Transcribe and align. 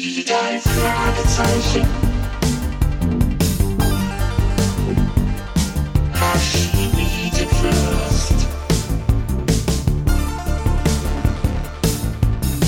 Die 0.00 0.24
drei 0.24 0.60
Fragezeichen. 0.60 1.84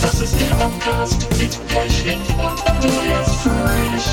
Das 0.03 0.21
ist 0.21 0.40
der 0.40 0.54
Podcast 0.56 1.29
mit 1.38 1.69
Pechling 1.69 2.19
und 2.37 2.66
Andreas 2.69 3.37
Fröhlich. 3.37 4.06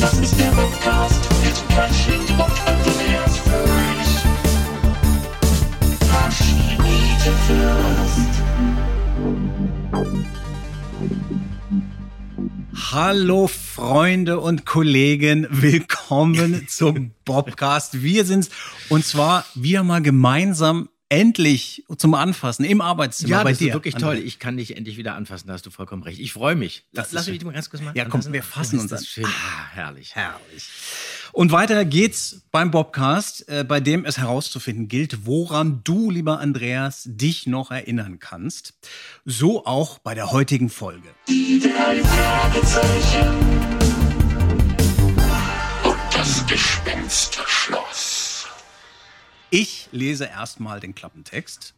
Das 0.00 0.18
ist 0.20 0.38
der 0.38 0.50
Podcast 0.52 1.21
Hallo 12.92 13.46
Freunde 13.48 14.38
und 14.38 14.66
Kollegen, 14.66 15.46
willkommen 15.50 16.66
zum 16.68 17.12
Bobcast. 17.24 18.02
Wir 18.02 18.26
sind's 18.26 18.50
und 18.90 19.02
zwar 19.02 19.46
wir 19.54 19.82
mal 19.82 20.02
gemeinsam 20.02 20.90
endlich 21.08 21.84
zum 21.96 22.14
Anfassen 22.14 22.64
im 22.64 22.82
Arbeitszimmer 22.82 23.30
Ja, 23.30 23.42
bei 23.44 23.50
das 23.52 23.58
dir. 23.60 23.68
ist 23.68 23.74
wirklich 23.74 23.94
toll. 23.94 24.16
Ich 24.18 24.38
kann 24.38 24.58
dich 24.58 24.76
endlich 24.76 24.98
wieder 24.98 25.14
anfassen, 25.14 25.46
da 25.46 25.54
hast 25.54 25.64
du 25.64 25.70
vollkommen 25.70 26.02
recht. 26.02 26.20
Ich 26.20 26.34
freue 26.34 26.54
mich. 26.54 26.84
Lass, 26.92 27.12
lass 27.12 27.28
mich 27.28 27.42
mal 27.44 27.52
ganz 27.54 27.70
kurz 27.70 27.82
mal 27.82 27.96
Ja, 27.96 28.04
komm, 28.04 28.20
wir 28.30 28.42
fassen 28.42 28.78
uns 28.78 28.90
das 28.90 29.00
an. 29.00 29.06
schön. 29.06 29.24
Ah, 29.26 29.68
herrlich. 29.72 30.14
Herrlich. 30.14 30.64
Und 31.32 31.50
weiter 31.50 31.86
geht's 31.86 32.42
beim 32.50 32.70
Bobcast, 32.70 33.48
äh, 33.48 33.64
bei 33.64 33.80
dem 33.80 34.04
es 34.04 34.18
herauszufinden 34.18 34.88
gilt, 34.88 35.24
woran 35.24 35.80
du, 35.82 36.10
lieber 36.10 36.40
Andreas, 36.40 37.04
dich 37.06 37.46
noch 37.46 37.70
erinnern 37.70 38.18
kannst. 38.18 38.74
So 39.24 39.64
auch 39.64 39.96
bei 39.98 40.14
der 40.14 40.30
heutigen 40.30 40.68
Folge. 40.68 41.08
Die 41.28 41.58
drei 41.58 42.02
Fragezeichen. 42.02 43.28
Und 45.84 45.96
das 46.12 46.46
Gespensterschloss. 46.46 48.46
Ich 49.48 49.88
lese 49.90 50.26
erstmal 50.26 50.80
den 50.80 50.94
Klappentext. 50.94 51.72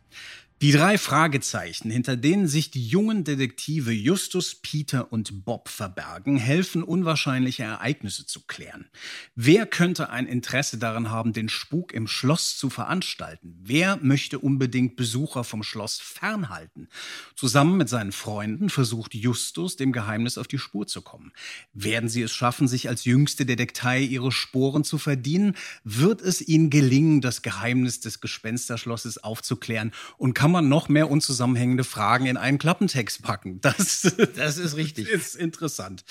Die 0.65 0.73
drei 0.73 0.97
Fragezeichen, 0.97 1.91
hinter 1.91 2.17
denen 2.17 2.49
sich 2.49 2.71
die 2.71 2.89
jungen 2.89 3.23
Detektive 3.23 3.93
Justus, 3.93 4.55
Peter 4.55 5.13
und 5.13 5.45
Bob 5.45 5.69
verbergen, 5.69 6.39
helfen 6.39 6.83
unwahrscheinliche 6.83 7.65
Ereignisse 7.65 8.25
zu 8.25 8.47
klären. 8.47 8.87
Wer 9.35 9.67
könnte 9.67 10.09
ein 10.09 10.27
Interesse 10.27 10.79
daran 10.79 11.11
haben, 11.11 11.35
den 11.35 11.51
Spuk 11.51 11.93
im 11.93 12.07
Schloss 12.07 12.57
zu 12.57 12.71
veranstalten? 12.71 13.59
Wer 13.63 13.99
möchte 13.99 14.39
unbedingt 14.39 14.97
Besucher 14.97 15.45
vom 15.45 15.63
Schloss 15.63 15.99
fernhalten? 15.99 16.89
Zusammen 17.37 17.77
mit 17.77 17.91
seinen 17.91 18.13
Freunden 18.13 18.71
versucht 18.71 19.13
Justus, 19.13 19.77
dem 19.77 19.93
Geheimnis 19.93 20.39
auf 20.39 20.49
die 20.49 20.57
Spur 20.57 20.87
zu 20.87 21.03
kommen. 21.03 21.35
Werden 21.75 22.09
sie 22.09 22.23
es 22.23 22.33
schaffen, 22.33 22.69
sich 22.69 22.89
als 22.89 23.05
jüngste 23.05 23.45
Detektei 23.45 24.01
ihre 24.01 24.33
Sporen 24.33 24.83
zu 24.83 24.97
verdienen? 24.97 25.57
Wird 25.85 26.23
es 26.23 26.41
ihnen 26.41 26.71
gelingen, 26.71 27.21
das 27.21 27.43
Geheimnis 27.43 28.01
des 28.01 28.23
Gespensterschlosses 28.23 29.23
aufzuklären? 29.23 29.93
Und 30.17 30.33
kann 30.33 30.54
man 30.55 30.69
noch 30.71 30.89
mehr 30.89 31.11
unzusammenhängende 31.11 31.85
Fragen 31.85 32.25
in 32.27 32.37
einen 32.39 32.57
Klappentext 32.59 33.23
packen? 33.23 33.61
Das, 33.63 34.15
Das 34.37 34.57
ist 34.57 34.77
richtig. 34.77 35.09
ist 35.09 35.35
interessant. 35.37 36.05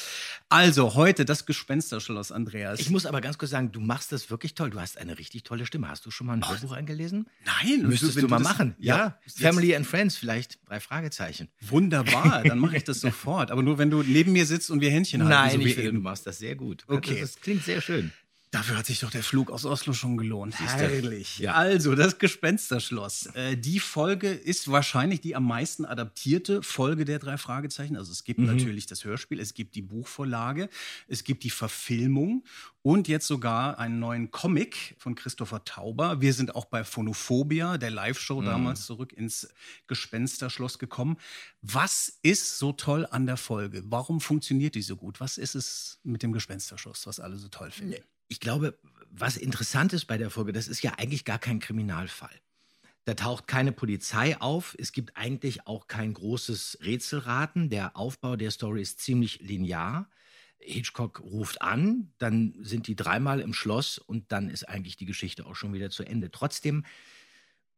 Also 0.50 0.94
heute 0.94 1.26
das 1.26 1.46
Gespensterschloss, 1.48 2.32
Andreas. 2.32 2.80
Ich 2.80 2.90
muss 2.92 3.06
aber 3.08 3.22
ganz 3.22 3.38
kurz 3.40 3.50
sagen, 3.52 3.72
du 3.72 3.80
machst 3.80 4.12
das 4.12 4.30
wirklich 4.30 4.54
toll. 4.54 4.70
Du 4.70 4.80
hast 4.80 4.98
eine 4.98 5.18
richtig 5.18 5.44
tolle 5.44 5.66
Stimme. 5.66 5.88
Hast 5.90 6.06
du 6.06 6.12
schon 6.12 6.28
mal 6.28 6.34
ein 6.34 6.48
Hörbuch 6.48 6.74
eingelesen? 6.74 7.28
Nein, 7.46 7.88
Müsstest 7.88 8.16
wenn 8.16 8.24
du 8.24 8.28
mal 8.28 8.38
das- 8.38 8.48
machen. 8.48 8.76
Ja, 8.78 8.96
Ja. 8.98 9.20
Family 9.50 9.76
and 9.76 9.88
Friends, 9.88 10.16
vielleicht 10.18 10.60
drei 10.68 10.80
Fragezeichen. 10.80 11.48
Wunderbar, 11.62 12.44
dann 12.44 12.60
mache 12.60 12.78
ich 12.78 12.84
das 12.86 13.02
sofort. 13.02 13.50
Aber 13.52 13.64
nur 13.64 13.78
wenn 13.78 13.90
du 13.90 14.04
neben 14.04 14.32
mir 14.34 14.46
sitzt 14.46 14.70
und 14.70 14.82
wir 14.82 14.92
Händchen 14.92 15.24
halten. 15.24 15.34
Nein, 15.34 15.52
so 15.52 15.60
wie 15.66 15.70
ich 15.70 15.76
finde, 15.76 15.94
du 15.94 16.00
machst 16.02 16.28
das 16.28 16.38
sehr 16.38 16.56
gut. 16.56 16.84
Okay. 16.88 17.20
Das, 17.22 17.32
das 17.34 17.42
klingt 17.42 17.64
sehr 17.64 17.82
schön. 17.82 18.12
Dafür 18.54 18.78
hat 18.78 18.86
sich 18.86 19.00
doch 19.00 19.10
der 19.10 19.24
Flug 19.24 19.50
aus 19.50 19.66
Oslo 19.66 19.94
schon 19.94 20.16
gelohnt. 20.16 20.60
Herrlich. 20.60 21.40
Ja. 21.40 21.54
Also, 21.56 21.96
das 21.96 22.20
Gespensterschloss. 22.20 23.26
Äh, 23.34 23.58
die 23.58 23.80
Folge 23.80 24.30
ist 24.30 24.70
wahrscheinlich 24.70 25.22
die 25.22 25.36
am 25.36 25.46
meisten 25.48 25.86
adaptierte 25.86 26.62
Folge 26.62 27.04
der 27.04 27.18
drei 27.18 27.38
Fragezeichen. 27.38 27.98
Also 27.98 28.12
es 28.12 28.24
gibt 28.24 28.40
Mhm. 28.40 28.46
natürlich 28.46 28.86
das 28.86 29.04
Hörspiel, 29.06 29.40
es 29.40 29.56
gibt 29.56 29.74
die 29.74 29.82
Buchvorlage, 29.82 30.70
es 31.08 31.24
gibt 31.24 31.44
die 31.44 31.50
Verfilmung 31.50 32.44
und 32.84 33.08
jetzt 33.08 33.26
sogar 33.26 33.80
einen 33.80 33.98
neuen 34.00 34.30
Comic 34.30 34.94
von 35.00 35.16
Christopher 35.16 35.66
Tauber. 35.66 36.22
Wir 36.22 36.34
sind 36.36 36.54
auch 36.54 36.66
bei 36.66 36.84
Phonophobia, 36.84 37.80
der 37.80 37.90
Live-Show 37.90 38.42
Mhm. 38.42 38.46
damals 38.46 38.86
zurück 38.86 39.14
ins 39.14 39.48
Gespensterschloss 39.88 40.78
gekommen. 40.78 41.18
Was 41.64 42.20
ist 42.22 42.60
so 42.60 42.72
toll 42.72 43.08
an 43.10 43.26
der 43.26 43.38
Folge? 43.38 43.82
Warum 43.88 44.22
funktioniert 44.22 44.76
die 44.76 44.84
so 44.84 44.96
gut? 44.96 45.20
Was 45.20 45.40
ist 45.40 45.56
es 45.56 46.00
mit 46.04 46.22
dem 46.22 46.34
Gespensterschloss, 46.34 47.08
was 47.08 47.20
alle 47.20 47.38
so 47.38 47.48
toll 47.48 47.72
finden? 47.72 47.96
Ich 48.34 48.40
glaube, 48.40 48.80
was 49.12 49.38
interessant 49.38 49.94
ist 49.94 50.06
bei 50.06 50.18
der 50.18 50.32
Folge, 50.32 50.54
das 50.54 50.68
ist 50.68 50.82
ja 50.82 50.94
eigentlich 50.98 51.24
gar 51.24 51.38
kein 51.38 51.60
Kriminalfall. 51.60 52.34
Da 53.06 53.14
taucht 53.14 53.46
keine 53.46 53.72
Polizei 53.72 54.42
auf. 54.42 54.76
Es 54.80 54.92
gibt 54.92 55.16
eigentlich 55.16 55.68
auch 55.68 55.88
kein 55.88 56.16
großes 56.16 56.80
Rätselraten. 56.82 57.70
Der 57.70 57.96
Aufbau 57.96 58.36
der 58.36 58.50
Story 58.50 58.82
ist 58.82 59.02
ziemlich 59.02 59.40
linear. 59.42 60.10
Hitchcock 60.58 61.20
ruft 61.20 61.62
an, 61.62 62.12
dann 62.18 62.56
sind 62.60 62.88
die 62.88 62.96
dreimal 62.96 63.40
im 63.40 63.54
Schloss 63.54 64.00
und 64.00 64.32
dann 64.32 64.50
ist 64.50 64.68
eigentlich 64.68 64.96
die 64.96 65.06
Geschichte 65.06 65.46
auch 65.46 65.56
schon 65.56 65.74
wieder 65.74 65.92
zu 65.92 66.04
Ende. 66.04 66.32
Trotzdem, 66.32 66.86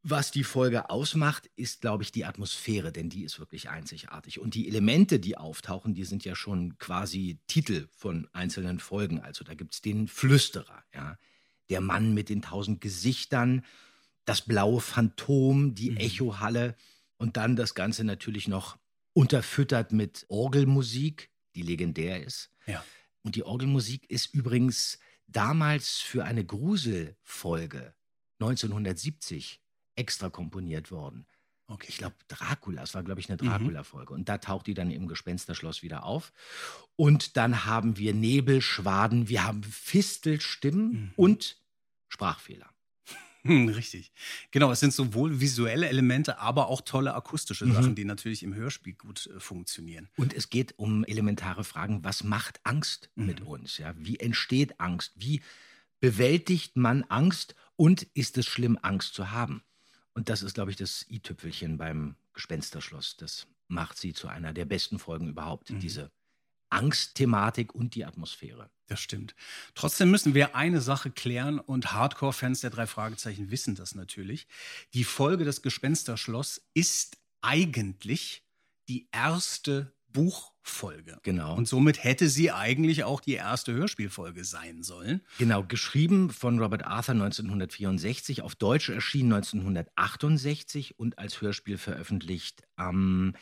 was 0.08 0.30
die 0.30 0.44
Folge 0.44 0.92
ausmacht, 0.92 1.50
ist, 1.56 1.82
glaube 1.82 2.04
ich, 2.04 2.12
die 2.12 2.26
Atmosphäre, 2.26 2.92
denn 2.92 3.10
die 3.10 3.24
ist 3.24 3.40
wirklich 3.40 3.70
einzigartig. 3.70 4.40
Und 4.40 4.54
die 4.54 4.68
Elemente, 4.68 5.20
die 5.20 5.36
auftauchen, 5.36 5.96
die 5.96 6.04
sind 6.04 6.24
ja 6.24 6.36
schon 6.36 6.78
quasi 6.78 7.40
Titel 7.48 7.88
von 7.92 8.28
einzelnen 8.32 8.80
Folgen. 8.80 9.20
Also 9.20 9.44
da 9.44 9.56
gibt 9.56 9.74
es 9.74 9.82
den 9.82 10.08
Flüsterer, 10.08 10.84
ja, 10.94 11.18
der 11.72 11.82
Mann 11.82 12.14
mit 12.14 12.30
den 12.30 12.44
tausend 12.44 12.82
Gesichtern, 12.82 13.66
das 14.26 14.42
blaue 14.42 14.80
Phantom, 14.80 15.74
die 15.74 15.90
Mhm. 15.90 15.98
Echohalle 15.98 16.76
und 17.18 17.36
dann 17.36 17.56
das 17.56 17.74
Ganze 17.74 18.04
natürlich 18.04 18.48
noch 18.48 18.78
unterfüttert 19.14 19.92
mit 19.92 20.26
Orgelmusik, 20.28 21.32
die 21.56 21.64
legendär 21.64 22.24
ist. 22.24 22.52
Ja. 22.68 22.86
Und 23.24 23.36
die 23.36 23.44
Orgelmusik 23.44 24.08
ist 24.08 24.36
übrigens 24.36 25.00
damals 25.26 25.98
für 25.98 26.26
eine 26.26 26.46
Gruselfolge 26.46 27.96
1970 28.40 29.62
extra 29.96 30.30
komponiert 30.30 30.92
worden. 30.92 31.26
Okay. 31.68 31.88
Ich 31.90 31.98
glaube, 31.98 32.16
Dracula, 32.28 32.84
es 32.84 32.94
war, 32.94 33.04
glaube 33.04 33.20
ich, 33.22 33.30
eine 33.30 33.42
Mhm. 33.42 33.48
Dracula-Folge. 33.48 34.14
Und 34.14 34.30
da 34.30 34.38
taucht 34.38 34.68
die 34.68 34.76
dann 34.76 34.92
im 34.92 35.08
Gespensterschloss 35.08 35.82
wieder 35.82 36.04
auf. 36.04 36.32
Und 36.96 37.38
dann 37.38 37.66
haben 37.66 37.98
wir 37.98 38.14
Nebelschwaden, 38.14 39.30
wir 39.30 39.44
haben 39.44 39.64
Fistelstimmen 39.64 40.92
Mhm. 40.92 41.12
und 41.16 41.58
Sprachfehler. 42.08 42.70
Hm, 43.44 43.68
richtig. 43.70 44.12
Genau, 44.52 44.72
es 44.72 44.80
sind 44.80 44.92
sowohl 44.94 45.40
visuelle 45.40 45.88
Elemente, 45.88 46.40
aber 46.40 46.68
auch 46.68 46.82
tolle 46.82 47.14
akustische 47.14 47.66
Mhm. 47.68 47.74
Sachen, 47.74 47.96
die 47.96 48.06
natürlich 48.06 48.42
im 48.42 48.56
Hörspiel 48.56 48.94
gut 48.94 49.28
äh, 49.28 49.40
funktionieren. 49.40 50.10
Und 50.18 50.34
es 50.34 50.50
geht 50.50 50.78
um 50.80 51.04
elementare 51.04 51.64
Fragen. 51.64 52.04
Was 52.04 52.24
macht 52.24 52.60
Angst 52.64 53.10
mit 53.16 53.42
Mhm. 53.42 53.48
uns? 53.48 53.78
Ja? 53.78 53.94
Wie 53.98 54.20
entsteht 54.20 54.80
Angst? 54.80 55.14
Wie 55.16 55.42
bewältigt 56.00 56.76
man 56.76 57.04
Angst? 57.04 57.56
Und 57.76 58.04
ist 58.14 58.38
es 58.38 58.46
schlimm, 58.48 58.80
Angst 58.82 59.14
zu 59.14 59.32
haben? 59.32 59.62
Und 60.16 60.30
das 60.30 60.42
ist, 60.42 60.56
glaube 60.56 60.72
ich, 60.72 60.78
das 60.78 61.06
i-Tüpfelchen 61.10 61.78
beim 61.78 62.16
Gespensterschloss. 62.34 63.18
Das 63.18 63.48
macht 63.68 63.98
sie 63.98 64.14
zu 64.14 64.28
einer 64.28 64.54
der 64.54 64.66
besten 64.66 64.98
Folgen 64.98 65.28
überhaupt. 65.28 65.70
Mhm. 65.70 65.80
Diese 65.80 66.12
Angstthematik 66.70 67.76
und 67.76 67.96
die 67.96 68.06
Atmosphäre. 68.06 68.70
Das 68.88 69.00
stimmt. 69.00 69.36
Trotzdem 69.76 70.12
müssen 70.12 70.34
wir 70.34 70.56
eine 70.56 70.82
Sache 70.82 71.12
klären 71.12 71.60
und 71.60 71.94
Hardcore-Fans 71.94 72.62
der 72.62 72.70
drei 72.70 72.88
Fragezeichen 72.88 73.52
wissen 73.52 73.76
das 73.76 73.94
natürlich. 73.94 74.48
Die 74.94 75.04
Folge 75.04 75.44
des 75.44 75.62
Gespensterschloss 75.62 76.62
ist 76.74 77.18
eigentlich 77.42 78.44
die 78.88 79.08
erste 79.12 79.95
Buchfolge. 80.16 81.20
Genau. 81.24 81.56
Und 81.56 81.68
somit 81.68 82.04
hätte 82.04 82.30
sie 82.30 82.52
eigentlich 82.52 83.04
auch 83.04 83.20
die 83.20 83.34
erste 83.34 83.74
Hörspielfolge 83.74 84.46
sein 84.46 84.82
sollen. 84.82 85.22
Genau, 85.38 85.64
geschrieben 85.64 86.30
von 86.30 86.58
Robert 86.58 86.86
Arthur 86.86 87.16
1964, 87.16 88.42
auf 88.42 88.56
Deutsch 88.56 88.90
erschienen 88.90 89.34
1968 89.34 90.98
und 90.98 91.20
als 91.20 91.42
Hörspiel 91.42 91.78
veröffentlicht 91.78 92.64
am 92.78 93.36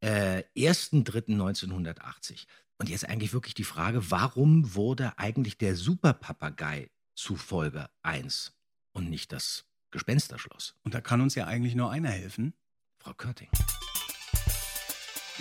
äh, 0.00 0.42
1.3.1980. 0.56 2.46
Und 2.78 2.88
jetzt 2.88 3.08
eigentlich 3.08 3.32
wirklich 3.32 3.54
die 3.54 3.64
Frage, 3.64 4.10
warum 4.10 4.74
wurde 4.74 5.16
eigentlich 5.16 5.58
der 5.58 5.76
Superpapagei 5.76 6.90
zu 7.14 7.36
Folge 7.36 7.88
1 8.02 8.52
und 8.92 9.08
nicht 9.08 9.30
das 9.32 9.64
Gespensterschloss? 9.92 10.74
Und 10.82 10.94
da 10.94 11.00
kann 11.00 11.20
uns 11.20 11.36
ja 11.36 11.46
eigentlich 11.46 11.76
nur 11.76 11.90
einer 11.90 12.10
helfen. 12.10 12.54
Frau 12.98 13.14
Körting. 13.14 13.48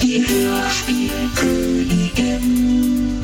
Die 0.01 0.27
Hörspielkönigin. 0.27 3.21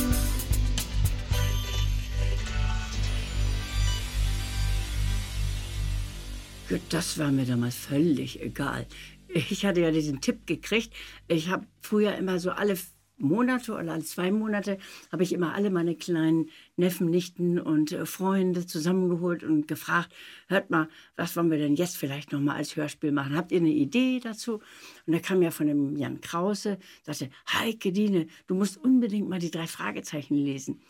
Ja, 6.69 6.77
das 6.89 7.17
war 7.17 7.31
mir 7.31 7.45
damals 7.45 7.75
völlig 7.75 8.41
egal. 8.41 8.85
ich 9.33 9.65
hatte 9.65 9.81
ja 9.81 9.91
diesen 9.91 10.21
Tipp 10.21 10.47
gekriegt. 10.47 10.93
Ich 11.27 11.49
habe 11.49 11.65
früher 11.81 12.15
immer 12.15 12.39
so 12.39 12.51
alle 12.51 12.77
Monate 13.23 13.73
oder 13.73 13.93
alle 13.93 14.03
zwei 14.03 14.31
Monate 14.31 14.77
habe 15.11 15.23
ich 15.23 15.33
immer 15.33 15.53
alle 15.53 15.69
meine 15.69 15.95
kleinen 15.95 16.49
Neffen, 16.75 17.09
Nichten 17.09 17.59
und 17.59 17.91
äh, 17.91 18.05
Freunde 18.05 18.65
zusammengeholt 18.65 19.43
und 19.43 19.67
gefragt, 19.67 20.13
hört 20.47 20.69
mal, 20.69 20.89
was 21.15 21.35
wollen 21.35 21.49
wir 21.49 21.57
denn 21.57 21.75
jetzt 21.75 21.97
vielleicht 21.97 22.31
noch 22.31 22.39
mal 22.39 22.55
als 22.55 22.75
Hörspiel 22.75 23.11
machen? 23.11 23.35
Habt 23.35 23.51
ihr 23.51 23.59
eine 23.59 23.71
Idee 23.71 24.19
dazu? 24.19 24.61
Und 25.05 25.13
da 25.13 25.19
kam 25.19 25.41
ja 25.41 25.51
von 25.51 25.67
dem 25.67 25.95
Jan 25.95 26.21
Krause, 26.21 26.77
sagte, 27.03 27.29
Heike 27.51 27.91
Diene, 27.91 28.27
du 28.47 28.55
musst 28.55 28.77
unbedingt 28.77 29.29
mal 29.29 29.39
die 29.39 29.51
drei 29.51 29.67
Fragezeichen 29.67 30.35
lesen. 30.35 30.81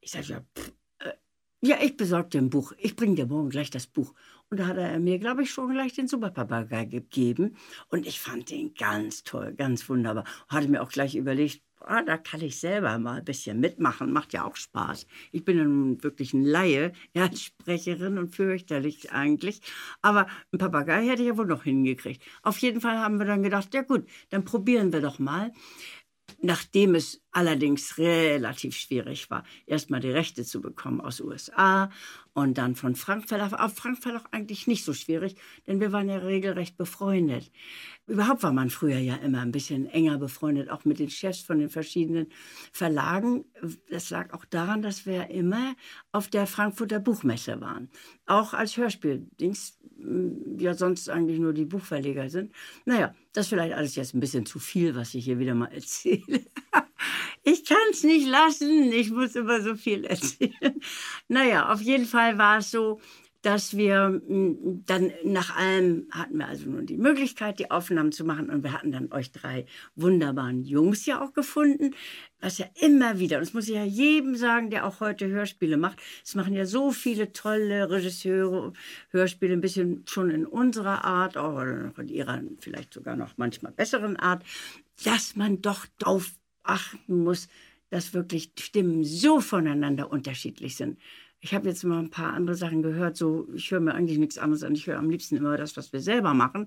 Ich 0.00 0.12
sagte, 0.12 0.32
ja, 0.32 0.40
pff, 0.56 0.72
äh, 1.00 1.12
ja, 1.62 1.78
ich 1.82 1.96
besorge 1.96 2.30
dir 2.30 2.38
ein 2.38 2.50
Buch. 2.50 2.72
Ich 2.78 2.96
bringe 2.96 3.16
dir 3.16 3.26
morgen 3.26 3.50
gleich 3.50 3.70
das 3.70 3.86
Buch. 3.86 4.14
Und 4.50 4.60
da 4.60 4.68
hat 4.68 4.76
er 4.76 4.98
mir, 5.00 5.18
glaube 5.18 5.42
ich, 5.42 5.50
schon 5.50 5.72
gleich 5.72 5.94
den 5.94 6.06
Superpapagei 6.06 6.84
gegeben. 6.84 7.56
Und 7.88 8.06
ich 8.06 8.20
fand 8.20 8.50
den 8.50 8.74
ganz 8.74 9.24
toll, 9.24 9.52
ganz 9.54 9.88
wunderbar. 9.88 10.24
Hatte 10.48 10.68
mir 10.68 10.82
auch 10.82 10.90
gleich 10.90 11.16
überlegt, 11.16 11.62
ah, 11.80 12.02
da 12.02 12.16
kann 12.16 12.40
ich 12.40 12.60
selber 12.60 12.96
mal 12.98 13.18
ein 13.18 13.24
bisschen 13.24 13.58
mitmachen. 13.58 14.12
Macht 14.12 14.32
ja 14.32 14.44
auch 14.44 14.56
Spaß. 14.56 15.06
Ich 15.32 15.44
bin 15.44 15.58
ja 15.58 15.64
nun 15.64 16.02
wirklich 16.02 16.32
ein 16.32 16.44
Laie, 16.44 16.92
ja, 17.12 17.24
als 17.24 17.42
Sprecherin 17.42 18.18
und 18.18 18.34
fürchterlich 18.34 19.10
eigentlich. 19.12 19.60
Aber 20.00 20.26
ein 20.52 20.58
Papagei 20.58 21.06
hätte 21.08 21.22
ich 21.22 21.28
ja 21.28 21.36
wohl 21.36 21.46
noch 21.46 21.64
hingekriegt. 21.64 22.22
Auf 22.42 22.58
jeden 22.58 22.80
Fall 22.80 22.98
haben 22.98 23.18
wir 23.18 23.26
dann 23.26 23.42
gedacht, 23.42 23.74
ja 23.74 23.82
gut, 23.82 24.08
dann 24.30 24.44
probieren 24.44 24.92
wir 24.92 25.00
doch 25.00 25.18
mal. 25.18 25.52
Nachdem 26.42 26.94
es 26.94 27.22
allerdings 27.30 27.98
relativ 27.98 28.76
schwierig 28.76 29.30
war, 29.30 29.44
erstmal 29.64 30.00
die 30.00 30.10
Rechte 30.10 30.44
zu 30.44 30.60
bekommen 30.60 31.00
aus 31.00 31.20
USA 31.20 31.88
und 32.36 32.58
dann 32.58 32.74
von 32.76 32.94
Frank 32.94 33.26
Verlag. 33.26 33.54
Auf 33.54 33.74
Frank 33.76 34.02
Verlag 34.02 34.24
eigentlich 34.30 34.66
nicht 34.66 34.84
so 34.84 34.92
schwierig, 34.92 35.36
denn 35.66 35.80
wir 35.80 35.90
waren 35.90 36.06
ja 36.10 36.18
regelrecht 36.18 36.76
befreundet. 36.76 37.50
Überhaupt 38.06 38.42
war 38.42 38.52
man 38.52 38.68
früher 38.68 38.98
ja 38.98 39.16
immer 39.16 39.40
ein 39.40 39.52
bisschen 39.52 39.86
enger 39.86 40.18
befreundet, 40.18 40.68
auch 40.68 40.84
mit 40.84 40.98
den 40.98 41.08
Chefs 41.08 41.40
von 41.40 41.58
den 41.58 41.70
verschiedenen 41.70 42.26
Verlagen. 42.72 43.46
Das 43.88 44.10
lag 44.10 44.34
auch 44.34 44.44
daran, 44.44 44.82
dass 44.82 45.06
wir 45.06 45.30
immer 45.30 45.74
auf 46.12 46.28
der 46.28 46.46
Frankfurter 46.46 47.00
Buchmesse 47.00 47.58
waren. 47.62 47.88
Auch 48.26 48.52
als 48.52 48.76
Hörspieldings, 48.76 49.78
ja 50.58 50.74
sonst 50.74 51.08
eigentlich 51.08 51.38
nur 51.38 51.54
die 51.54 51.64
Buchverleger 51.64 52.28
sind. 52.28 52.52
Naja, 52.84 53.14
das 53.32 53.46
ist 53.46 53.48
vielleicht 53.48 53.74
alles 53.74 53.96
jetzt 53.96 54.14
ein 54.14 54.20
bisschen 54.20 54.44
zu 54.44 54.58
viel, 54.58 54.94
was 54.94 55.14
ich 55.14 55.24
hier 55.24 55.38
wieder 55.38 55.54
mal 55.54 55.66
erzähle. 55.72 56.44
Ich 57.48 57.64
kann 57.64 57.78
es 57.92 58.02
nicht 58.02 58.26
lassen, 58.26 58.90
ich 58.90 59.10
muss 59.10 59.36
immer 59.36 59.60
so 59.60 59.76
viel 59.76 60.04
erzählen. 60.04 60.80
Naja, 61.28 61.72
auf 61.72 61.80
jeden 61.80 62.04
Fall 62.06 62.25
war 62.34 62.58
es 62.58 62.70
so, 62.70 63.00
dass 63.46 63.76
wir 63.76 64.08
mm, 64.26 64.82
dann 64.86 65.12
nach 65.22 65.56
allem 65.56 66.08
hatten 66.10 66.38
wir 66.38 66.48
also 66.48 66.68
nun 66.68 66.84
die 66.84 66.96
Möglichkeit, 66.96 67.60
die 67.60 67.70
Aufnahmen 67.70 68.10
zu 68.10 68.24
machen 68.24 68.50
und 68.50 68.64
wir 68.64 68.72
hatten 68.72 68.90
dann 68.90 69.12
euch 69.12 69.30
drei 69.30 69.66
wunderbaren 69.94 70.64
Jungs 70.64 71.06
ja 71.06 71.22
auch 71.22 71.32
gefunden, 71.32 71.94
was 72.40 72.58
ja 72.58 72.66
immer 72.80 73.20
wieder, 73.20 73.36
und 73.36 73.46
das 73.46 73.54
muss 73.54 73.68
ich 73.68 73.76
ja 73.76 73.84
jedem 73.84 74.34
sagen, 74.34 74.70
der 74.70 74.84
auch 74.84 74.98
heute 74.98 75.28
Hörspiele 75.28 75.76
macht, 75.76 76.00
es 76.24 76.34
machen 76.34 76.54
ja 76.54 76.66
so 76.66 76.90
viele 76.90 77.32
tolle 77.32 77.88
Regisseure 77.88 78.72
Hörspiele, 79.10 79.52
ein 79.52 79.60
bisschen 79.60 80.02
schon 80.08 80.30
in 80.30 80.44
unserer 80.44 81.04
Art, 81.04 81.36
oder 81.36 81.92
in 81.98 82.08
ihrer 82.08 82.42
vielleicht 82.58 82.94
sogar 82.94 83.14
noch 83.14 83.34
manchmal 83.36 83.70
besseren 83.70 84.16
Art, 84.16 84.42
dass 85.04 85.36
man 85.36 85.62
doch 85.62 85.86
darauf 85.98 86.32
achten 86.64 87.22
muss, 87.22 87.46
dass 87.90 88.12
wirklich 88.12 88.50
Stimmen 88.58 89.04
so 89.04 89.40
voneinander 89.40 90.10
unterschiedlich 90.10 90.74
sind. 90.74 90.98
Ich 91.46 91.54
habe 91.54 91.68
jetzt 91.68 91.84
mal 91.84 92.00
ein 92.00 92.10
paar 92.10 92.32
andere 92.32 92.56
Sachen 92.56 92.82
gehört, 92.82 93.16
so 93.16 93.46
ich 93.54 93.70
höre 93.70 93.78
mir 93.78 93.94
eigentlich 93.94 94.18
nichts 94.18 94.36
anderes 94.36 94.64
an. 94.64 94.74
Ich 94.74 94.88
höre 94.88 94.98
am 94.98 95.10
liebsten 95.10 95.36
immer 95.36 95.56
das, 95.56 95.76
was 95.76 95.92
wir 95.92 96.00
selber 96.00 96.34
machen. 96.34 96.66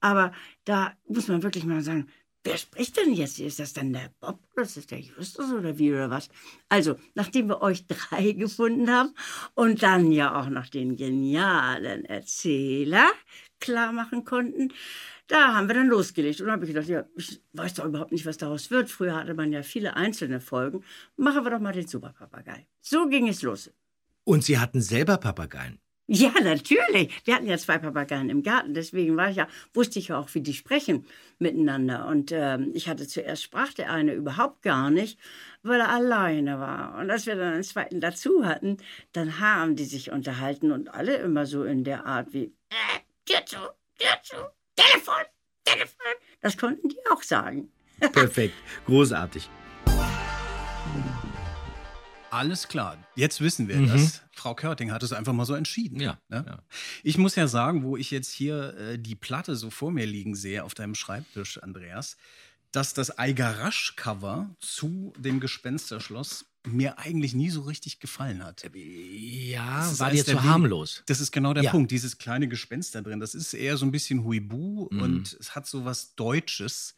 Aber 0.00 0.32
da 0.66 0.92
muss 1.08 1.28
man 1.28 1.42
wirklich 1.42 1.64
mal 1.64 1.80
sagen, 1.80 2.08
wer 2.44 2.58
spricht 2.58 2.98
denn 2.98 3.14
jetzt? 3.14 3.40
Ist 3.40 3.58
das 3.58 3.72
dann 3.72 3.94
der 3.94 4.10
Bob 4.20 4.38
oder 4.52 4.64
ist 4.64 4.76
das 4.76 4.86
der 4.86 5.00
Justus 5.00 5.50
oder 5.50 5.78
wie 5.78 5.94
oder 5.94 6.10
was? 6.10 6.28
Also, 6.68 6.96
nachdem 7.14 7.48
wir 7.48 7.62
euch 7.62 7.86
drei 7.86 8.32
gefunden 8.44 8.90
haben 8.90 9.14
und 9.54 9.82
dann 9.82 10.12
ja 10.12 10.38
auch 10.38 10.50
noch 10.50 10.66
den 10.66 10.96
genialen 10.96 12.04
Erzähler 12.04 13.06
klar 13.60 13.92
machen 13.92 14.26
konnten, 14.26 14.74
da 15.26 15.54
haben 15.54 15.68
wir 15.68 15.74
dann 15.74 15.88
losgelegt. 15.88 16.38
Und 16.40 16.48
dann 16.48 16.56
habe 16.56 16.66
ich 16.66 16.74
gedacht, 16.74 16.88
ja, 16.88 17.06
ich 17.16 17.40
weiß 17.54 17.72
doch 17.72 17.86
überhaupt 17.86 18.12
nicht, 18.12 18.26
was 18.26 18.36
daraus 18.36 18.70
wird. 18.70 18.90
Früher 18.90 19.16
hatte 19.16 19.32
man 19.32 19.54
ja 19.54 19.62
viele 19.62 19.96
einzelne 19.96 20.38
Folgen. 20.38 20.84
Machen 21.16 21.44
wir 21.44 21.50
doch 21.50 21.60
mal 21.60 21.72
den 21.72 21.88
Superpapagei. 21.88 22.66
So 22.82 23.08
ging 23.08 23.26
es 23.26 23.40
los. 23.40 23.70
Und 24.28 24.44
Sie 24.44 24.58
hatten 24.58 24.82
selber 24.82 25.16
Papageien? 25.16 25.78
Ja, 26.06 26.30
natürlich. 26.42 27.18
Wir 27.24 27.34
hatten 27.34 27.46
ja 27.46 27.56
zwei 27.56 27.78
Papageien 27.78 28.28
im 28.28 28.42
Garten, 28.42 28.74
deswegen 28.74 29.16
war 29.16 29.30
ich 29.30 29.36
ja, 29.36 29.48
wusste 29.72 29.98
ich 29.98 30.08
ja 30.08 30.18
auch, 30.18 30.28
wie 30.34 30.42
die 30.42 30.52
sprechen 30.52 31.06
miteinander. 31.38 32.06
Und 32.08 32.30
ähm, 32.30 32.72
ich 32.74 32.90
hatte 32.90 33.08
zuerst 33.08 33.42
sprach 33.42 33.72
der 33.72 33.90
eine 33.90 34.12
überhaupt 34.12 34.60
gar 34.60 34.90
nicht, 34.90 35.18
weil 35.62 35.80
er 35.80 35.88
alleine 35.88 36.60
war. 36.60 36.98
Und 36.98 37.10
als 37.10 37.24
wir 37.24 37.36
dann 37.36 37.54
einen 37.54 37.62
zweiten 37.62 38.02
dazu 38.02 38.44
hatten, 38.44 38.76
dann 39.12 39.40
haben 39.40 39.76
die 39.76 39.86
sich 39.86 40.10
unterhalten 40.10 40.72
und 40.72 40.92
alle 40.92 41.16
immer 41.16 41.46
so 41.46 41.64
in 41.64 41.82
der 41.82 42.04
Art 42.04 42.34
wie, 42.34 42.52
äh, 42.68 42.98
Tür 43.24 43.46
zu, 43.46 43.56
Tür 43.98 44.18
zu, 44.22 44.36
Telefon, 44.76 45.24
Telefon. 45.64 46.12
Das 46.42 46.58
konnten 46.58 46.90
die 46.90 46.98
auch 47.10 47.22
sagen. 47.22 47.72
Perfekt, 48.12 48.56
großartig. 48.84 49.48
Alles 52.30 52.68
klar, 52.68 52.98
jetzt 53.16 53.40
wissen 53.40 53.68
wir 53.68 53.76
Mhm. 53.76 53.88
das. 53.88 54.20
Frau 54.32 54.54
Körting 54.54 54.92
hat 54.92 55.02
es 55.02 55.12
einfach 55.12 55.32
mal 55.32 55.44
so 55.46 55.54
entschieden. 55.54 56.00
Ja, 56.00 56.18
Ne? 56.28 56.44
ja. 56.46 56.58
Ich 57.02 57.16
muss 57.18 57.34
ja 57.36 57.48
sagen, 57.48 57.82
wo 57.82 57.96
ich 57.96 58.10
jetzt 58.10 58.30
hier 58.30 58.74
äh, 58.76 58.98
die 58.98 59.14
Platte 59.14 59.56
so 59.56 59.70
vor 59.70 59.90
mir 59.90 60.06
liegen 60.06 60.34
sehe 60.34 60.62
auf 60.64 60.74
deinem 60.74 60.94
Schreibtisch, 60.94 61.62
Andreas, 61.62 62.16
dass 62.70 62.92
das 62.92 63.10
Algarasch-Cover 63.10 64.50
zu 64.60 65.12
dem 65.16 65.40
Gespensterschloss 65.40 66.44
mir 66.66 66.98
eigentlich 66.98 67.32
nie 67.34 67.48
so 67.48 67.62
richtig 67.62 67.98
gefallen 67.98 68.44
hat. 68.44 68.62
Ja, 68.74 69.78
Das 69.78 69.92
ist 69.92 70.00
war 70.00 70.10
dir 70.10 70.24
zu 70.24 70.42
harmlos. 70.42 71.02
Das 71.06 71.20
ist 71.20 71.32
genau 71.32 71.54
der 71.54 71.62
Ja. 71.62 71.70
Punkt, 71.70 71.90
dieses 71.90 72.18
kleine 72.18 72.46
Gespenst 72.46 72.94
da 72.94 73.00
drin. 73.00 73.20
Das 73.20 73.34
ist 73.34 73.54
eher 73.54 73.78
so 73.78 73.86
ein 73.86 73.90
bisschen 73.90 74.22
Huibu 74.24 74.88
Mhm. 74.90 75.00
und 75.00 75.36
es 75.40 75.54
hat 75.54 75.66
so 75.66 75.86
was 75.86 76.14
Deutsches. 76.14 76.94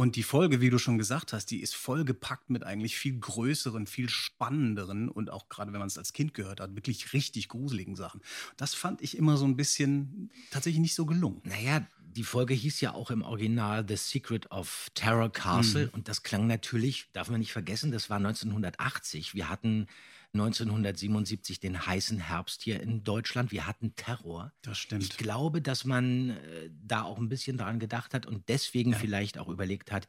Und 0.00 0.16
die 0.16 0.22
Folge, 0.22 0.62
wie 0.62 0.70
du 0.70 0.78
schon 0.78 0.96
gesagt 0.96 1.34
hast, 1.34 1.50
die 1.50 1.60
ist 1.60 1.76
vollgepackt 1.76 2.48
mit 2.48 2.64
eigentlich 2.64 2.96
viel 2.96 3.18
größeren, 3.20 3.86
viel 3.86 4.08
spannenderen 4.08 5.10
und 5.10 5.28
auch 5.28 5.50
gerade 5.50 5.74
wenn 5.74 5.78
man 5.78 5.88
es 5.88 5.98
als 5.98 6.14
Kind 6.14 6.32
gehört 6.32 6.58
hat, 6.58 6.74
wirklich 6.74 7.12
richtig 7.12 7.50
gruseligen 7.50 7.96
Sachen. 7.96 8.22
Das 8.56 8.72
fand 8.72 9.02
ich 9.02 9.14
immer 9.18 9.36
so 9.36 9.44
ein 9.44 9.58
bisschen 9.58 10.30
tatsächlich 10.50 10.80
nicht 10.80 10.94
so 10.94 11.04
gelungen. 11.04 11.42
Naja, 11.44 11.86
die 12.16 12.24
Folge 12.24 12.54
hieß 12.54 12.80
ja 12.80 12.94
auch 12.94 13.10
im 13.10 13.20
Original 13.20 13.84
The 13.86 13.96
Secret 13.96 14.50
of 14.50 14.88
Terror 14.94 15.30
Castle 15.30 15.88
Mhm. 15.88 15.92
und 15.92 16.08
das 16.08 16.22
klang 16.22 16.46
natürlich, 16.46 17.08
darf 17.12 17.28
man 17.28 17.40
nicht 17.40 17.52
vergessen, 17.52 17.92
das 17.92 18.08
war 18.08 18.16
1980. 18.16 19.34
Wir 19.34 19.50
hatten 19.50 19.86
1977 20.32 21.58
den 21.60 21.86
heißen 21.86 22.18
Herbst 22.18 22.62
hier 22.62 22.80
in 22.80 23.02
Deutschland. 23.02 23.50
Wir 23.50 23.66
hatten 23.66 23.94
Terror. 23.96 24.52
Das 24.62 24.78
stimmt. 24.78 25.02
Ich 25.02 25.16
glaube, 25.16 25.60
dass 25.60 25.84
man 25.84 26.30
äh, 26.30 26.70
da 26.86 27.02
auch 27.02 27.18
ein 27.18 27.28
bisschen 27.28 27.56
daran 27.56 27.78
gedacht 27.80 28.14
hat 28.14 28.26
und 28.26 28.48
deswegen 28.48 28.92
Ja. 28.92 28.98
vielleicht 28.98 29.38
auch 29.38 29.48
überlegt 29.48 29.90
hat, 29.92 30.06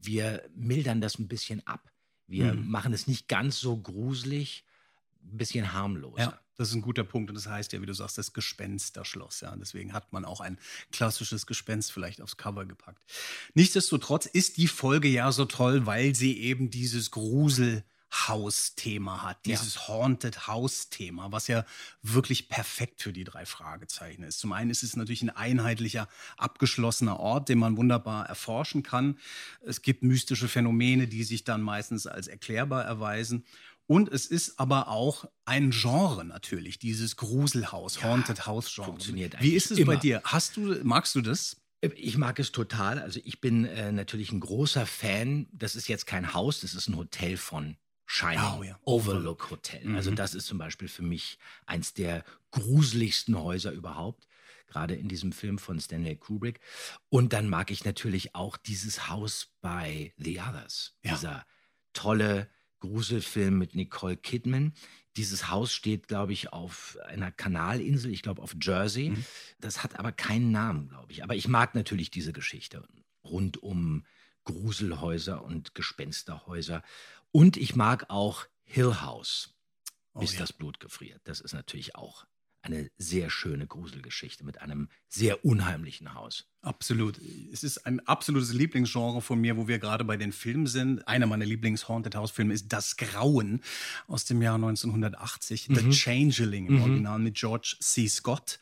wir 0.00 0.48
mildern 0.54 1.00
das 1.00 1.18
ein 1.18 1.28
bisschen 1.28 1.64
ab. 1.66 1.90
Wir 2.26 2.54
Mhm. 2.54 2.68
machen 2.70 2.92
es 2.92 3.06
nicht 3.06 3.28
ganz 3.28 3.60
so 3.60 3.76
gruselig, 3.76 4.64
ein 5.22 5.36
bisschen 5.36 5.72
harmloser. 5.72 6.18
Ja, 6.22 6.40
das 6.56 6.68
ist 6.70 6.74
ein 6.74 6.80
guter 6.82 7.04
Punkt. 7.04 7.30
Und 7.30 7.34
das 7.36 7.46
heißt 7.46 7.72
ja, 7.72 7.80
wie 7.82 7.86
du 7.86 7.92
sagst, 7.94 8.18
das 8.18 8.32
Gespensterschloss. 8.32 9.40
Ja, 9.42 9.54
deswegen 9.56 9.92
hat 9.92 10.12
man 10.12 10.24
auch 10.24 10.40
ein 10.40 10.58
klassisches 10.92 11.46
Gespenst 11.46 11.92
vielleicht 11.92 12.20
aufs 12.22 12.36
Cover 12.36 12.64
gepackt. 12.66 13.04
Nichtsdestotrotz 13.54 14.26
ist 14.26 14.56
die 14.56 14.66
Folge 14.68 15.08
ja 15.08 15.30
so 15.32 15.44
toll, 15.44 15.86
weil 15.86 16.14
sie 16.14 16.38
eben 16.38 16.70
dieses 16.70 17.10
Gruselhaus-Thema 18.10 19.22
hat, 19.22 19.46
Ja. 19.46 19.56
dieses 19.56 19.88
Haunted 19.88 20.46
House-Thema, 20.46 21.32
was 21.32 21.46
ja 21.48 21.64
wirklich 22.02 22.48
perfekt 22.48 23.02
für 23.02 23.12
die 23.12 23.24
drei 23.24 23.46
Fragezeichen 23.46 24.22
ist. 24.22 24.38
Zum 24.40 24.52
einen 24.52 24.70
ist 24.70 24.82
es 24.82 24.96
natürlich 24.96 25.22
ein 25.22 25.30
einheitlicher, 25.30 26.08
abgeschlossener 26.36 27.18
Ort, 27.18 27.48
den 27.48 27.58
man 27.58 27.76
wunderbar 27.76 28.26
erforschen 28.26 28.82
kann. 28.82 29.18
Es 29.64 29.82
gibt 29.82 30.02
mystische 30.02 30.48
Phänomene, 30.48 31.06
die 31.06 31.24
sich 31.24 31.44
dann 31.44 31.62
meistens 31.62 32.06
als 32.06 32.26
erklärbar 32.28 32.84
erweisen. 32.84 33.44
Und 33.86 34.08
es 34.08 34.26
ist 34.26 34.60
aber 34.60 34.88
auch 34.88 35.24
ein 35.44 35.70
Genre 35.72 36.24
natürlich, 36.24 36.78
dieses 36.78 37.16
Gruselhaus, 37.16 37.96
Ja, 37.96 38.02
Haunted 38.04 38.46
House 38.46 38.72
Genre. 38.72 38.90
funktioniert 38.90 39.40
Wie 39.40 39.54
ist 39.54 39.70
es 39.72 39.78
bei 39.78 39.82
immer. 39.82 39.96
dir? 39.96 40.20
Hast 40.24 40.56
du, 40.56 40.76
magst 40.84 41.14
du 41.16 41.20
das? 41.20 41.56
Ich 41.96 42.16
mag 42.18 42.38
es 42.38 42.52
total. 42.52 43.00
Also 43.00 43.20
ich 43.24 43.40
bin 43.40 43.64
äh, 43.64 43.90
natürlich 43.90 44.30
ein 44.32 44.40
großer 44.40 44.86
Fan. 44.86 45.48
Das 45.50 45.74
ist 45.74 45.88
jetzt 45.88 46.06
kein 46.06 46.34
Haus, 46.34 46.60
das 46.60 46.74
ist 46.74 46.88
ein 46.88 46.96
Hotel 46.96 47.36
von 47.36 47.76
Shining. 48.12 48.40
Oh 48.58 48.62
ja. 48.64 48.78
Overlook 48.84 49.50
Hotel. 49.50 49.94
Also 49.94 50.10
Mhm. 50.10 50.16
das 50.16 50.34
ist 50.34 50.46
zum 50.46 50.58
Beispiel 50.58 50.88
für 50.88 51.02
mich 51.02 51.38
eins 51.66 51.94
der 51.94 52.24
gruseligsten 52.50 53.38
Häuser 53.38 53.70
überhaupt. 53.72 54.26
Gerade 54.66 54.94
in 54.94 55.08
diesem 55.08 55.32
Film 55.32 55.58
von 55.58 55.78
Stanley 55.80 56.16
Kubrick. 56.16 56.60
Und 57.08 57.32
dann 57.32 57.48
mag 57.48 57.70
ich 57.70 57.84
natürlich 57.84 58.34
auch 58.34 58.56
dieses 58.56 59.08
Haus 59.08 59.48
bei 59.60 60.12
The 60.16 60.40
Others. 60.40 60.94
Ja. 61.04 61.12
Dieser 61.14 61.46
tolle 61.92 62.48
Gruselfilm 62.80 63.58
mit 63.58 63.74
Nicole 63.74 64.16
Kidman. 64.16 64.72
Dieses 65.16 65.48
Haus 65.48 65.72
steht, 65.72 66.08
glaube 66.08 66.32
ich, 66.32 66.52
auf 66.52 66.98
einer 67.06 67.30
Kanalinsel, 67.32 68.12
ich 68.12 68.22
glaube 68.22 68.42
auf 68.42 68.54
Jersey. 68.60 69.10
Mhm. 69.10 69.24
Das 69.60 69.82
hat 69.82 69.98
aber 69.98 70.12
keinen 70.12 70.50
Namen, 70.50 70.88
glaube 70.88 71.12
ich. 71.12 71.22
Aber 71.22 71.34
ich 71.36 71.46
mag 71.48 71.74
natürlich 71.74 72.10
diese 72.10 72.32
Geschichte 72.32 72.86
rund 73.24 73.62
um 73.62 74.04
Gruselhäuser 74.44 75.44
und 75.44 75.74
Gespensterhäuser. 75.74 76.82
Und 77.32 77.56
ich 77.56 77.76
mag 77.76 78.10
auch 78.10 78.46
Hill 78.64 79.00
House, 79.02 79.54
Oh 80.14 80.20
bis 80.20 80.34
ja. 80.34 80.40
das 80.40 80.52
Blut 80.52 80.80
gefriert. 80.80 81.20
Das 81.24 81.40
ist 81.40 81.52
natürlich 81.52 81.94
auch 81.94 82.26
eine 82.62 82.90
sehr 82.98 83.30
schöne 83.30 83.66
Gruselgeschichte 83.66 84.44
mit 84.44 84.60
einem 84.60 84.88
sehr 85.08 85.44
unheimlichen 85.44 86.14
Haus. 86.14 86.46
Absolut. 86.62 87.18
Es 87.52 87.64
ist 87.64 87.86
ein 87.86 88.00
absolutes 88.06 88.52
Lieblingsgenre 88.52 89.22
von 89.22 89.40
mir, 89.40 89.56
wo 89.56 89.66
wir 89.66 89.78
gerade 89.78 90.04
bei 90.04 90.18
den 90.18 90.30
Filmen 90.30 90.66
sind. 90.66 91.06
Einer 91.08 91.26
meiner 91.26 91.46
Lieblings-Haunted 91.46 92.14
House-Filme 92.14 92.52
ist 92.52 92.66
Das 92.70 92.96
Grauen 92.98 93.62
aus 94.06 94.26
dem 94.26 94.42
Jahr 94.42 94.56
1980. 94.56 95.68
The 95.72 95.82
Mhm. 95.84 95.90
Changeling 95.92 96.66
im 96.66 96.74
Mhm. 96.76 96.82
Original 96.82 97.18
mit 97.18 97.36
George 97.36 97.76
C. 97.80 98.06
Scott. 98.08 98.58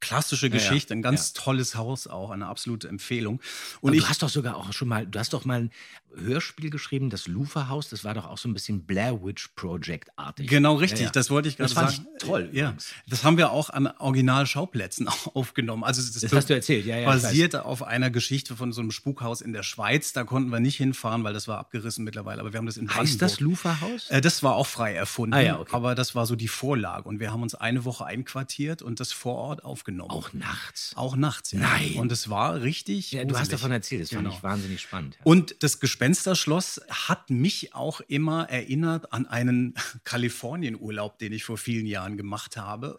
Klassische 0.00 0.46
Ja, 0.46 0.52
ja. 0.54 0.58
Geschichte, 0.58 0.94
ein 0.94 1.02
ganz 1.02 1.32
Ja. 1.34 1.42
tolles 1.42 1.74
Haus 1.74 2.06
auch, 2.06 2.30
eine 2.30 2.46
absolute 2.46 2.86
Empfehlung. 2.86 3.40
Und 3.80 3.94
ich, 3.94 4.02
du 4.02 4.08
hast 4.08 4.22
doch 4.22 4.28
sogar 4.28 4.56
auch 4.56 4.72
schon 4.72 4.86
mal, 4.86 5.04
du 5.04 5.18
hast 5.18 5.32
doch 5.32 5.44
mal 5.44 5.62
ein 5.62 5.70
Hörspiel 6.14 6.70
geschrieben, 6.70 7.10
das 7.10 7.26
Lufa-Haus, 7.26 7.88
das 7.88 8.04
war 8.04 8.14
doch 8.14 8.24
auch 8.26 8.38
so 8.38 8.48
ein 8.48 8.54
bisschen 8.54 8.84
Blair 8.84 9.24
Witch 9.24 9.48
Project-artig. 9.56 10.48
Genau 10.48 10.76
richtig, 10.76 11.00
Ja, 11.00 11.06
ja. 11.06 11.10
das 11.10 11.30
wollte 11.30 11.48
ich 11.48 11.56
gerade 11.56 11.68
Das 11.68 11.72
fand 11.74 11.90
sagen. 11.96 12.06
ich 12.16 12.24
toll 12.24 12.48
Ja, 12.52 12.76
das 13.08 13.24
haben 13.24 13.38
wir 13.38 13.50
auch 13.50 13.70
an 13.70 13.88
Originalschauplätzen 13.88 15.08
aufgenommen. 15.34 15.82
Also 15.82 16.00
das, 16.00 16.12
Das 16.22 16.32
hast 16.32 16.48
du 16.48 16.54
erzählt, 16.54 16.86
ja, 16.86 16.96
ja. 16.98 17.08
Basierte 17.38 17.64
auf 17.64 17.82
einer 17.84 18.10
Geschichte 18.10 18.56
von 18.56 18.72
so 18.72 18.80
einem 18.80 18.90
Spukhaus 18.90 19.40
in 19.40 19.52
der 19.52 19.62
Schweiz. 19.62 20.12
Da 20.12 20.24
konnten 20.24 20.50
wir 20.50 20.58
nicht 20.60 20.76
hinfahren, 20.76 21.22
weil 21.24 21.32
das 21.34 21.46
war 21.46 21.58
abgerissen 21.58 22.04
mittlerweile. 22.04 22.40
Aber 22.40 22.52
wir 22.52 22.58
haben 22.58 22.66
das 22.66 22.76
in 22.76 22.92
Heißt 22.92 23.22
das 23.22 23.36
Brandenburg. 23.36 23.64
Lufa-Haus? 23.80 24.10
Äh, 24.10 24.20
das 24.20 24.42
war 24.42 24.54
auch 24.56 24.66
frei 24.66 24.94
erfunden, 24.94 25.34
Ah 25.34 25.40
ja, 25.40 25.58
okay. 25.60 25.70
aber 25.72 25.94
das 25.94 26.14
war 26.14 26.26
so 26.26 26.34
die 26.36 26.48
Vorlage. 26.48 27.08
Und 27.08 27.20
wir 27.20 27.30
haben 27.32 27.42
uns 27.42 27.54
eine 27.54 27.84
Woche 27.84 28.04
einquartiert 28.06 28.82
und 28.82 28.98
das 29.00 29.12
vor 29.12 29.36
Ort 29.36 29.64
aufgenommen. 29.64 30.10
Auch 30.10 30.32
nachts. 30.32 30.92
Auch 30.96 31.14
nachts, 31.16 31.52
ja. 31.52 31.60
Nein. 31.60 31.94
Und 31.96 32.10
es 32.10 32.28
war 32.28 32.60
richtig. 32.62 33.12
Ja, 33.12 33.24
du 33.24 33.38
hast 33.38 33.52
davon 33.52 33.70
erzählt, 33.70 34.02
das 34.02 34.10
fand 34.10 34.24
Genau. 34.24 34.34
ich 34.36 34.42
wahnsinnig 34.42 34.80
spannend. 34.80 35.14
Ja. 35.16 35.20
Und 35.24 35.56
das 35.62 35.78
Gespensterschloss 35.80 36.80
hat 36.90 37.30
mich 37.30 37.74
auch 37.74 38.00
immer 38.08 38.48
erinnert 38.50 39.12
an 39.12 39.26
einen 39.26 39.74
Kalifornienurlaub, 40.04 41.18
den 41.18 41.32
ich 41.32 41.44
vor 41.44 41.56
vielen 41.58 41.86
Jahren 41.86 42.16
gemacht 42.16 42.56
habe, 42.56 42.98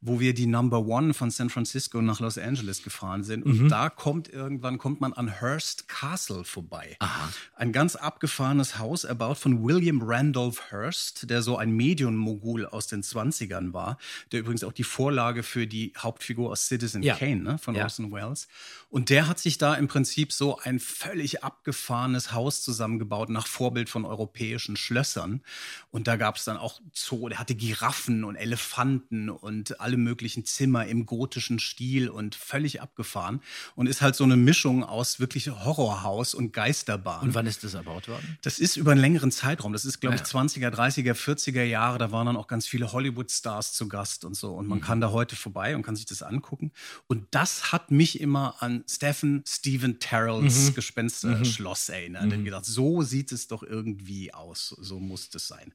wo 0.00 0.20
wir 0.20 0.34
die 0.34 0.46
Number 0.46 0.86
One 0.86 1.12
von 1.14 1.30
San 1.30 1.50
Francisco 1.50 2.00
nach 2.02 2.20
Los 2.20 2.38
Angeles 2.38 2.82
gefahren 2.82 3.24
sind. 3.24 3.44
Und 3.44 3.68
da 3.68 3.79
kommt 3.88 4.28
irgendwann 4.28 4.78
kommt 4.78 5.00
man 5.00 5.12
an 5.12 5.40
Hearst 5.40 5.88
Castle 5.88 6.44
vorbei. 6.44 6.96
Aha. 6.98 7.30
Ein 7.54 7.72
ganz 7.72 7.96
abgefahrenes 7.96 8.78
Haus, 8.78 9.04
erbaut 9.04 9.38
von 9.38 9.64
William 9.64 10.02
Randolph 10.02 10.70
Hearst, 10.70 11.30
der 11.30 11.40
so 11.42 11.56
ein 11.56 11.70
Medienmogul 11.70 12.66
aus 12.66 12.88
den 12.88 13.02
20ern 13.02 13.72
war, 13.72 13.96
der 14.32 14.40
übrigens 14.40 14.64
auch 14.64 14.72
die 14.72 14.84
Vorlage 14.84 15.42
für 15.42 15.66
die 15.66 15.92
Hauptfigur 15.96 16.50
aus 16.50 16.66
Citizen 16.66 17.02
Ja. 17.02 17.16
Kane 17.16 17.42
ne, 17.42 17.58
von 17.58 17.74
Ja. 17.74 17.84
Orson 17.84 18.12
Welles. 18.12 18.48
Und 18.88 19.08
der 19.08 19.28
hat 19.28 19.38
sich 19.38 19.56
da 19.56 19.74
im 19.74 19.88
Prinzip 19.88 20.32
so 20.32 20.58
ein 20.58 20.80
völlig 20.80 21.44
abgefahrenes 21.44 22.32
Haus 22.32 22.62
zusammengebaut 22.62 23.28
nach 23.30 23.46
Vorbild 23.46 23.88
von 23.88 24.04
europäischen 24.04 24.76
Schlössern. 24.76 25.42
Und 25.90 26.08
da 26.08 26.16
gab 26.16 26.36
es 26.36 26.44
dann 26.44 26.56
auch 26.56 26.80
Zoo, 26.92 27.28
der 27.28 27.38
hatte 27.38 27.54
Giraffen 27.54 28.24
und 28.24 28.34
Elefanten 28.36 29.30
und 29.30 29.80
alle 29.80 29.96
möglichen 29.96 30.44
Zimmer 30.44 30.86
im 30.86 31.06
gotischen 31.06 31.58
Stil 31.60 32.08
und 32.08 32.34
völlig 32.34 32.80
abgefahren. 32.80 33.40
Und 33.74 33.86
ist 33.86 34.02
halt 34.02 34.16
so 34.16 34.24
eine 34.24 34.36
Mischung 34.36 34.84
aus 34.84 35.20
wirklich 35.20 35.48
Horrorhaus 35.50 36.34
und 36.34 36.52
Geisterbahn. 36.52 37.22
Und 37.22 37.34
wann 37.34 37.46
ist 37.46 37.64
das 37.64 37.74
erbaut 37.74 38.08
worden? 38.08 38.38
Das 38.42 38.58
ist 38.58 38.76
über 38.76 38.92
einen 38.92 39.00
längeren 39.00 39.30
Zeitraum. 39.30 39.72
Das 39.72 39.84
ist, 39.84 40.00
glaube 40.00 40.16
ich, 40.16 40.20
Ja. 40.20 40.26
20er, 40.26 40.70
30er, 40.70 41.14
40er 41.14 41.62
Jahre. 41.62 41.98
Da 41.98 42.12
waren 42.12 42.26
dann 42.26 42.36
auch 42.36 42.46
ganz 42.46 42.66
viele 42.66 42.92
Hollywood-Stars 42.92 43.72
zu 43.72 43.88
Gast 43.88 44.24
und 44.24 44.34
so. 44.34 44.54
Und 44.54 44.66
man 44.66 44.80
kann 44.80 45.00
da 45.00 45.10
heute 45.10 45.36
vorbei 45.36 45.76
und 45.76 45.82
kann 45.82 45.96
sich 45.96 46.06
das 46.06 46.22
angucken. 46.22 46.72
Und 47.06 47.26
das 47.30 47.72
hat 47.72 47.90
mich 47.90 48.20
immer 48.20 48.56
an 48.60 48.84
Stephen 48.88 49.42
Stephen 49.46 49.98
Terrells 49.98 50.74
Gespensterschloss 50.74 51.88
erinnert. 51.88 52.32
Ich 52.32 52.44
gedacht, 52.44 52.64
so 52.64 53.02
sieht 53.02 53.32
es 53.32 53.46
doch 53.48 53.62
irgendwie 53.62 54.32
aus. 54.32 54.74
So 54.80 55.00
muss 55.00 55.28
es 55.34 55.48
sein. 55.48 55.72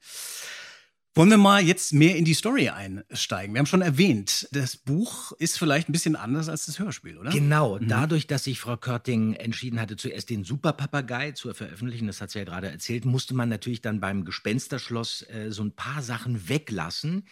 Wollen 1.18 1.30
wir 1.30 1.38
mal 1.38 1.64
jetzt 1.64 1.94
mehr 1.94 2.18
in 2.18 2.26
die 2.26 2.34
Story 2.34 2.68
einsteigen? 2.68 3.56
Wir 3.56 3.60
haben 3.60 3.66
schon 3.68 3.82
erwähnt, 3.82 4.50
das 4.52 4.76
Buch 4.76 5.32
ist 5.40 5.58
vielleicht 5.58 5.88
ein 5.88 5.94
bisschen 5.94 6.18
anders 6.18 6.50
als 6.50 6.66
das 6.66 6.78
Hörspiel, 6.78 7.18
oder? 7.18 7.32
Genau, 7.32 7.80
dadurch, 7.80 8.28
dass 8.28 8.44
sich 8.44 8.60
Frau 8.60 8.76
Körting 8.76 9.34
entschieden 9.34 9.80
hatte, 9.80 9.96
zuerst 9.96 10.30
den 10.30 10.44
Superpapagei 10.44 11.32
zu 11.32 11.54
veröffentlichen, 11.54 12.08
das 12.08 12.20
hat 12.20 12.32
sie 12.32 12.40
ja 12.40 12.44
gerade 12.44 12.70
erzählt, 12.70 13.06
musste 13.06 13.34
man 13.34 13.48
natürlich 13.48 13.82
dann 13.82 14.02
beim 14.02 14.26
Gespensterschloss 14.26 15.22
äh, 15.30 15.52
so 15.52 15.64
ein 15.64 15.72
paar 15.72 16.04
Sachen 16.04 16.50
weglassen, 16.50 17.24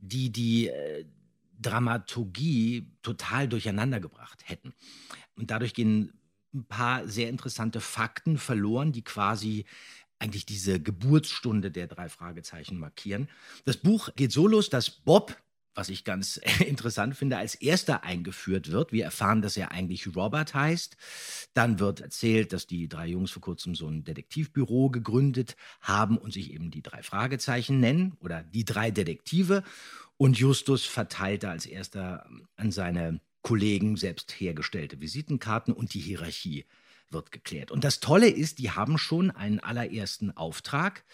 die 0.00 0.32
die 0.32 0.66
äh, 0.66 1.04
Dramaturgie 1.60 2.88
total 3.02 3.46
durcheinander 3.46 4.00
gebracht 4.00 4.42
hätten. 4.46 4.74
Und 5.36 5.52
dadurch 5.52 5.74
gehen 5.74 6.12
ein 6.54 6.64
paar 6.64 7.06
sehr 7.06 7.28
interessante 7.28 7.80
Fakten 7.80 8.36
verloren, 8.36 8.90
die 8.90 9.02
quasi 9.02 9.64
eigentlich 10.22 10.46
diese 10.46 10.80
Geburtsstunde 10.80 11.70
der 11.72 11.88
drei 11.88 12.08
Fragezeichen 12.08 12.78
markieren. 12.78 13.28
Das 13.64 13.76
Buch 13.76 14.08
geht 14.14 14.30
so 14.30 14.46
los, 14.46 14.70
dass 14.70 14.88
Bob, 14.88 15.36
was 15.74 15.88
ich 15.88 16.04
ganz 16.04 16.36
interessant 16.66 17.16
finde, 17.16 17.38
als 17.38 17.56
erster 17.56 18.04
eingeführt 18.04 18.70
wird. 18.70 18.92
Wir 18.92 19.04
erfahren, 19.04 19.42
dass 19.42 19.56
er 19.56 19.72
eigentlich 19.72 20.14
Robert 20.14 20.54
heißt. 20.54 20.96
Dann 21.54 21.80
wird 21.80 22.00
erzählt, 22.00 22.52
dass 22.52 22.68
die 22.68 22.88
drei 22.88 23.08
Jungs 23.08 23.32
vor 23.32 23.42
kurzem 23.42 23.74
so 23.74 23.88
ein 23.88 24.04
Detektivbüro 24.04 24.90
gegründet 24.90 25.56
haben 25.80 26.16
und 26.18 26.32
sich 26.32 26.52
eben 26.52 26.70
die 26.70 26.82
drei 26.82 27.02
Fragezeichen 27.02 27.80
nennen 27.80 28.16
oder 28.20 28.44
die 28.44 28.64
drei 28.64 28.92
Detektive. 28.92 29.64
Und 30.18 30.38
Justus 30.38 30.84
verteilte 30.84 31.50
als 31.50 31.66
erster 31.66 32.28
an 32.54 32.70
seine 32.70 33.20
Kollegen 33.42 33.96
selbst 33.96 34.30
hergestellte 34.38 35.00
Visitenkarten 35.00 35.74
und 35.74 35.94
die 35.94 36.00
Hierarchie 36.00 36.64
wird 37.10 37.32
geklärt. 37.32 37.70
Und 37.70 37.84
das 37.84 38.00
Tolle 38.00 38.28
ist, 38.28 38.58
die 38.58 38.70
haben 38.70 38.98
schon 38.98 39.30
einen 39.30 39.60
allerersten 39.60 40.36
Auftrag, 40.36 41.04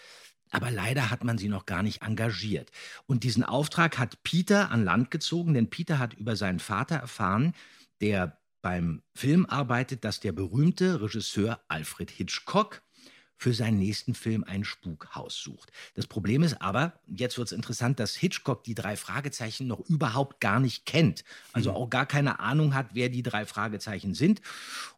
aber 0.51 0.71
leider 0.71 1.09
hat 1.09 1.23
man 1.23 1.37
sie 1.37 1.49
noch 1.49 1.65
gar 1.65 1.83
nicht 1.83 2.01
engagiert. 2.01 2.71
Und 3.05 3.23
diesen 3.23 3.43
Auftrag 3.43 3.97
hat 3.97 4.23
Peter 4.23 4.71
an 4.71 4.83
Land 4.83 5.11
gezogen, 5.11 5.53
denn 5.53 5.69
Peter 5.69 5.99
hat 5.99 6.13
über 6.13 6.35
seinen 6.35 6.59
Vater 6.59 6.95
erfahren, 6.95 7.53
der 8.01 8.39
beim 8.61 9.03
Film 9.15 9.45
arbeitet, 9.45 10.03
dass 10.03 10.19
der 10.19 10.31
berühmte 10.31 11.01
Regisseur 11.01 11.61
Alfred 11.67 12.11
Hitchcock 12.11 12.81
für 13.39 13.53
seinen 13.53 13.79
nächsten 13.79 14.13
Film 14.13 14.43
ein 14.43 14.65
Spukhaus 14.65 15.41
sucht. 15.41 15.71
Das 15.93 16.07
Problem 16.07 16.43
ist 16.43 16.61
aber, 16.61 16.99
jetzt 17.07 17.37
wird 17.37 17.47
es 17.47 17.53
interessant, 17.53 17.97
dass 17.97 18.13
Hitchcock 18.13 18.65
die 18.65 18.75
drei 18.75 18.97
Fragezeichen 18.97 19.65
noch 19.65 19.79
überhaupt 19.79 20.41
gar 20.41 20.59
nicht 20.59 20.85
kennt. 20.85 21.23
Also 21.53 21.71
auch 21.71 21.89
gar 21.89 22.05
keine 22.05 22.41
Ahnung 22.41 22.75
hat, 22.75 22.87
wer 22.93 23.07
die 23.07 23.23
drei 23.23 23.45
Fragezeichen 23.45 24.13
sind. 24.13 24.41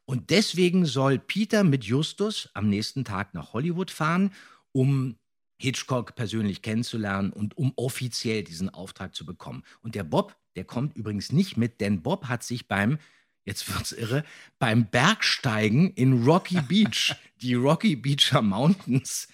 Und 0.06 0.32
deswegen 0.32 0.88
soll 0.88 1.20
Peter 1.20 1.64
mit 1.64 1.84
Justus 1.84 2.50
am 2.56 2.68
nächsten 2.68 3.06
Tag 3.06 3.36
nach 3.36 3.54
Hollywood 3.54 3.92
fahren, 3.92 4.34
um 4.72 5.18
Hitchcock 5.60 6.16
persönlich 6.16 6.64
kennenzulernen 6.64 7.32
und 7.32 7.56
um 7.56 7.74
offiziell 7.76 8.44
diesen 8.44 8.70
Auftrag 8.70 9.14
zu 9.14 9.24
bekommen. 9.24 9.62
Und 9.84 9.94
der 9.94 10.04
Bob, 10.04 10.36
der 10.56 10.64
kommt 10.64 10.96
übrigens 10.96 11.32
nicht 11.32 11.58
mit, 11.58 11.80
denn 11.80 12.02
Bob 12.02 12.26
hat 12.26 12.42
sich 12.42 12.68
beim 12.68 12.98
jetzt 13.46 13.74
wird's 13.74 13.92
irre, 13.92 14.24
beim 14.60 14.86
Bergsteigen 14.86 15.92
in 15.94 16.24
Rocky 16.24 16.62
Beach, 16.68 17.16
die 17.42 17.56
Rocky 17.56 17.96
Beacher 17.96 18.42
Mountains, 18.42 19.28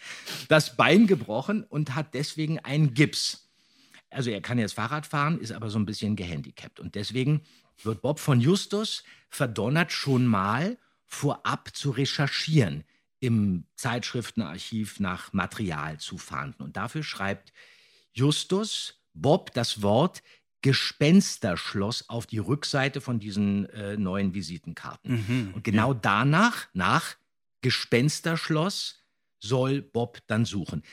das 0.48 0.76
Bein 0.76 1.08
gebrochen 1.08 1.64
und 1.64 1.96
hat 1.96 2.14
deswegen 2.14 2.60
einen 2.60 2.94
Gips. 2.94 3.50
Also 4.10 4.30
er 4.30 4.42
kann 4.42 4.58
jetzt 4.58 4.74
Fahrrad 4.74 5.06
fahren, 5.06 5.40
ist 5.40 5.52
aber 5.52 5.70
so 5.70 5.78
ein 5.78 5.86
bisschen 5.86 6.16
gehandicapt. 6.16 6.80
Und 6.80 6.96
deswegen 6.96 7.42
wird 7.84 8.02
Bob 8.02 8.20
von 8.20 8.40
Justus 8.40 9.04
verdonnert, 9.30 9.92
schon 9.92 10.26
mal 10.26 10.78
vorab 11.06 11.76
zu 11.76 11.92
recherchieren, 11.92 12.84
im 13.20 13.66
Zeitschriftenarchiv 13.76 15.00
nach 15.00 15.34
Material 15.34 16.00
zu 16.00 16.18
fahnden. 16.18 16.64
Und 16.64 16.78
dafür 16.78 17.04
schreibt 17.04 17.52
Justus 18.14 19.02
Bob 19.14 19.54
das 19.54 19.82
Wort 19.82 20.22
Gespensterschloss 20.62 22.10
auf 22.10 22.26
die 22.26 22.40
Rückseite 22.40 23.02
von 23.02 23.20
diesen 23.20 23.70
äh, 23.70 23.96
neuen 23.98 24.34
Visitenkarten. 24.34 25.12
Mhm. 25.28 25.54
Und 25.54 25.64
genau 25.64 25.94
danach, 25.94 26.68
nach 26.74 27.16
Gespensterschloss, 27.62 29.04
soll 29.40 29.82
Bob 29.82 30.20
dann 30.28 30.46
suchen. 30.46 30.84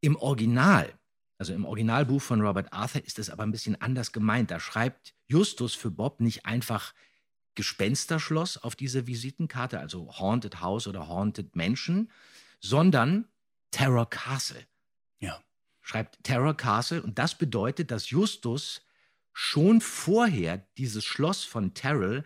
Im 0.00 0.16
Original, 0.16 0.92
also 1.38 1.54
im 1.54 1.64
Originalbuch 1.64 2.20
von 2.20 2.40
Robert 2.40 2.72
Arthur, 2.72 3.04
ist 3.04 3.18
es 3.18 3.30
aber 3.30 3.42
ein 3.42 3.52
bisschen 3.52 3.80
anders 3.80 4.12
gemeint. 4.12 4.50
Da 4.50 4.60
schreibt 4.60 5.14
Justus 5.26 5.74
für 5.74 5.90
Bob 5.90 6.20
nicht 6.20 6.44
einfach 6.46 6.94
Gespensterschloss 7.54 8.58
auf 8.58 8.76
diese 8.76 9.06
Visitenkarte, 9.06 9.78
also 9.78 10.18
Haunted 10.18 10.60
House 10.60 10.86
oder 10.86 11.08
Haunted 11.08 11.54
Mansion, 11.56 12.10
sondern 12.60 13.28
Terror 13.70 14.08
Castle. 14.08 14.66
Ja. 15.20 15.40
Schreibt 15.80 16.22
Terror 16.24 16.56
Castle 16.56 17.02
und 17.02 17.18
das 17.18 17.36
bedeutet, 17.36 17.90
dass 17.90 18.10
Justus 18.10 18.82
schon 19.32 19.80
vorher 19.80 20.66
dieses 20.78 21.04
Schloss 21.04 21.44
von 21.44 21.74
Terrell 21.74 22.24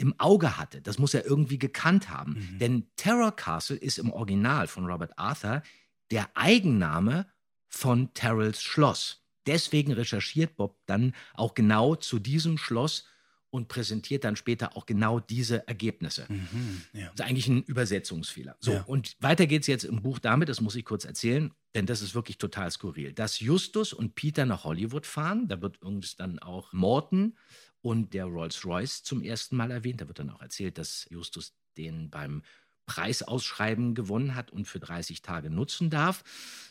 im 0.00 0.18
Auge 0.18 0.56
hatte. 0.56 0.80
Das 0.80 0.98
muss 0.98 1.12
er 1.12 1.26
irgendwie 1.26 1.58
gekannt 1.58 2.08
haben. 2.08 2.34
Denn 2.58 2.90
Terror 2.96 3.36
Castle 3.36 3.76
ist 3.76 3.98
im 3.98 4.10
Original 4.10 4.66
von 4.66 4.86
Robert 4.86 5.18
Arthur 5.18 5.62
der 6.10 6.28
Eigenname 6.34 7.26
von 7.68 8.12
Terrells 8.14 8.62
Schloss. 8.62 9.22
Deswegen 9.46 9.92
recherchiert 9.92 10.56
Bob 10.56 10.78
dann 10.86 11.14
auch 11.34 11.54
genau 11.54 11.96
zu 11.96 12.18
diesem 12.18 12.56
Schloss 12.56 13.04
und 13.50 13.68
präsentiert 13.68 14.24
dann 14.24 14.36
später 14.36 14.76
auch 14.76 14.86
genau 14.86 15.18
diese 15.20 15.66
Ergebnisse. 15.66 16.26
Mhm, 16.28 16.82
ja. 16.92 17.06
Das 17.06 17.14
ist 17.14 17.20
eigentlich 17.22 17.48
ein 17.48 17.62
Übersetzungsfehler. 17.62 18.56
So, 18.60 18.72
Ja. 18.72 18.82
und 18.82 19.16
weiter 19.20 19.46
geht's 19.46 19.66
jetzt 19.66 19.84
im 19.84 20.02
Buch 20.02 20.18
damit, 20.18 20.48
das 20.48 20.60
muss 20.60 20.76
ich 20.76 20.84
kurz 20.84 21.04
erzählen, 21.04 21.52
denn 21.74 21.86
das 21.86 22.00
ist 22.02 22.14
wirklich 22.14 22.38
total 22.38 22.70
skurril. 22.70 23.12
Dass 23.12 23.40
Justus 23.40 23.92
und 23.92 24.14
Peter 24.14 24.46
nach 24.46 24.64
Hollywood 24.64 25.06
fahren, 25.06 25.48
da 25.48 25.60
wird 25.60 25.78
übrigens 25.78 26.16
dann 26.16 26.38
auch 26.38 26.72
Morton 26.72 27.36
und 27.82 28.14
der 28.14 28.26
Rolls-Royce 28.26 29.02
zum 29.02 29.22
ersten 29.22 29.56
Mal 29.56 29.70
erwähnt. 29.70 30.00
Da 30.00 30.06
wird 30.08 30.18
dann 30.18 30.30
auch 30.30 30.40
erzählt, 30.42 30.78
dass 30.78 31.06
Justus 31.10 31.54
den 31.76 32.10
beim 32.10 32.42
Preisausschreiben 32.86 33.94
gewonnen 33.94 34.34
hat 34.34 34.50
und 34.50 34.66
für 34.66 34.80
30 34.80 35.22
Tage 35.22 35.50
nutzen 35.50 35.90
darf. 35.90 36.22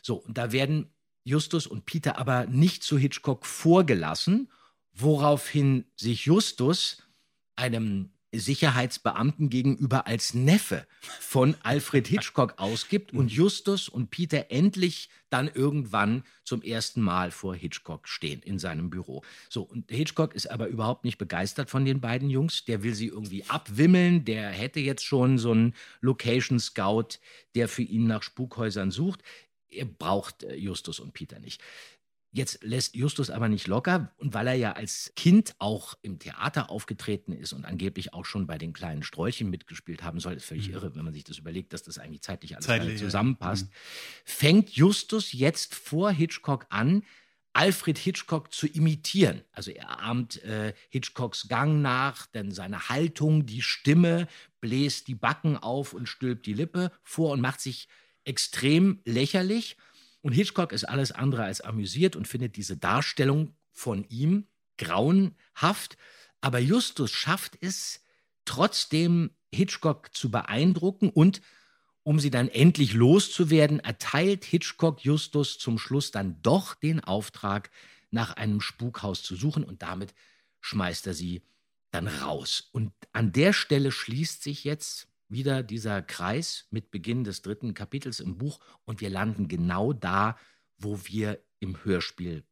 So, 0.02 0.16
und 0.16 0.38
da 0.38 0.52
werden 0.52 0.88
Justus 1.24 1.66
und 1.68 1.86
Peter 1.86 2.18
aber 2.18 2.46
nicht 2.46 2.84
zu 2.84 2.98
Hitchcock 2.98 3.46
vorgelassen, 3.46 4.50
woraufhin 4.94 5.86
sich 5.96 6.26
Justus 6.26 7.04
einem 7.56 8.12
Sicherheitsbeamten 8.32 9.50
gegenüber 9.50 10.06
als 10.06 10.34
Neffe 10.34 10.86
von 11.02 11.56
Alfred 11.64 12.08
Hitchcock 12.08 12.56
ausgibt 12.58 13.12
und 13.12 13.32
Justus 13.32 13.90
und 13.90 14.12
Peter 14.12 14.52
endlich 14.52 15.10
dann 15.30 15.48
irgendwann 15.48 16.24
zum 16.44 16.62
ersten 16.62 17.02
Mal 17.02 17.32
vor 17.32 17.56
Hitchcock 17.56 18.08
stehen 18.08 18.42
in 18.42 18.60
seinem 18.60 18.90
Büro. 18.90 19.24
So, 19.50 19.64
und 19.64 19.90
Hitchcock 19.90 20.36
ist 20.36 20.50
aber 20.50 20.68
überhaupt 20.68 21.06
nicht 21.06 21.18
begeistert 21.18 21.70
von 21.70 21.86
den 21.86 22.02
beiden 22.02 22.30
Jungs. 22.30 22.66
Der 22.66 22.84
will 22.84 22.94
sie 22.94 23.08
irgendwie 23.08 23.46
abwimmeln. 23.46 24.26
Der 24.26 24.50
hätte 24.50 24.80
jetzt 24.80 25.04
schon 25.04 25.38
so 25.38 25.52
einen 25.52 25.74
Location 26.02 26.60
Scout, 26.60 27.20
der 27.56 27.68
für 27.68 27.84
ihn 27.84 28.06
nach 28.06 28.24
Spukhäusern 28.24 28.92
sucht. 28.92 29.24
Er 29.70 29.86
braucht 29.86 30.44
äh, 30.44 30.56
Justus 30.56 31.00
und 31.00 31.14
Peter 31.14 31.40
nicht. 31.40 31.62
Jetzt 32.32 32.64
lässt 32.64 32.96
Justus 32.96 33.32
aber 33.32 33.50
nicht 33.50 33.66
locker 33.66 34.14
und 34.18 34.36
weil 34.36 34.48
er 34.48 34.54
ja 34.54 34.74
als 34.74 35.12
Kind 35.16 35.56
auch 35.58 35.96
im 36.04 36.20
Theater 36.20 36.70
aufgetreten 36.70 37.32
ist 37.32 37.54
und 37.54 37.66
angeblich 37.66 38.14
auch 38.14 38.26
schon 38.26 38.46
bei 38.46 38.60
den 38.60 38.72
kleinen 38.72 39.02
Sträuchen 39.02 39.50
mitgespielt 39.50 40.04
haben 40.04 40.20
soll, 40.20 40.34
ist 40.34 40.46
völlig 40.46 40.70
irre, 40.70 40.96
wenn 40.96 41.06
man 41.06 41.14
sich 41.14 41.24
das 41.24 41.40
überlegt, 41.40 41.74
dass 41.74 41.82
das 41.82 41.98
eigentlich 41.98 42.22
zeitlich 42.22 42.56
alles 42.56 42.68
Zeitlich, 42.68 42.94
nicht 42.94 43.02
ja. 43.02 43.08
zusammenpasst, 43.08 43.70
fängt 44.26 44.70
Justus 44.70 45.34
jetzt 45.34 45.74
vor 45.74 46.12
Hitchcock 46.12 46.68
an, 46.70 47.04
Alfred 47.54 47.98
Hitchcock 47.98 48.54
zu 48.54 48.68
imitieren. 48.68 49.42
Also 49.52 49.72
er 49.72 50.00
ahmt 50.00 50.42
äh, 50.44 50.74
Hitchcocks 50.90 51.48
Gang 51.48 51.82
nach, 51.82 52.28
denn 52.28 52.52
seine 52.52 52.90
Haltung, 52.90 53.48
die 53.48 53.64
Stimme, 53.64 54.28
bläst 54.62 55.08
die 55.08 55.16
Backen 55.16 55.58
auf 55.58 55.94
und 55.94 56.08
stülpt 56.08 56.46
die 56.46 56.54
Lippe 56.54 56.92
vor 57.02 57.32
und 57.32 57.42
macht 57.42 57.60
sich 57.60 57.88
extrem 58.24 59.02
lächerlich. 59.04 59.78
Und 60.22 60.34
Hitchcock 60.34 60.72
ist 60.72 60.84
alles 60.84 61.12
andere 61.12 61.44
als 61.44 61.62
amüsiert 61.62 62.16
und 62.16 62.28
findet 62.28 62.56
diese 62.56 62.78
Darstellung 62.78 63.56
von 63.72 64.04
ihm 64.10 64.48
grauenhaft. 64.78 65.98
Aber 66.42 66.60
Justus 66.60 67.12
schafft 67.12 67.58
es, 67.62 68.02
trotzdem 68.46 69.32
Hitchcock 69.54 70.14
zu 70.14 70.32
beeindrucken 70.32 71.10
und 71.10 71.42
um 72.04 72.20
sie 72.20 72.32
dann 72.32 72.48
endlich 72.48 72.94
loszuwerden, 72.94 73.80
erteilt 73.80 74.46
Hitchcock 74.46 75.04
Justus 75.04 75.60
zum 75.60 75.78
Schluss 75.78 76.12
dann 76.12 76.42
doch 76.42 76.74
den 76.74 77.04
Auftrag, 77.04 77.70
nach 78.12 78.34
einem 78.34 78.62
Spukhaus 78.62 79.22
zu 79.22 79.36
suchen 79.36 79.64
und 79.64 79.82
damit 79.82 80.14
schmeißt 80.62 81.08
er 81.08 81.14
sie 81.14 81.44
dann 81.92 82.08
raus. 82.08 82.70
Und 82.72 82.92
an 83.14 83.32
der 83.32 83.54
Stelle 83.54 83.92
schließt 83.92 84.44
sich 84.44 84.64
jetzt 84.64 85.08
wieder 85.30 85.64
dieser 85.64 86.02
Kreis 86.02 86.68
mit 86.72 86.92
Beginn 86.92 87.24
des 87.24 87.42
dritten 87.42 87.74
Kapitels 87.74 88.20
im 88.20 88.38
Buch 88.38 88.60
und 88.86 89.00
wir 89.00 89.10
landen 89.10 89.48
genau 89.48 89.94
da, 89.94 90.38
wo 90.78 91.00
wir 91.06 91.42
im 91.60 91.84
Hörspiel 91.84 92.44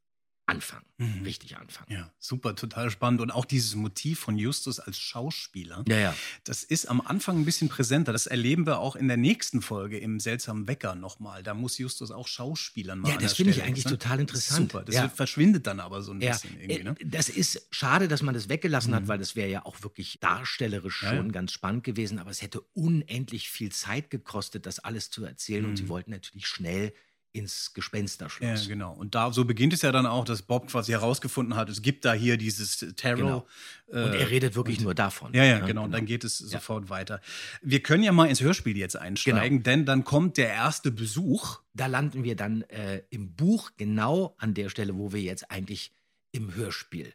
anfangen, 0.48 0.86
Mhm. 0.98 1.24
richtig 1.24 1.58
anfangen. 1.58 1.92
Ja, 1.92 2.12
super, 2.18 2.56
total 2.56 2.90
spannend. 2.90 3.22
Und 3.22 3.32
auch 3.32 3.46
dieses 3.46 3.76
Motiv 3.76 4.20
von 4.20 4.38
Justus 4.38 4.80
als 4.80 4.98
Schauspieler, 4.98 5.84
Ja, 5.88 5.98
ja. 5.98 6.16
das 6.46 6.64
ist 6.64 6.86
am 6.90 7.02
Anfang 7.02 7.38
ein 7.40 7.46
bisschen 7.46 7.70
präsenter. 7.70 8.14
Das 8.14 8.26
erleben 8.28 8.66
wir 8.66 8.80
auch 8.80 8.96
in 8.96 9.08
der 9.08 9.18
nächsten 9.18 9.62
Folge 9.62 10.00
im 10.00 10.20
seltsamen 10.20 10.68
Wecker 10.68 10.96
nochmal. 10.96 11.44
Da 11.44 11.54
muss 11.54 11.78
Justus 11.78 12.12
auch 12.12 12.28
Schauspielern 12.28 13.00
mal 13.00 13.10
Ja, 13.12 13.18
das 13.18 13.34
finde 13.34 13.52
ich 13.52 13.62
eigentlich 13.62 13.86
ne? 13.86 13.92
total 13.92 14.22
interessant. 14.22 14.72
Super, 14.72 14.84
das 14.86 14.96
Ja. 14.96 15.10
verschwindet 15.10 15.68
dann 15.68 15.80
aber 15.82 16.02
so 16.02 16.14
ein 16.14 16.22
Ja, 16.22 16.32
bisschen 16.32 16.60
irgendwie. 16.60 16.84
Ne? 16.84 16.96
äh, 16.98 17.06
das 17.06 17.30
ist 17.30 17.68
schade, 17.72 18.08
dass 18.08 18.22
man 18.22 18.34
das 18.34 18.48
weggelassen 18.50 18.96
hat, 18.96 19.08
weil 19.08 19.20
das 19.20 19.36
wäre 19.36 19.50
ja 19.50 19.66
auch 19.66 19.84
wirklich 19.84 20.20
darstellerisch 20.22 20.96
schon 20.96 21.32
ganz 21.32 21.52
spannend 21.52 21.84
gewesen, 21.84 22.20
aber 22.20 22.32
es 22.32 22.42
hätte 22.42 22.62
unendlich 22.74 23.50
viel 23.50 23.72
Zeit 23.72 24.10
gekostet, 24.10 24.66
das 24.66 24.80
alles 24.80 25.10
zu 25.12 25.26
erzählen 25.26 25.66
und 25.66 25.76
sie 25.78 25.90
wollten 25.90 26.12
natürlich 26.12 26.48
schnell 26.48 26.94
ins 27.38 27.68
Ja, 27.68 27.74
Gespensterschloss. 27.76 28.68
genau. 28.68 28.94
Und 28.94 29.16
da 29.16 29.32
so 29.32 29.46
beginnt 29.46 29.74
es 29.74 29.82
ja 29.82 29.92
dann 29.92 30.06
auch, 30.06 30.26
dass 30.26 30.42
Bob 30.42 30.68
quasi 30.70 30.92
herausgefunden 30.92 31.56
hat, 31.56 31.70
es 31.70 31.82
gibt 31.82 32.06
da 32.06 32.14
hier 32.14 32.38
dieses 32.38 32.80
Tarot. 32.96 33.18
Genau. 33.18 33.48
Und 33.88 34.14
er 34.14 34.30
redet 34.30 34.56
wirklich 34.56 34.82
nur 34.82 34.94
davon. 34.94 35.34
Ja, 35.34 35.44
ja, 35.46 35.60
Ne? 35.60 35.66
genau. 35.68 35.84
Und 35.86 35.92
dann 35.92 36.06
geht 36.06 36.24
es 36.24 36.38
sofort 36.38 36.90
weiter. 36.90 37.22
Wir 37.62 37.82
können 37.82 38.04
ja 38.04 38.12
mal 38.12 38.26
ins 38.26 38.42
Hörspiel 38.42 38.76
jetzt 38.78 38.98
einsteigen, 38.98 39.50
Genau. 39.60 39.64
denn 39.64 39.86
dann 39.86 40.04
kommt 40.04 40.38
der 40.38 40.50
erste 40.50 40.92
Besuch. 40.92 41.60
Da 41.74 41.86
landen 41.88 42.24
wir 42.24 42.36
dann 42.36 42.64
äh, 42.64 43.04
im 43.10 43.34
Buch 43.36 43.72
genau 43.78 44.36
an 44.40 44.54
der 44.54 44.70
Stelle, 44.70 44.98
wo 44.98 45.14
wir 45.14 45.22
jetzt 45.22 45.50
eigentlich 45.52 45.94
im 46.32 46.54
Hörspiel 46.56 47.14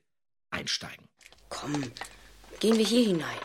einsteigen. 0.50 1.08
Komm, 1.50 1.82
gehen 2.60 2.78
wir 2.78 2.84
hier 2.86 3.04
hinein. 3.06 3.36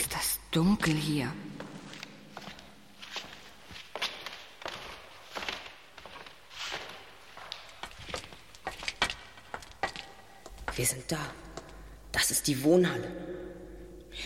Ist 0.00 0.12
das 0.12 0.38
dunkel 0.50 0.94
hier? 0.94 1.32
Wir 10.76 10.86
sind 10.86 11.04
da. 11.08 11.20
Das 12.12 12.30
ist 12.30 12.46
die 12.46 12.62
Wohnhalle. 12.62 13.10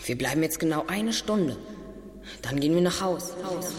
Wir 0.04 0.16
bleiben 0.16 0.42
jetzt 0.42 0.60
genau 0.60 0.84
eine 0.86 1.12
Stunde. 1.12 1.56
Dann 2.42 2.60
gehen 2.60 2.74
wir 2.74 2.82
nach 2.82 3.00
Haus. 3.00 3.32
Haus. 3.44 3.72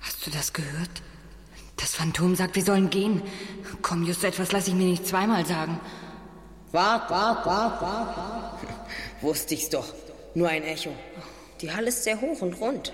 Hast 0.00 0.26
du 0.26 0.30
das 0.30 0.52
gehört? 0.52 0.90
Das 1.76 1.94
Phantom 1.94 2.34
sagt, 2.34 2.56
wir 2.56 2.64
sollen 2.64 2.90
gehen. 2.90 3.22
Komm, 3.82 4.04
just 4.04 4.24
etwas 4.24 4.52
lasse 4.52 4.70
ich 4.70 4.76
mir 4.76 4.86
nicht 4.86 5.06
zweimal 5.06 5.46
sagen. 5.46 5.80
Wart, 6.72 7.10
wart, 7.10 7.46
wart, 7.46 7.80
wart, 7.80 8.16
wart. 8.16 8.60
Wusste 9.20 9.54
ich's 9.54 9.70
doch. 9.70 9.94
Nur 10.34 10.48
ein 10.48 10.62
Echo. 10.62 10.94
Die 11.60 11.72
Halle 11.72 11.88
ist 11.88 12.04
sehr 12.04 12.20
hoch 12.20 12.42
und 12.42 12.54
rund. 12.54 12.92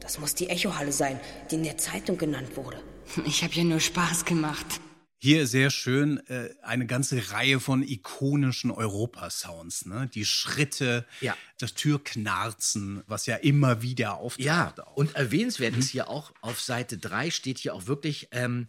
Das 0.00 0.18
muss 0.18 0.34
die 0.34 0.48
Echohalle 0.48 0.92
sein, 0.92 1.20
die 1.50 1.56
in 1.56 1.64
der 1.64 1.76
Zeitung 1.78 2.18
genannt 2.18 2.56
wurde. 2.56 2.82
Ich 3.26 3.42
habe 3.42 3.54
ja 3.54 3.64
nur 3.64 3.80
Spaß 3.80 4.24
gemacht. 4.24 4.80
Hier 5.22 5.46
sehr 5.46 5.68
schön 5.68 6.26
äh, 6.28 6.48
eine 6.62 6.86
ganze 6.86 7.30
Reihe 7.32 7.60
von 7.60 7.82
ikonischen 7.82 8.70
Europasounds. 8.70 9.84
Ne? 9.84 10.08
Die 10.14 10.24
Schritte, 10.24 11.04
Ja. 11.20 11.36
das 11.58 11.74
Türknarzen, 11.74 13.02
was 13.06 13.26
ja 13.26 13.36
immer 13.36 13.82
wieder 13.82 14.14
auftaucht. 14.16 14.44
Ja, 14.44 14.74
auch. 14.78 14.96
und 14.96 15.14
erwähnenswert 15.16 15.76
ist 15.76 15.90
hier 15.90 16.08
auch 16.08 16.32
auf 16.40 16.60
Seite 16.60 16.96
3 16.96 17.30
steht 17.30 17.58
hier 17.58 17.74
auch 17.74 17.86
wirklich 17.86 18.28
ähm, 18.32 18.68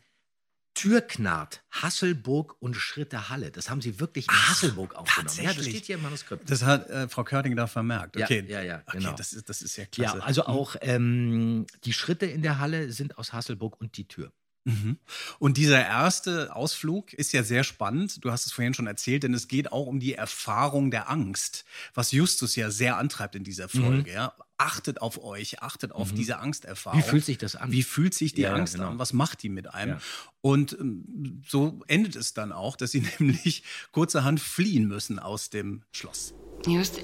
Türknart, 0.74 1.64
Hasselburg 1.70 2.56
und 2.62 2.76
Schritte 2.76 3.30
Halle. 3.30 3.52
Das 3.52 3.70
haben 3.70 3.82
sie 3.82 4.00
wirklich 4.00 4.28
in 4.30 4.34
Hasselburg 4.34 4.96
aufgenommen. 4.96 5.28
Ja, 5.38 5.44
das 5.44 5.56
tatsächlich? 5.56 5.76
steht 5.76 5.86
hier 5.88 5.96
im 5.96 6.02
Manuskript. 6.02 6.50
Das 6.50 6.64
hat 6.64 6.90
äh, 6.90 7.10
Frau 7.10 7.24
Körting 7.26 7.56
da 7.58 7.68
vermerkt. 7.68 8.16
Ja, 8.16 8.26
Okay, 8.26 8.46
ja, 8.48 8.62
ja, 8.62 8.82
okay 8.88 8.98
genau. 9.00 9.14
das, 9.14 9.34
ist, 9.34 9.50
das 9.50 9.62
ist 9.62 9.76
ja 9.76 9.84
Ja, 9.84 9.90
klasse. 10.12 10.24
also 10.24 10.46
auch 10.46 10.76
ähm, 10.82 11.66
die 11.84 11.92
Schritte 11.94 12.26
in 12.26 12.42
der 12.42 12.60
Halle 12.60 12.92
sind 12.94 13.18
aus 13.18 13.34
Hasselburg 13.34 13.80
und 13.82 13.98
die 13.98 14.08
Tür. 14.08 14.32
Mhm. 14.64 14.98
Und 15.40 15.58
dieser 15.58 15.82
erste 15.84 16.56
Ausflug 16.56 17.14
ist 17.14 17.32
ja 17.34 17.44
sehr 17.44 17.64
spannend. 17.64 18.24
Du 18.24 18.32
hast 18.32 18.46
es 18.46 18.52
vorhin 18.52 18.74
schon 18.76 18.86
erzählt, 18.88 19.24
denn 19.24 19.34
es 19.34 19.48
geht 19.48 19.72
auch 19.72 19.88
um 19.88 20.00
die 20.00 20.14
Erfahrung 20.14 20.92
der 20.92 21.10
Angst, 21.10 21.66
was 21.96 22.12
Justus 22.12 22.56
ja 22.56 22.70
sehr 22.70 22.98
antreibt 22.98 23.36
in 23.36 23.44
dieser 23.44 23.66
Mhm. 23.66 23.82
Folge. 23.84 24.12
Ja? 24.14 24.34
Achtet 24.58 25.02
auf 25.02 25.24
euch, 25.24 25.64
achtet 25.64 25.92
auf 25.92 26.14
diese 26.14 26.38
Angsterfahrung. 26.38 27.00
Wie 27.00 27.04
fühlt 27.04 27.26
sich 27.26 27.40
das 27.40 27.56
an? 27.56 27.72
Wie 27.72 27.82
fühlt 27.82 28.14
sich 28.14 28.34
die 28.36 28.42
Ja, 28.42 28.54
Angst 28.54 28.76
genau. 28.76 28.90
an? 28.90 29.00
Was 29.00 29.14
macht 29.14 29.42
die 29.42 29.50
mit 29.50 29.74
einem? 29.74 29.94
Ja. 29.94 30.02
Und 30.42 30.74
ähm, 30.80 31.42
so 31.48 31.82
endet 31.88 32.16
es 32.16 32.36
dann 32.36 32.52
auch, 32.52 32.76
dass 32.76 32.92
sie 32.92 33.02
nämlich 33.20 33.64
kurzerhand 33.92 34.40
fliehen 34.40 34.88
müssen 34.88 35.18
aus 35.18 35.50
dem 35.50 35.82
Schloss. 35.92 36.36
Just, 36.68 37.00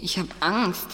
ich 0.00 0.18
habe 0.18 0.30
Angst. 0.40 0.86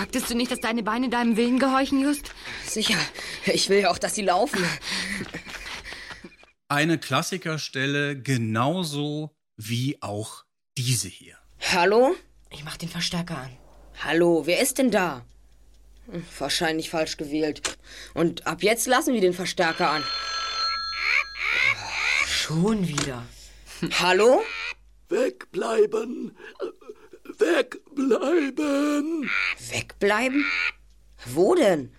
Sagtest 0.00 0.30
du 0.30 0.34
nicht, 0.34 0.50
dass 0.50 0.60
deine 0.60 0.82
Beine 0.82 1.10
deinem 1.10 1.36
Willen 1.36 1.58
gehorchen, 1.58 2.00
Just? 2.00 2.32
Sicher. 2.66 2.96
Ich 3.44 3.68
will 3.68 3.80
ja 3.80 3.90
auch, 3.90 3.98
dass 3.98 4.14
sie 4.14 4.22
laufen. 4.22 4.64
Eine 6.68 6.96
Klassikerstelle 6.96 8.18
genauso 8.18 9.36
wie 9.58 9.98
auch 10.00 10.46
diese 10.78 11.08
hier. 11.08 11.36
Hallo? 11.70 12.16
Ich 12.48 12.64
mach 12.64 12.78
den 12.78 12.88
Verstärker 12.88 13.36
an. 13.36 13.58
Hallo, 14.02 14.46
wer 14.46 14.60
ist 14.60 14.78
denn 14.78 14.90
da? 14.90 15.26
Hm, 16.10 16.24
Wahrscheinlich 16.38 16.88
falsch 16.88 17.18
gewählt. 17.18 17.76
Und 18.14 18.46
ab 18.46 18.62
jetzt 18.62 18.86
lassen 18.86 19.12
wir 19.12 19.20
den 19.20 19.34
Verstärker 19.34 19.90
an. 19.90 20.04
Schon 22.26 22.88
wieder. 22.88 23.26
Hallo? 23.98 24.42
Wegbleiben! 25.10 26.34
Wegbleiben! 27.40 29.30
Wegbleiben? 29.70 30.44
Wo 31.24 31.54
denn? 31.54 31.90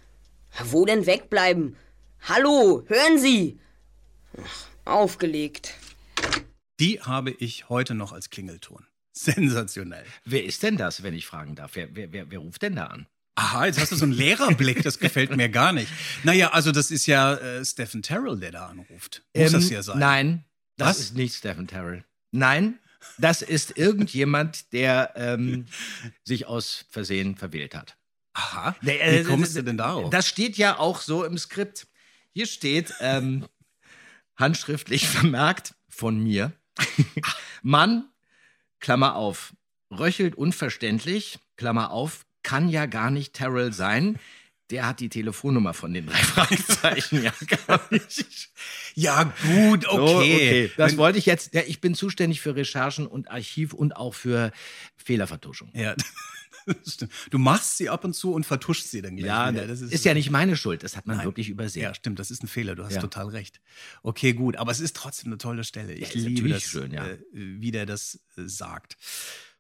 Wo 0.66 0.86
denn 0.86 1.08
wegbleiben? 1.08 1.76
Hallo, 2.22 2.84
hören 2.88 3.20
Sie! 3.20 3.60
Ach, 4.38 4.68
aufgelegt. 4.86 5.74
Die 6.80 7.02
habe 7.02 7.32
ich 7.32 7.70
heute 7.70 7.96
noch 7.96 8.12
als 8.12 8.30
Klingelton. 8.30 8.86
Sensationell. 9.14 10.06
Wer 10.26 10.46
ist 10.46 10.62
denn 10.62 10.78
das, 10.78 11.02
wenn 11.02 11.16
ich 11.16 11.26
fragen 11.26 11.56
darf? 11.56 11.72
Wer, 11.74 11.96
wer, 11.96 12.14
wer, 12.14 12.30
wer 12.30 12.40
ruft 12.40 12.62
denn 12.62 12.76
da 12.76 12.86
an? 12.86 13.08
Aha, 13.34 13.66
jetzt 13.66 13.80
hast 13.80 13.92
du 13.92 13.96
so 13.96 14.06
einen 14.06 14.14
Lehrerblick, 14.14 14.84
das 14.84 15.00
gefällt 15.00 15.36
mir 15.36 15.50
gar 15.50 15.74
nicht. 15.74 15.92
Naja, 16.24 16.52
also 16.52 16.72
das 16.72 16.92
ist 16.92 17.08
ja 17.08 17.34
äh, 17.34 17.66
Stephen 17.66 18.04
Terrell, 18.04 18.40
der 18.40 18.52
da 18.52 18.68
anruft. 18.68 19.24
Muss 19.36 19.52
das 19.54 19.70
ja 19.72 19.82
sein? 19.82 19.96
Ähm, 19.96 20.00
Nein, 20.00 20.46
das 20.78 20.90
Was? 20.90 21.00
ist 21.00 21.16
nicht 21.16 21.36
Stephen 21.36 21.68
Terrell. 21.68 22.04
Nein, 22.32 22.78
das 23.18 23.42
ist 23.42 23.78
irgendjemand, 23.78 24.74
der 24.74 25.14
ähm, 25.16 25.66
sich 26.24 26.48
aus 26.48 26.86
Versehen 26.90 27.36
verwählt 27.36 27.76
hat. 27.76 27.98
Aha. 28.34 28.76
Äh, 28.86 29.20
Wie 29.20 29.24
kommst 29.24 29.56
du 29.56 29.64
denn 29.64 29.78
darauf? 29.78 30.10
Das 30.10 30.28
steht 30.28 30.58
ja 30.58 30.78
auch 30.78 31.02
so 31.02 31.24
im 31.24 31.38
Skript. 31.38 31.88
Hier 32.34 32.46
steht 32.46 32.94
ähm, 33.00 33.46
handschriftlich 34.38 35.08
vermerkt 35.08 35.76
von 35.90 36.22
mir. 36.22 36.54
Mann, 37.62 38.06
Klammer 38.80 39.16
auf, 39.16 39.54
röchelt 39.92 40.36
unverständlich, 40.36 41.40
Klammer 41.58 41.92
auf, 41.92 42.26
kann 42.44 42.70
ja 42.70 42.86
gar 42.86 43.12
nicht 43.12 43.34
Terrell 43.34 43.74
sein. 43.74 44.18
Der 44.72 44.88
hat 44.88 45.00
die 45.02 45.10
Telefonnummer 45.10 45.74
von 45.74 45.94
den 45.94 46.08
drei 46.08 46.18
Fragezeichen 46.24 47.22
ja 47.24 47.34
gar 47.68 47.82
nicht. 47.92 48.50
ja, 48.96 49.24
gut, 49.44 49.88
okay. 49.88 50.68
So, 50.68 50.74
Das 50.78 50.92
Wenn- 50.94 50.98
wollte 50.98 51.20
ich 51.20 51.26
jetzt. 51.26 51.54
Ja, 51.54 51.62
ich 51.68 51.82
bin 51.82 51.94
zuständig 51.94 52.42
für 52.42 52.56
Recherchen 52.56 53.06
und 53.06 53.30
Archiv 53.30 53.74
und 53.74 53.96
auch 53.96 54.14
für 54.14 54.52
Fehlervertuschung. 54.98 55.72
Ja, 55.74 55.96
stimmt. 56.88 57.12
Du 57.32 57.38
machst 57.38 57.78
sie 57.78 57.90
ab 57.90 58.04
und 58.06 58.14
zu 58.14 58.34
und 58.34 58.46
vertuschst 58.46 58.90
sie 58.92 59.02
dann 59.02 59.16
gleich 59.18 59.28
Ja, 59.28 59.52
wieder. 59.52 59.68
das 59.68 59.82
ist, 59.82 60.06
ja 60.06 60.14
nicht 60.14 60.30
meine 60.30 60.56
Schuld. 60.56 60.84
Das 60.84 60.96
hat 60.96 61.06
man 61.08 61.18
Nein. 61.18 61.26
wirklich 61.26 61.50
übersehen. 61.50 61.84
Ja, 61.84 61.94
stimmt, 61.94 62.20
das 62.20 62.32
ist 62.32 62.44
ein 62.44 62.48
Fehler, 62.48 62.76
du 62.76 62.84
hast 62.86 62.94
Ja. 62.96 63.02
total 63.02 63.28
recht. 63.28 63.60
Okay, 64.04 64.34
gut, 64.34 64.56
aber 64.58 64.72
es 64.72 64.80
ist 64.80 64.96
trotzdem 64.96 65.28
eine 65.30 65.38
tolle 65.38 65.64
Stelle. 65.64 65.94
Ich 65.94 66.16
ist 66.16 66.16
liebe 66.16 66.50
das, 66.50 66.64
schön, 66.64 66.92
ja. 66.92 67.06
äh, 67.08 67.18
wie 67.34 67.72
der 67.72 67.86
das 67.86 68.20
äh, 68.38 68.44
sagt. 68.46 68.96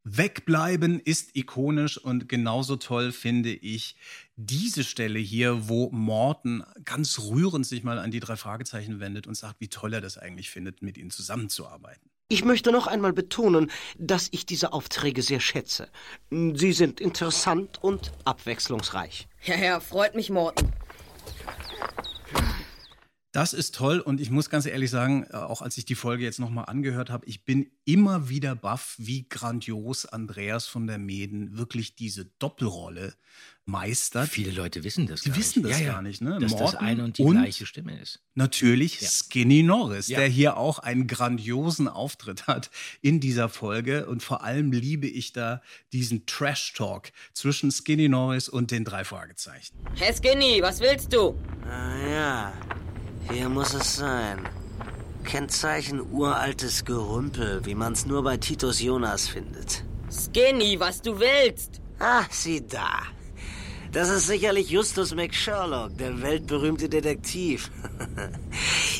Wegbleiben 0.04 1.00
ist 1.00 1.36
ikonisch 1.36 1.98
und 1.98 2.28
genauso 2.28 2.76
toll 2.76 3.12
finde 3.12 3.52
ich 3.52 3.96
diese 4.36 4.84
Stelle 4.84 5.20
hier, 5.20 5.70
wo 5.70 5.92
Morton 5.92 6.64
ganz 6.86 7.20
rührend 7.20 7.68
sich 7.68 7.84
mal 7.84 8.00
an 8.00 8.10
die 8.10 8.20
drei 8.20 8.36
Fragezeichen 8.36 9.00
wendet 9.00 9.28
und 9.28 9.36
sagt, 9.36 9.62
wie 9.62 9.68
toll 9.68 9.94
er 9.94 10.02
das 10.02 10.18
eigentlich 10.18 10.50
findet, 10.50 10.82
mit 10.82 10.98
ihnen 10.98 11.12
zusammenzuarbeiten. 11.12 12.10
Ich 12.30 12.46
möchte 12.46 12.72
noch 12.72 12.88
einmal 12.88 13.14
betonen, 13.14 13.70
dass 14.00 14.30
ich 14.32 14.46
diese 14.46 14.74
Aufträge 14.74 15.22
sehr 15.22 15.42
schätze. 15.42 15.90
Sie 16.32 16.72
sind 16.72 17.00
interessant 17.00 17.84
und 17.84 18.12
abwechslungsreich. 18.24 19.28
Ja, 19.44 19.56
ja, 19.56 19.80
freut 19.80 20.16
mich, 20.16 20.30
Morten. 20.30 20.72
Das 23.34 23.54
ist 23.54 23.76
toll 23.76 24.00
und 24.02 24.20
ich 24.20 24.30
muss 24.30 24.50
ganz 24.50 24.65
ehrlich 24.65 24.89
sagen, 24.89 25.26
äh, 25.32 25.38
auch 25.38 25.62
als 25.62 25.78
ich 25.78 25.86
die 25.86 25.96
Folge 25.96 26.24
jetzt 26.26 26.39
nochmal 26.39 26.65
angehört 26.65 27.10
habe, 27.10 27.26
ich 27.28 27.46
bin 27.46 27.72
immer 27.86 28.28
wieder 28.28 28.56
baff, 28.56 28.96
wie 28.98 29.28
grandios 29.30 30.06
Andreas 30.06 30.65
von 30.67 30.86
der 30.86 30.98
Meden 30.98 31.58
wirklich 31.58 31.96
diese 31.96 32.26
Doppelrolle 32.39 33.13
meistert. 33.65 34.28
Viele 34.28 34.52
Leute 34.52 34.84
wissen 34.84 35.08
das 35.08 35.22
Die 35.22 35.30
gar 35.30 35.38
wissen 35.38 35.63
nicht. 35.63 35.80
das 35.80 35.86
gar 35.86 36.02
nicht, 36.02 36.22
ne? 36.22 36.39
Dass 36.39 36.52
das 36.52 36.60
Morten 36.60 36.78
eine 36.78 37.04
und 37.06 37.17
die 37.20 37.24
und- 37.24 37.38
gleiche 37.38 37.65
Stimme 37.65 37.98
ist. 38.02 38.20
Natürlich 38.34 39.00
Skinny 39.08 39.63
Norris, 39.63 40.08
Ja. 40.10 40.20
der 40.20 40.28
hier 40.28 40.58
auch 40.58 40.80
einen 40.80 41.08
grandiosen 41.08 41.88
Auftritt 41.88 42.48
hat 42.48 42.70
in 43.02 43.22
dieser 43.22 43.48
Folge. 43.48 44.08
Und 44.08 44.24
vor 44.24 44.44
allem 44.44 44.72
liebe 44.74 45.08
ich 45.08 45.32
da 45.32 45.62
diesen 45.94 46.26
Trash-Talk 46.26 47.12
zwischen 47.34 47.72
Skinny 47.72 48.10
Norris 48.10 48.50
und 48.50 48.72
den 48.72 48.84
drei 48.84 49.06
Fragezeichen. 49.06 49.78
Herr 49.96 50.13
Skinny, 50.13 50.62
was 50.62 50.82
willst 50.82 51.13
du? 51.13 51.36
Ah 51.63 52.08
ja, 52.10 52.54
hier 53.30 53.50
muss 53.50 53.74
es 53.74 53.96
sein. 53.96 54.48
Kennzeichen 55.24 56.02
uraltes 56.12 56.84
Gerümpel, 56.86 57.66
wie 57.66 57.76
man's 57.76 58.06
nur 58.06 58.24
bei 58.24 58.38
Titus 58.38 58.82
Jonas 58.82 59.28
findet. 59.28 59.84
Skinny, 60.10 60.80
was 60.80 61.02
du 61.02 61.20
willst? 61.20 61.80
Ah, 62.00 62.24
sieh 62.30 62.66
da. 62.68 62.90
Das 63.92 64.10
ist 64.10 64.28
sicherlich 64.28 64.70
Justus 64.70 65.14
McSherlock, 65.14 65.98
der 65.98 66.22
weltberühmte 66.22 66.90
Detektiv. 66.90 67.70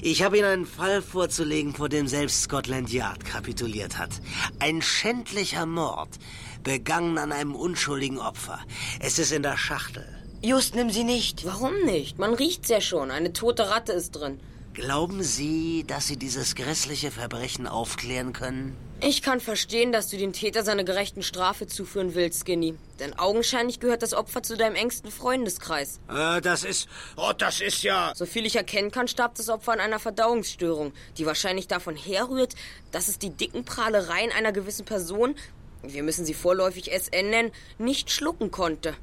Ich 0.04 0.24
habe 0.24 0.40
Ihnen 0.40 0.48
einen 0.48 0.66
Fall 0.66 1.04
vorzulegen, 1.04 1.76
vor 1.76 1.88
dem 1.88 2.08
selbst 2.08 2.42
Scotland 2.42 2.92
Yard 2.92 3.24
kapituliert 3.24 4.00
hat. 4.00 4.10
Ein 4.58 4.82
schändlicher 4.82 5.68
Mord, 5.68 6.18
begangen 6.64 7.20
an 7.20 7.32
einem 7.32 7.54
unschuldigen 7.54 8.18
Opfer. 8.18 8.60
Es 9.00 9.20
ist 9.20 9.32
in 9.32 9.44
der 9.44 9.58
Schachtel. 9.58 10.21
Just, 10.44 10.76
nimm 10.76 10.90
sie 10.90 11.04
nicht. 11.04 11.46
Warum 11.46 11.84
nicht? 11.86 12.18
Man 12.18 12.34
riecht's 12.34 12.70
ja 12.70 12.82
schon. 12.82 13.12
Eine 13.12 13.32
tote 13.32 13.70
Ratte 13.70 13.94
ist 13.94 14.12
drin. 14.12 14.40
Glauben 14.74 15.22
Sie, 15.22 15.84
dass 15.86 16.08
Sie 16.08 16.16
dieses 16.16 16.56
grässliche 16.56 17.12
Verbrechen 17.12 17.68
aufklären 17.68 18.32
können? 18.32 18.78
Ich 19.02 19.22
kann 19.22 19.40
verstehen, 19.40 19.92
dass 19.92 20.08
du 20.08 20.18
dem 20.18 20.32
Täter 20.32 20.64
seine 20.64 20.86
gerechten 20.86 21.24
Strafe 21.24 21.68
zuführen 21.68 22.16
willst, 22.16 22.46
Skinny. 22.46 22.76
Denn 23.00 23.18
augenscheinlich 23.20 23.80
gehört 23.80 24.02
das 24.02 24.14
Opfer 24.14 24.44
zu 24.44 24.56
deinem 24.56 24.76
engsten 24.76 25.12
Freundeskreis. 25.12 26.00
Äh, 26.08 26.40
das 26.40 26.64
ist. 26.64 26.88
Oh, 27.18 27.34
das 27.38 27.60
ist 27.62 27.84
ja. 27.84 28.14
Soviel 28.16 28.46
ich 28.46 28.56
erkennen 28.56 28.92
kann, 28.92 29.08
starb 29.08 29.36
das 29.36 29.50
Opfer 29.50 29.74
an 29.74 29.80
einer 29.80 30.00
Verdauungsstörung, 30.00 30.94
die 31.18 31.26
wahrscheinlich 31.26 31.68
davon 31.68 31.96
herrührt, 31.96 32.56
dass 32.92 33.10
es 33.10 33.20
die 33.20 33.32
dicken 33.32 33.66
Prahlereien 33.66 34.32
einer 34.32 34.54
gewissen 34.54 34.86
Person, 34.86 35.36
wir 35.84 36.04
müssen 36.04 36.26
sie 36.26 36.36
vorläufig 36.36 36.92
SN 36.92 37.30
nennen, 37.30 37.52
nicht 37.78 38.12
schlucken 38.12 38.52
konnte. 38.52 38.96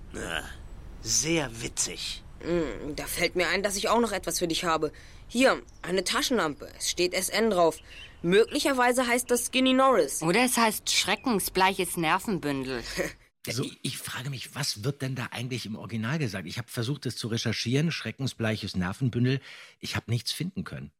Sehr 1.02 1.50
witzig. 1.62 2.22
Hm, 2.40 2.94
Da 2.96 3.04
fällt 3.04 3.36
mir 3.36 3.48
ein, 3.48 3.62
dass 3.62 3.76
ich 3.76 3.88
auch 3.88 4.00
noch 4.00 4.12
etwas 4.12 4.38
für 4.38 4.48
dich 4.48 4.64
habe. 4.64 4.92
Hier, 5.28 5.60
eine 5.82 6.04
Taschenlampe. 6.04 6.68
Es 6.78 6.88
steht 6.90 7.14
SN 7.14 7.50
drauf. 7.50 7.76
Möglicherweise 8.22 9.06
heißt 9.06 9.30
das 9.30 9.46
Skinny 9.46 9.74
Norris. 9.74 10.22
Oder 10.22 10.44
es 10.44 10.56
heißt 10.56 10.90
schreckensbleiches 10.90 11.96
Nervenbündel. 11.96 12.82
Also, 13.48 13.64
ich, 13.64 13.78
ich 13.82 13.98
frage 13.98 14.30
mich, 14.30 14.54
was 14.54 14.84
wird 14.84 15.02
denn 15.02 15.14
da 15.14 15.26
eigentlich 15.30 15.66
im 15.66 15.76
Original 15.76 16.18
gesagt? 16.18 16.46
Ich 16.46 16.58
habe 16.58 16.68
versucht, 16.68 17.06
das 17.06 17.16
zu 17.16 17.28
recherchieren, 17.28 17.90
schreckensbleiches 17.90 18.76
Nervenbündel. 18.76 19.40
Ich 19.80 19.96
habe 19.96 20.10
nichts 20.10 20.32
finden 20.32 20.64
können, 20.64 20.90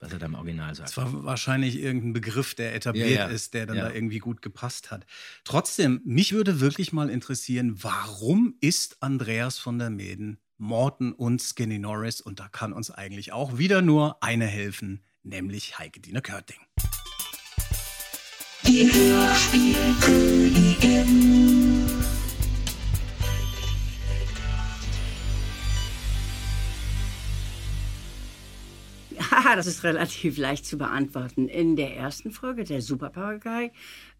was 0.00 0.12
er 0.12 0.18
da 0.18 0.26
im 0.26 0.34
Original 0.34 0.74
sagt. 0.74 0.90
Das 0.90 0.96
war 0.96 1.24
wahrscheinlich 1.24 1.76
irgendein 1.78 2.12
Begriff, 2.12 2.54
der 2.54 2.74
etabliert 2.74 3.08
Ja, 3.10 3.16
ja. 3.16 3.26
ist, 3.26 3.54
der 3.54 3.66
dann 3.66 3.76
Ja. 3.76 3.88
da 3.88 3.94
irgendwie 3.94 4.18
gut 4.18 4.42
gepasst 4.42 4.90
hat. 4.90 5.06
Trotzdem, 5.44 6.00
mich 6.04 6.32
würde 6.32 6.60
wirklich 6.60 6.92
mal 6.92 7.08
interessieren, 7.10 7.82
warum 7.82 8.54
ist 8.60 9.02
Andreas 9.02 9.58
von 9.58 9.78
der 9.78 9.90
Meden 9.90 10.38
Morton 10.58 11.12
und 11.12 11.40
Skinny 11.42 11.78
Norris? 11.78 12.20
Und 12.20 12.40
da 12.40 12.48
kann 12.48 12.72
uns 12.72 12.90
eigentlich 12.90 13.32
auch 13.32 13.58
wieder 13.58 13.82
nur 13.82 14.22
eine 14.22 14.46
helfen, 14.46 15.02
nämlich 15.22 15.78
Heike 15.78 16.00
Dine 16.00 16.22
Körting. 16.22 16.58
Die 18.66 18.90
Hörspielkönigin. 18.92 21.65
Ja, 29.36 29.54
das 29.56 29.66
ist 29.66 29.84
relativ 29.84 30.38
leicht 30.38 30.64
zu 30.66 30.78
beantworten. 30.78 31.48
In 31.48 31.76
der 31.76 31.96
ersten 31.96 32.30
Folge, 32.30 32.64
der 32.64 32.80
Superpapagei, 32.82 33.72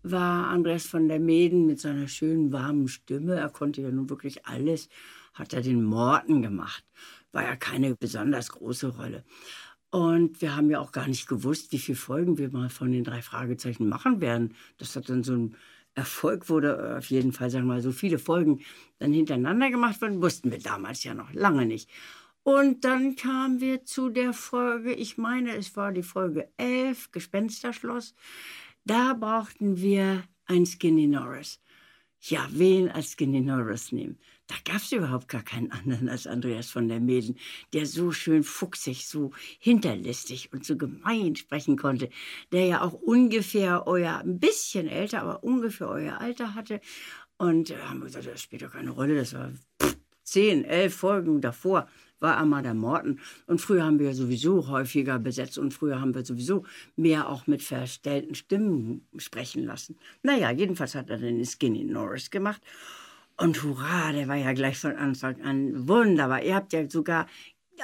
war 0.02 0.48
Andreas 0.48 0.87
von 0.87 1.09
der 1.09 1.20
Meden 1.20 1.66
mit 1.66 1.81
seiner 1.81 2.09
schönen, 2.09 2.52
warmen 2.52 2.88
Stimme, 2.88 3.37
er 3.37 3.48
konnte 3.48 3.83
ja 3.83 3.90
nun 3.90 4.11
wirklich 4.11 4.46
alles, 4.46 4.88
hat 5.35 5.52
er 5.55 5.62
den 5.62 5.83
Morten 5.85 6.42
gemacht. 6.42 6.85
War 7.33 7.42
ja 7.44 7.57
keine 7.57 7.94
besonders 7.96 8.50
große 8.50 8.88
Rolle. 8.96 9.24
Und 9.90 10.42
wir 10.42 10.57
haben 10.57 10.70
ja 10.70 10.81
auch 10.81 10.92
gar 10.92 11.09
nicht 11.09 11.29
gewusst, 11.29 11.72
wie 11.72 11.79
viele 11.79 11.96
Folgen 11.96 12.38
wir 12.38 12.50
mal 12.50 12.68
von 12.70 12.92
den 12.92 13.05
drei 13.05 13.22
Fragezeichen 13.22 13.88
machen 13.88 14.20
werden. 14.20 14.55
Das 14.79 14.96
hat 14.96 15.09
dann 15.09 15.24
so 15.24 15.35
ein 15.35 15.57
Erfolg 15.94 16.50
wurde, 16.50 16.96
auf 16.98 17.07
jeden 17.11 17.33
Fall, 17.33 17.50
sagen 17.50 17.66
wir 17.66 17.74
mal, 17.74 17.83
so 17.83 17.92
viele 17.92 18.18
Folgen 18.18 18.61
dann 18.98 19.12
hintereinander 19.12 19.70
gemacht 19.70 20.02
wurden, 20.02 20.20
wussten 20.20 20.50
wir 20.50 20.59
damals 20.59 21.05
ja 21.05 21.14
noch 21.14 21.33
lange 21.33 21.64
nicht. 21.64 21.88
Und 22.47 22.85
dann 22.85 23.17
kamen 23.17 23.61
wir 23.61 23.85
zu 23.85 24.09
der 24.09 24.33
Folge, 24.33 24.93
ich 24.93 25.19
meine, 25.19 25.57
es 25.57 25.75
war 25.75 25.91
die 25.91 26.05
Folge 26.05 26.49
11, 26.59 27.11
Gespensterschloss. 27.11 28.15
Da 28.85 29.15
brauchten 29.15 29.79
wir 29.79 30.23
ein 30.45 30.65
Skinny 30.65 31.09
Norris. 31.09 31.61
Ja, 32.21 32.47
wen 32.53 32.89
als 32.89 33.11
Skinny 33.11 33.41
Norris 33.41 33.91
nehmen? 33.91 34.21
Da 34.47 34.55
gab 34.65 34.77
es 34.77 34.93
überhaupt 34.93 35.27
gar 35.27 35.43
keinen 35.43 35.73
anderen 35.73 36.09
als 36.09 36.29
Andreas 36.29 36.71
von 36.71 36.87
der 36.87 37.01
Meden, 37.01 37.37
der 37.73 37.85
so 37.85 38.13
schön 38.13 38.45
fuchsig, 38.45 39.09
so 39.09 39.33
hinterlistig 39.59 40.53
und 40.53 40.65
so 40.65 40.77
gemein 40.77 41.35
sprechen 41.35 41.77
konnte, 41.77 42.11
der 42.53 42.67
ja 42.67 42.83
auch 42.83 42.93
ungefähr 42.93 43.89
euer, 43.89 44.19
ein 44.19 44.39
bisschen 44.39 44.87
älter, 44.87 45.23
aber 45.23 45.43
ungefähr 45.43 45.89
euer 45.89 46.21
Alter 46.21 46.55
hatte. 46.55 46.81
Und 47.39 47.73
äh, 47.73 47.79
haben 47.79 47.99
wir 47.99 48.07
gesagt, 48.07 48.29
das 48.29 48.41
spielt 48.41 48.63
doch 48.63 48.71
keine 48.71 48.91
Rolle, 48.91 49.17
das 49.17 49.35
war 49.35 49.51
zehn, 50.23 50.65
elf 50.65 50.95
Folgen 50.95 51.41
davor 51.41 51.89
war 52.20 52.37
Amanda 52.37 52.74
Morton. 52.74 53.20
Und 53.46 53.61
früher 53.61 53.85
haben 53.85 53.98
wir 53.98 54.14
sowieso 54.14 54.68
häufiger 54.68 55.18
besetzt 55.18 55.59
und 55.59 55.72
früher 55.72 56.00
haben 56.00 56.14
wir 56.14 56.24
sowieso 56.24 56.64
mehr 56.96 57.29
auch 57.29 57.46
mit 57.46 57.62
verstellten 57.62 58.35
Stimmen 58.35 59.07
sprechen 59.16 59.64
lassen. 59.64 59.98
Naja, 60.22 60.50
jedenfalls 60.50 60.94
hat 60.94 61.11
er 61.11 61.18
den 61.18 61.44
Skinny 61.44 61.85
Norris 61.85 62.31
gemacht. 62.31 62.62
Und 63.38 63.62
hurra, 63.62 64.12
der 64.12 64.29
war 64.29 64.37
ja 64.37 64.55
gleich 64.55 64.79
von 64.79 64.96
Anfang 64.96 65.42
an 65.42 65.87
wunderbar. 65.87 66.42
Ihr 66.42 66.55
habt 66.55 66.72
ja 66.72 66.88
sogar 66.88 67.26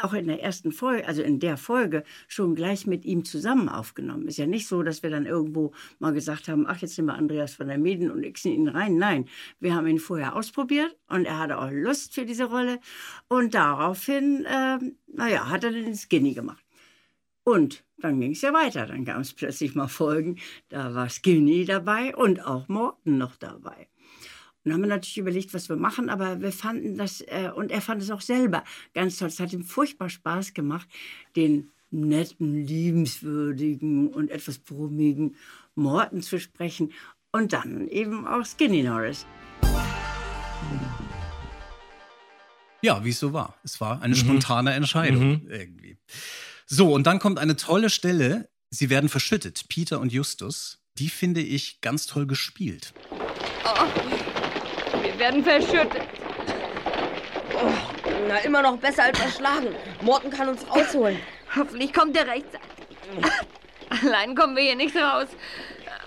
auch 0.02 0.12
in 0.12 0.26
der 0.26 0.42
ersten 0.42 0.72
Folge, 0.72 1.06
also 1.06 1.22
in 1.22 1.40
der 1.40 1.56
Folge, 1.56 2.04
schon 2.28 2.54
gleich 2.54 2.86
mit 2.86 3.04
ihm 3.04 3.24
zusammen 3.24 3.68
aufgenommen. 3.68 4.28
Ist 4.28 4.38
ja 4.38 4.46
nicht 4.46 4.66
so, 4.66 4.82
dass 4.82 5.02
wir 5.02 5.10
dann 5.10 5.26
irgendwo 5.26 5.72
mal 5.98 6.12
gesagt 6.12 6.48
haben, 6.48 6.66
ach, 6.66 6.78
jetzt 6.78 6.96
nehmen 6.96 7.08
wir 7.08 7.14
Andreas 7.14 7.54
von 7.54 7.68
der 7.68 7.78
Medien 7.78 8.10
und 8.10 8.22
xen 8.32 8.52
ihn 8.52 8.68
rein. 8.68 8.96
Nein, 8.96 9.26
wir 9.60 9.74
haben 9.74 9.86
ihn 9.86 9.98
vorher 9.98 10.34
ausprobiert 10.36 10.96
und 11.08 11.26
er 11.26 11.38
hatte 11.38 11.58
auch 11.58 11.70
Lust 11.70 12.14
für 12.14 12.24
diese 12.24 12.44
Rolle. 12.44 12.80
Und 13.28 13.54
daraufhin, 13.54 14.44
äh, 14.44 14.78
naja, 15.12 15.48
hat 15.48 15.64
er 15.64 15.72
den 15.72 15.94
Skinny 15.94 16.34
gemacht. 16.34 16.64
Und 17.44 17.84
dann 17.98 18.20
ging 18.20 18.32
es 18.32 18.42
ja 18.42 18.52
weiter. 18.52 18.86
Dann 18.86 19.04
gab 19.04 19.20
es 19.20 19.32
plötzlich 19.32 19.74
mal 19.74 19.88
Folgen, 19.88 20.38
da 20.68 20.94
war 20.94 21.08
Skinny 21.08 21.64
dabei 21.64 22.14
und 22.14 22.44
auch 22.44 22.68
Morten 22.68 23.18
noch 23.18 23.36
dabei. 23.36 23.88
Und 24.64 24.70
dann 24.70 24.74
haben 24.74 24.82
wir 24.82 24.88
natürlich 24.88 25.18
überlegt, 25.18 25.54
was 25.54 25.68
wir 25.68 25.76
machen, 25.76 26.08
aber 26.08 26.40
wir 26.40 26.52
fanden 26.52 26.96
das, 26.96 27.20
äh, 27.22 27.50
und 27.54 27.72
er 27.72 27.80
fand 27.80 28.00
es 28.00 28.10
auch 28.10 28.20
selber 28.20 28.62
ganz 28.94 29.18
toll. 29.18 29.28
Es 29.28 29.40
hat 29.40 29.52
ihm 29.52 29.64
furchtbar 29.64 30.08
Spaß 30.08 30.54
gemacht, 30.54 30.88
den 31.34 31.70
netten, 31.90 32.64
liebenswürdigen 32.64 34.08
und 34.08 34.30
etwas 34.30 34.58
brummigen 34.58 35.36
Morten 35.74 36.22
zu 36.22 36.38
sprechen 36.38 36.92
und 37.32 37.52
dann 37.52 37.88
eben 37.88 38.26
auch 38.26 38.44
Skinny 38.44 38.82
Norris. 38.82 39.26
Ja, 42.82 43.04
wie 43.04 43.10
es 43.10 43.20
so 43.20 43.32
war. 43.32 43.56
Es 43.62 43.80
war 43.80 44.02
eine 44.02 44.16
spontane 44.16 44.72
Entscheidung 44.74 45.46
irgendwie. 45.48 45.98
So, 46.66 46.92
und 46.92 47.06
dann 47.06 47.18
kommt 47.18 47.38
eine 47.38 47.56
tolle 47.56 47.90
Stelle. 47.90 48.48
Sie 48.70 48.90
werden 48.90 49.08
verschüttet, 49.08 49.66
Peter 49.68 50.00
und 50.00 50.12
Justus. 50.12 50.80
Die 50.98 51.08
finde 51.08 51.40
ich 51.40 51.80
ganz 51.80 52.06
toll 52.06 52.26
gespielt. 52.26 52.92
Wir 53.62 54.31
werden 55.22 55.44
verschüttet. 55.44 56.02
Na, 58.28 58.38
immer 58.38 58.60
noch 58.62 58.76
besser 58.78 59.04
als 59.04 59.20
erschlagen. 59.20 59.68
Morten 60.00 60.30
kann 60.30 60.48
uns 60.48 60.68
rausholen. 60.68 61.18
Hoffentlich 61.54 61.92
kommt 61.92 62.16
er 62.16 62.26
rechtzeitig. 62.26 62.60
Allein 64.02 64.34
kommen 64.34 64.56
wir 64.56 64.64
hier 64.64 64.74
nicht 64.76 64.96
raus. 64.96 65.28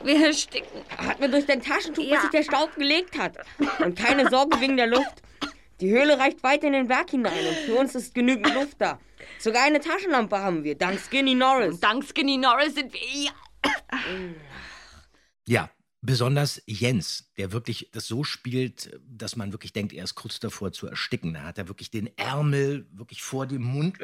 Wir 0.03 0.25
ersticken. 0.27 0.81
Hat 0.97 1.19
mir 1.19 1.29
durch 1.29 1.45
dein 1.45 1.61
Taschentuch, 1.61 2.03
Ja. 2.03 2.15
bis 2.15 2.21
sich 2.23 2.31
der 2.31 2.43
Staub 2.43 2.75
gelegt 2.75 3.17
hat. 3.17 3.37
Und 3.79 3.97
keine 3.97 4.29
Sorge 4.29 4.59
wegen 4.59 4.75
der 4.75 4.87
Luft. 4.87 5.21
Die 5.79 5.89
Höhle 5.89 6.19
reicht 6.19 6.43
weit 6.43 6.63
in 6.63 6.73
den 6.73 6.87
Berg 6.87 7.09
hinein 7.11 7.45
und 7.47 7.55
für 7.65 7.75
uns 7.75 7.95
ist 7.95 8.13
genügend 8.15 8.53
Luft 8.53 8.75
da. 8.79 8.99
Sogar 9.39 9.63
eine 9.63 9.79
Taschenlampe 9.79 10.39
haben 10.39 10.63
wir, 10.63 10.75
dank 10.75 10.99
Skinny 10.99 11.35
Norris. 11.35 11.79
Dank 11.79 12.03
Skinny 12.03 12.37
Norris 12.37 12.75
sind 12.75 12.91
wir 12.93 12.99
hier. 12.99 13.31
Ja, 15.47 15.69
besonders 16.05 16.61
Jens, 16.65 17.31
der 17.37 17.51
wirklich 17.51 17.89
das 17.91 18.07
so 18.07 18.23
spielt, 18.23 18.99
dass 19.07 19.35
man 19.35 19.51
wirklich 19.51 19.73
denkt, 19.73 19.93
er 19.93 20.03
ist 20.03 20.15
kurz 20.15 20.39
davor 20.39 20.71
zu 20.71 20.87
ersticken. 20.87 21.33
Da 21.33 21.43
hat 21.43 21.57
er 21.57 21.67
wirklich 21.67 21.91
den 21.91 22.15
Ärmel 22.17 22.87
wirklich 22.91 23.23
vor 23.23 23.45
dem 23.45 23.63
Mund, 23.63 23.97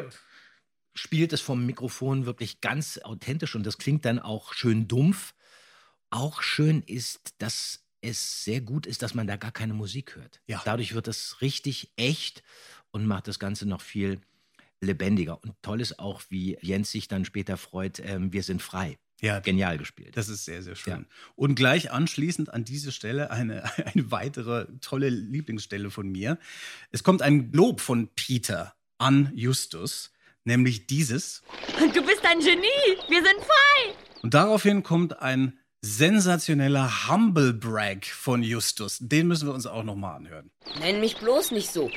spielt 0.94 1.34
es 1.34 1.42
vom 1.42 1.66
Mikrofon 1.66 2.26
wirklich 2.26 2.62
ganz 2.62 2.98
authentisch 3.00 3.56
und 3.56 3.66
das 3.66 3.78
klingt 3.78 4.06
dann 4.06 4.20
auch 4.20 4.54
schön 4.54 4.88
dumpf. 4.88 5.34
Auch 6.10 6.42
schön 6.42 6.82
ist, 6.82 7.36
dass 7.38 7.86
es 8.02 8.44
sehr 8.44 8.62
gut 8.62 8.86
ist, 8.86 9.02
dass 9.02 9.14
man 9.14 9.28
da 9.28 9.38
gar 9.38 9.52
keine 9.52 9.74
Musik 9.74 10.16
hört. 10.16 10.42
Ja. 10.48 10.62
Dadurch 10.66 10.94
wird 10.94 11.08
es 11.08 11.42
richtig 11.42 11.92
echt 11.96 12.44
und 12.92 13.06
macht 13.06 13.28
das 13.28 13.40
Ganze 13.40 13.68
noch 13.68 13.82
viel 13.82 14.20
lebendiger. 14.82 15.42
Und 15.42 15.54
toll 15.62 15.80
ist 15.80 16.00
auch, 16.00 16.24
wie 16.30 16.58
Jens 16.62 16.92
sich 16.92 17.08
dann 17.08 17.24
später 17.24 17.56
freut, 17.56 18.00
ähm, 18.00 18.34
wir 18.34 18.44
sind 18.44 18.62
frei. 18.62 18.98
Ja, 19.22 19.40
Genial 19.40 19.78
gespielt. 19.78 20.18
Das 20.18 20.30
ist 20.30 20.46
sehr, 20.46 20.64
sehr 20.64 20.76
schön. 20.76 20.94
Ja. 20.94 21.16
Und 21.36 21.54
gleich 21.56 21.92
anschließend 21.92 22.52
an 22.52 22.66
diese 22.66 22.92
Stelle 22.92 23.30
eine, 23.30 23.64
eine 23.94 24.12
weitere 24.12 24.66
tolle 24.82 25.10
Lieblingsstelle 25.10 25.92
von 25.92 26.10
mir. 26.10 26.40
Es 26.92 27.04
kommt 27.04 27.22
ein 27.22 27.52
Lob 27.54 27.82
von 27.82 28.10
Peter 28.16 28.74
an 28.98 29.32
Justus, 29.36 30.12
nämlich 30.44 30.88
dieses. 30.88 31.44
Du 31.94 32.02
bist 32.04 32.26
ein 32.26 32.40
Genie. 32.40 32.98
Wir 33.10 33.24
sind 33.24 33.40
frei. 33.42 33.96
Und 34.24 34.34
daraufhin 34.34 34.82
kommt 34.82 35.20
ein 35.22 35.58
sensationeller 35.84 37.08
Humble 37.08 37.54
Brag 37.54 38.06
von 38.06 38.44
Justus. 38.44 38.98
Den 39.02 39.28
müssen 39.28 39.48
wir 39.48 39.54
uns 39.54 39.66
auch 39.66 39.84
nochmal 39.84 40.16
anhören. 40.16 40.52
Nenn 40.80 41.00
mich 41.00 41.18
bloß 41.18 41.52
nicht 41.52 41.72
so. 41.72 41.90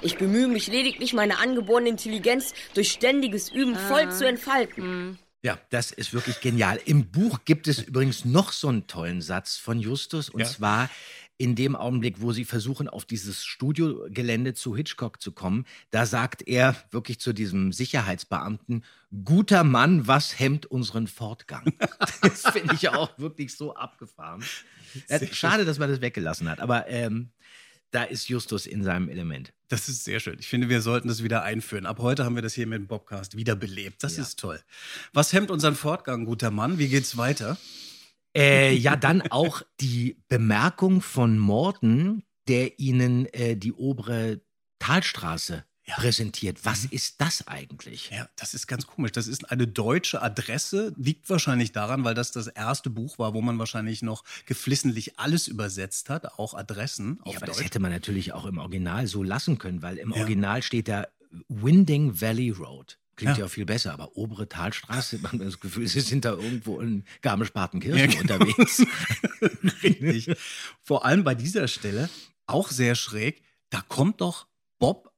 Ich 0.00 0.16
bemühe 0.16 0.48
mich 0.48 0.68
lediglich, 0.68 1.12
meine 1.12 1.38
angeborene 1.38 1.88
Intelligenz 1.88 2.54
durch 2.74 2.90
ständiges 2.92 3.50
Üben 3.50 3.74
voll 3.74 4.10
zu 4.12 4.26
entfalten. 4.26 5.18
Ja, 5.42 5.58
das 5.70 5.92
ist 5.92 6.12
wirklich 6.12 6.40
genial. 6.40 6.80
Im 6.84 7.10
Buch 7.10 7.40
gibt 7.44 7.68
es 7.68 7.80
übrigens 7.80 8.24
noch 8.24 8.50
so 8.52 8.68
einen 8.68 8.86
tollen 8.88 9.22
Satz 9.22 9.56
von 9.56 9.78
Justus, 9.78 10.28
und 10.28 10.40
Ja. 10.40 10.46
zwar 10.46 10.90
in 11.40 11.54
dem 11.54 11.76
Augenblick, 11.76 12.20
wo 12.20 12.32
sie 12.32 12.44
versuchen, 12.44 12.88
auf 12.88 13.04
dieses 13.04 13.44
Studiogelände 13.44 14.54
zu 14.54 14.74
Hitchcock 14.74 15.22
zu 15.22 15.30
kommen, 15.30 15.64
da 15.92 16.04
sagt 16.04 16.42
er 16.48 16.74
wirklich 16.90 17.20
zu 17.20 17.32
diesem 17.32 17.72
Sicherheitsbeamten, 17.72 18.84
guter 19.24 19.62
Mann, 19.62 20.08
was 20.08 20.40
hemmt 20.40 20.66
unseren 20.66 21.06
Fortgang? 21.06 21.72
das 22.22 22.42
finde 22.50 22.74
ich 22.74 22.88
auch 22.88 23.16
wirklich 23.18 23.56
so 23.56 23.76
abgefahren. 23.76 24.42
Schade, 25.30 25.64
dass 25.64 25.78
man 25.78 25.88
das 25.88 26.00
weggelassen 26.00 26.48
hat, 26.48 26.58
aber 26.58 26.88
ähm, 26.88 27.30
da 27.90 28.02
ist 28.04 28.28
Justus 28.28 28.66
in 28.66 28.82
seinem 28.84 29.08
Element. 29.08 29.52
Das 29.68 29.88
ist 29.88 30.04
sehr 30.04 30.20
schön. 30.20 30.36
Ich 30.40 30.48
finde, 30.48 30.68
wir 30.68 30.80
sollten 30.80 31.08
das 31.08 31.22
wieder 31.22 31.42
einführen. 31.42 31.86
Ab 31.86 31.98
heute 32.00 32.24
haben 32.24 32.34
wir 32.34 32.42
das 32.42 32.54
hier 32.54 32.66
mit 32.66 32.78
dem 32.78 32.86
Bobcast 32.86 33.36
wiederbelebt. 33.36 34.02
Das 34.02 34.16
Ja. 34.16 34.22
ist 34.22 34.38
toll. 34.38 34.60
Was 35.12 35.32
hemmt 35.32 35.50
unseren 35.50 35.74
Fortgang, 35.74 36.24
guter 36.24 36.50
Mann? 36.50 36.78
Wie 36.78 36.88
geht's 36.88 37.16
weiter? 37.16 37.58
Äh, 38.36 38.74
ja, 38.74 38.96
dann 38.96 39.22
auch 39.30 39.62
die 39.80 40.22
Bemerkung 40.28 41.00
von 41.00 41.38
Morten, 41.38 42.24
der 42.46 42.78
ihnen 42.78 43.26
äh, 43.26 43.56
die 43.56 43.72
obere 43.72 44.40
Talstraße 44.78 45.64
Ja. 45.88 45.94
präsentiert. 45.96 46.64
Was 46.64 46.84
ist 46.84 47.20
das 47.20 47.48
eigentlich? 47.48 48.10
Ja, 48.10 48.28
das 48.36 48.52
ist 48.52 48.66
ganz 48.66 48.86
komisch. 48.86 49.12
Das 49.12 49.26
ist 49.26 49.50
eine 49.50 49.66
deutsche 49.66 50.20
Adresse. 50.20 50.92
Liegt 50.98 51.28
wahrscheinlich 51.30 51.72
daran, 51.72 52.04
weil 52.04 52.14
das 52.14 52.30
das 52.30 52.46
erste 52.46 52.90
Buch 52.90 53.18
war, 53.18 53.32
wo 53.32 53.40
man 53.40 53.58
wahrscheinlich 53.58 54.02
noch 54.02 54.22
geflissentlich 54.44 55.18
alles 55.18 55.48
übersetzt 55.48 56.10
hat, 56.10 56.26
auch 56.38 56.52
Adressen 56.52 57.18
auf 57.22 57.32
Ja, 57.32 57.38
aber 57.38 57.46
das 57.46 57.56
Deutsch. 57.56 57.64
hätte 57.66 57.80
man 57.80 57.90
natürlich 57.90 58.34
auch 58.34 58.44
im 58.44 58.58
Original 58.58 59.06
so 59.06 59.22
lassen 59.22 59.56
können, 59.58 59.80
weil 59.80 59.96
im 59.96 60.10
Ja. 60.12 60.18
Original 60.20 60.62
steht 60.62 60.88
da 60.88 61.06
Winding 61.48 62.20
Valley 62.20 62.50
Road. 62.50 62.98
Klingt 63.16 63.36
Ja. 63.38 63.44
ja. 63.44 63.48
viel 63.48 63.64
besser, 63.64 63.92
aber 63.94 64.16
obere 64.16 64.48
Talstraße, 64.48 65.18
man 65.22 65.32
hat 65.32 65.40
das 65.40 65.58
Gefühl, 65.58 65.88
sie 65.88 66.00
sind 66.00 66.24
da 66.26 66.32
irgendwo 66.32 66.80
in 66.80 67.04
Garmisch-Partenkirchen 67.22 67.98
Ja, 67.98 68.06
genau. 68.06 68.34
unterwegs. 68.34 68.82
Richtig. 69.82 70.36
Vor 70.82 71.04
allem 71.04 71.24
bei 71.24 71.34
dieser 71.34 71.66
Stelle, 71.68 72.08
auch 72.46 72.70
sehr 72.70 72.94
schräg, 72.94 73.42
da 73.70 73.80
kommt 73.80 74.20
doch 74.20 74.46
Bob 74.78 75.12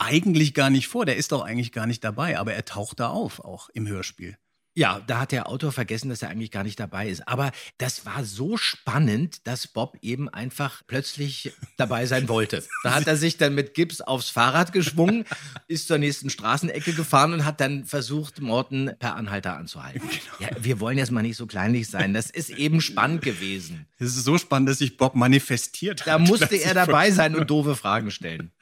eigentlich 0.00 0.54
gar 0.54 0.70
nicht 0.70 0.88
vor. 0.88 1.06
Der 1.06 1.16
ist 1.16 1.32
doch 1.32 1.42
eigentlich 1.42 1.72
gar 1.72 1.86
nicht 1.86 2.02
dabei, 2.02 2.38
aber 2.38 2.54
er 2.54 2.64
taucht 2.64 3.00
da 3.00 3.08
auf, 3.08 3.40
auch 3.40 3.68
im 3.70 3.86
Hörspiel. 3.86 4.36
Ja, 4.72 5.00
da 5.08 5.18
hat 5.20 5.32
der 5.32 5.48
Autor 5.48 5.72
vergessen, 5.72 6.10
dass 6.10 6.22
er 6.22 6.30
eigentlich 6.30 6.52
gar 6.52 6.62
nicht 6.62 6.78
dabei 6.78 7.08
ist. 7.08 7.26
Aber 7.26 7.50
das 7.78 8.06
war 8.06 8.24
so 8.24 8.56
spannend, 8.56 9.44
dass 9.48 9.66
Bob 9.66 9.98
eben 10.00 10.28
einfach 10.28 10.82
plötzlich 10.86 11.52
dabei 11.76 12.06
sein 12.06 12.28
wollte. 12.28 12.64
Da 12.84 12.94
hat 12.94 13.08
er 13.08 13.16
sich 13.16 13.36
dann 13.36 13.56
mit 13.56 13.74
Gips 13.74 14.00
aufs 14.00 14.30
Fahrrad 14.30 14.72
geschwungen, 14.72 15.24
ist 15.66 15.88
zur 15.88 15.98
nächsten 15.98 16.30
Straßenecke 16.30 16.92
gefahren 16.92 17.32
und 17.32 17.44
hat 17.44 17.60
dann 17.60 17.84
versucht, 17.84 18.40
Morten 18.40 18.92
per 19.00 19.16
Anhalter 19.16 19.56
anzuhalten. 19.56 20.08
Ja, 20.38 20.48
wir 20.60 20.78
wollen 20.78 20.98
jetzt 20.98 21.10
mal 21.10 21.22
nicht 21.22 21.36
so 21.36 21.46
kleinlich 21.48 21.88
sein. 21.88 22.14
Das 22.14 22.30
ist 22.30 22.50
eben 22.50 22.80
spannend 22.80 23.22
gewesen. 23.22 23.86
Es 23.98 24.16
ist 24.16 24.24
so 24.24 24.38
spannend, 24.38 24.68
dass 24.68 24.78
sich 24.78 24.96
Bob 24.96 25.16
manifestiert 25.16 26.06
Da 26.06 26.12
hat. 26.12 26.20
musste 26.20 26.46
Dass 26.46 26.60
er 26.60 26.74
dabei 26.74 27.10
sein 27.10 27.34
und 27.34 27.50
doofe 27.50 27.74
Fragen 27.74 28.12
stellen. 28.12 28.52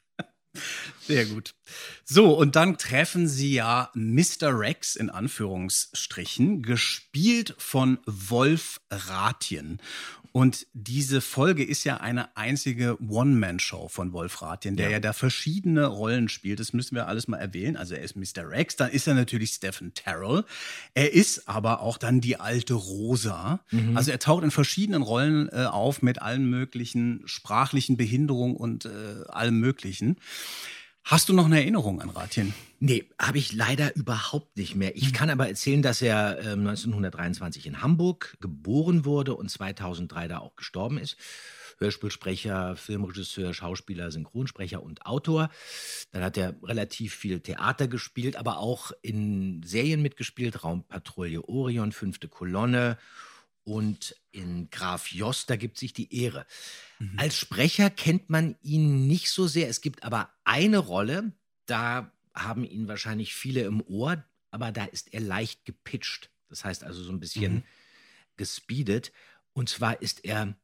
Sehr 1.08 1.26
gut. 1.26 1.54
So, 2.04 2.34
und 2.34 2.54
dann 2.54 2.78
treffen 2.78 3.28
sie 3.28 3.54
ja 3.54 3.90
Mr. 3.94 4.58
Rex 4.58 4.94
in 4.94 5.10
Anführungsstrichen, 5.10 6.62
gespielt 6.62 7.54
von 7.58 7.98
Wolf 8.06 8.80
Ratjen. 8.90 9.80
Und 10.32 10.66
diese 10.72 11.20
Folge 11.20 11.64
ist 11.64 11.84
ja 11.84 11.96
eine 11.96 12.36
einzige 12.36 12.96
One-Man-Show 13.00 13.88
von 13.88 14.12
Wolf 14.12 14.42
Ratjen, 14.42 14.76
der 14.76 14.86
ja. 14.86 14.92
Ja. 14.92 15.00
da 15.00 15.12
verschiedene 15.12 15.86
Rollen 15.86 16.28
spielt. 16.28 16.60
Das 16.60 16.72
müssen 16.72 16.94
wir 16.94 17.08
alles 17.08 17.28
mal 17.28 17.38
erwähnen. 17.38 17.76
Also 17.76 17.94
er 17.94 18.02
ist 18.02 18.14
Mr. 18.14 18.48
Rex, 18.48 18.76
dann 18.76 18.90
ist 18.90 19.06
er 19.08 19.14
natürlich 19.14 19.50
Stephen 19.50 19.94
Terrell. 19.94 20.44
Er 20.94 21.12
ist 21.12 21.48
aber 21.48 21.80
auch 21.80 21.98
dann 21.98 22.20
die 22.20 22.38
alte 22.38 22.74
Rosa. 22.74 23.60
Also 23.94 24.10
er 24.10 24.18
taucht 24.18 24.44
in 24.44 24.50
verschiedenen 24.50 25.02
Rollen 25.02 25.48
äh, 25.48 25.64
auf 25.64 26.02
mit 26.02 26.20
allen 26.20 26.48
möglichen 26.48 27.22
sprachlichen 27.24 27.96
Behinderungen 27.96 28.56
und 28.56 28.84
äh, 28.84 29.24
allem 29.28 29.58
Möglichen. 29.58 30.18
Hast 31.08 31.30
du 31.30 31.32
noch 31.32 31.46
eine 31.46 31.56
Erinnerung 31.56 32.02
an 32.02 32.10
Ratjen? 32.10 32.52
Nee, 32.80 33.08
habe 33.18 33.38
ich 33.38 33.54
leider 33.54 33.96
überhaupt 33.96 34.58
nicht 34.58 34.74
mehr. 34.74 34.94
Ich 34.94 35.14
kann 35.14 35.30
aber 35.30 35.48
erzählen, 35.48 35.80
dass 35.80 36.02
er 36.02 36.38
ähm, 36.40 36.66
1923 36.66 37.64
in 37.64 37.80
Hamburg 37.80 38.36
geboren 38.40 39.06
wurde 39.06 39.34
und 39.34 39.50
2003 39.50 40.28
da 40.28 40.40
auch 40.40 40.54
gestorben 40.54 40.98
ist. 40.98 41.16
Hörspielsprecher, 41.78 42.76
Filmregisseur, 42.76 43.54
Schauspieler, 43.54 44.10
Synchronsprecher 44.10 44.82
und 44.82 45.06
Autor. 45.06 45.48
Dann 46.10 46.22
hat 46.22 46.36
er 46.36 46.56
relativ 46.62 47.14
viel 47.14 47.40
Theater 47.40 47.88
gespielt, 47.88 48.36
aber 48.36 48.58
auch 48.58 48.92
in 49.00 49.62
Serien 49.62 50.02
mitgespielt, 50.02 50.62
Raumpatrouille 50.62 51.42
Orion, 51.48 51.92
Fünfte 51.92 52.28
Kolonne 52.28 52.98
und 53.68 54.14
in 54.30 54.70
Graf 54.70 55.08
Jost, 55.12 55.50
da 55.50 55.56
gibt 55.56 55.78
sich 55.78 55.92
die 55.92 56.22
Ehre. 56.22 56.46
Mhm. 56.98 57.18
Als 57.18 57.36
Sprecher 57.36 57.90
kennt 57.90 58.30
man 58.30 58.56
ihn 58.62 59.06
nicht 59.06 59.30
so 59.30 59.46
sehr. 59.46 59.68
Es 59.68 59.82
gibt 59.82 60.04
aber 60.04 60.32
eine 60.44 60.78
Rolle, 60.78 61.32
da 61.66 62.10
haben 62.34 62.64
ihn 62.64 62.88
wahrscheinlich 62.88 63.34
viele 63.34 63.62
im 63.62 63.82
Ohr, 63.82 64.24
aber 64.50 64.72
da 64.72 64.84
ist 64.86 65.12
er 65.12 65.20
leicht 65.20 65.66
gepitcht. 65.66 66.30
Das 66.48 66.64
heißt 66.64 66.82
also 66.82 67.02
so 67.02 67.12
ein 67.12 67.20
bisschen 67.20 67.56
Mhm. 67.56 67.62
gespeedet. 68.36 69.12
Und 69.52 69.68
zwar 69.68 70.00
ist 70.00 70.24
er 70.24 70.56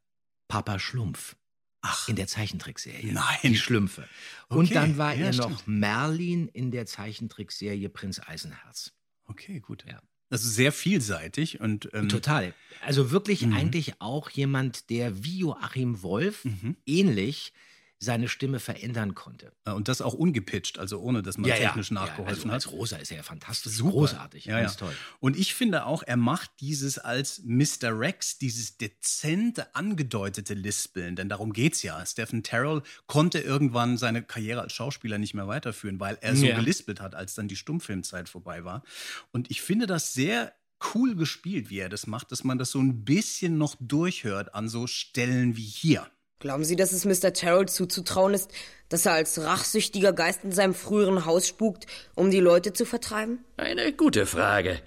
Papa 0.47 0.79
Schlumpf 0.79 1.35
Ach, 1.81 2.07
in 2.07 2.15
der 2.15 2.25
Zeichentrickserie. 2.27 3.11
Nein. 3.13 3.37
Die 3.43 3.57
Schlümpfe. 3.57 4.07
Und 4.47 4.65
Okay, 4.65 4.73
dann 4.73 4.97
war 4.97 5.13
ja, 5.13 5.27
er 5.27 5.33
noch 5.35 5.59
stimmt. 5.59 5.67
Merlin 5.67 6.47
in 6.47 6.71
der 6.71 6.85
Zeichentrickserie 6.87 7.89
Prinz 7.89 8.19
Eisenherz. 8.19 8.93
okay, 9.25 9.59
gut. 9.59 9.85
Ja. 9.87 10.01
Also 10.29 10.49
sehr 10.49 10.71
vielseitig 10.71 11.59
und 11.61 11.89
ähm, 11.93 12.09
Total. 12.09 12.53
Also 12.83 13.11
wirklich 13.11 13.45
Mhm. 13.45 13.53
eigentlich 13.53 13.93
auch 14.01 14.29
jemand, 14.29 14.89
der 14.89 15.23
wie 15.23 15.39
Joachim 15.39 16.01
Wolf 16.01 16.45
Mhm. 16.45 16.75
ähnlich 16.85 17.53
seine 17.99 18.27
Stimme 18.27 18.59
verändern 18.59 19.15
konnte. 19.15 19.53
Äh, 19.65 19.71
Und 19.71 19.87
das 19.87 20.01
auch 20.01 20.13
ungepitcht, 20.13 20.77
also 20.79 20.99
ohne 20.99 21.23
dass 21.23 21.37
man 21.37 21.49
technisch 21.49 21.89
Ja, 21.89 21.95
nachgeholfen 21.95 22.49
also 22.49 22.49
als 22.51 22.65
hat. 22.67 22.73
Rosa 22.73 22.97
ist 22.97 23.11
er 23.11 23.17
ja 23.17 23.23
fantastisch. 23.23 23.73
Super. 23.73 23.91
Großartig. 23.91 24.45
Ja, 24.45 24.59
ganz 24.59 24.73
ja. 24.73 24.79
toll. 24.79 24.93
Und 25.19 25.37
ich 25.37 25.55
finde 25.55 25.85
auch, 25.85 26.03
er 26.03 26.17
macht 26.17 26.51
dieses 26.59 26.97
als 26.99 27.41
Mr. 27.45 27.97
Rex, 27.97 28.37
dieses 28.37 28.77
dezente, 28.77 29.73
angedeutete 29.75 30.53
Lispeln, 30.53 31.15
denn 31.15 31.29
darum 31.29 31.53
geht's 31.53 31.83
ja. 31.83 32.05
Stephen 32.05 32.43
Terrell 32.43 32.81
konnte 33.07 33.39
irgendwann 33.39 33.97
seine 33.97 34.21
Karriere 34.23 34.61
als 34.61 34.73
Schauspieler 34.73 35.17
nicht 35.17 35.33
mehr 35.33 35.47
weiterführen, 35.47 35.99
weil 35.99 36.17
er 36.21 36.35
so 36.35 36.45
Ja. 36.45 36.55
gelispelt 36.57 36.99
hat, 36.99 37.15
als 37.15 37.33
dann 37.35 37.47
die 37.47 37.55
Stummfilmzeit 37.55 38.29
vorbei 38.29 38.63
war. 38.65 38.83
Und 39.31 39.49
ich 39.49 39.61
finde 39.61 39.87
das 39.87 40.13
sehr 40.13 40.53
cool 40.93 41.15
gespielt, 41.15 41.69
wie 41.69 41.79
er 41.79 41.89
das 41.89 42.05
macht, 42.05 42.31
dass 42.31 42.43
man 42.43 42.57
das 42.59 42.71
so 42.71 42.79
ein 42.79 43.05
bisschen 43.05 43.57
noch 43.57 43.75
durchhört 43.79 44.53
an 44.53 44.67
so 44.69 44.85
Stellen 44.87 45.55
wie 45.55 45.63
hier. 45.63 46.05
Glauben 46.39 46.65
Sie, 46.65 46.75
dass 46.75 46.91
es 46.91 47.05
Mr. 47.05 47.33
Terrell 47.33 47.67
zuzutrauen 47.67 48.33
ist, 48.33 48.51
dass 48.89 49.05
er 49.05 49.13
als 49.13 49.41
rachsüchtiger 49.41 50.13
Geist 50.13 50.43
in 50.43 50.51
seinem 50.51 50.73
früheren 50.73 51.25
Haus 51.25 51.47
spukt, 51.47 51.87
um 52.13 52.29
die 52.29 52.39
Leute 52.41 52.73
zu 52.73 52.85
vertreiben? 52.85 53.39
Eine 53.57 53.93
gute 53.93 54.25
Frage. 54.25 54.79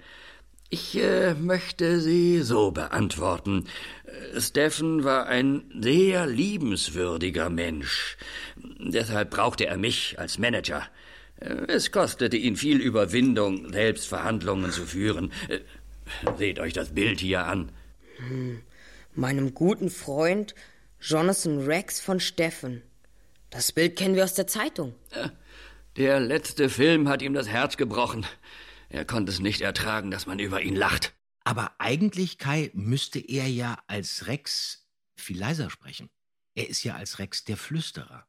Ich 0.69 0.95
äh, 0.99 1.33
möchte 1.33 1.99
sie 1.99 2.43
so 2.43 2.69
beantworten. 2.69 3.65
Äh, 4.35 4.39
Steffen 4.39 5.03
war 5.03 5.25
ein 5.25 5.63
sehr 5.81 6.27
liebenswürdiger 6.27 7.49
Mensch. 7.49 8.17
Deshalb 8.77 9.31
brauchte 9.31 9.65
er 9.65 9.77
mich 9.77 10.19
als 10.19 10.37
Manager. 10.37 10.83
Äh, 11.39 11.65
Es 11.67 11.91
kostete 11.91 12.37
ihn 12.37 12.55
viel 12.55 12.79
Überwindung, 12.79 13.73
selbst 13.73 14.07
Verhandlungen 14.07 14.71
zu 14.71 14.85
führen. 14.85 15.31
Äh, 15.47 15.59
Seht 16.37 16.59
euch 16.59 16.73
das 16.73 16.89
Bild 16.93 17.19
hier 17.19 17.45
an. 17.45 17.71
Meinem 19.15 19.53
guten 19.55 19.89
Freund 19.89 20.53
Jonathan 21.01 21.59
Rex 21.65 21.99
von 21.99 22.19
Steffen. 22.19 22.81
Das 23.49 23.71
Bild 23.71 23.95
kennen 23.95 24.15
wir 24.15 24.23
aus 24.23 24.33
der 24.35 24.47
Zeitung. 24.47 24.93
Der 25.95 26.19
letzte 26.19 26.69
Film 26.69 27.07
hat 27.09 27.21
ihm 27.21 27.33
das 27.33 27.47
Herz 27.47 27.77
gebrochen. 27.77 28.25
Er 28.89 29.05
konnte 29.05 29.31
es 29.31 29.39
nicht 29.39 29.61
ertragen, 29.61 30.11
dass 30.11 30.25
man 30.25 30.39
über 30.39 30.61
ihn 30.61 30.75
lacht. 30.75 31.13
Aber 31.43 31.71
eigentlich, 31.79 32.37
Kai, 32.37 32.69
müsste 32.73 33.19
er 33.19 33.47
ja 33.47 33.79
als 33.87 34.27
Rex 34.27 34.85
viel 35.15 35.39
leiser 35.39 35.69
sprechen. 35.69 36.09
Er 36.53 36.69
ist 36.69 36.83
ja 36.83 36.95
als 36.95 37.19
Rex 37.19 37.43
der 37.45 37.57
Flüsterer, 37.57 38.27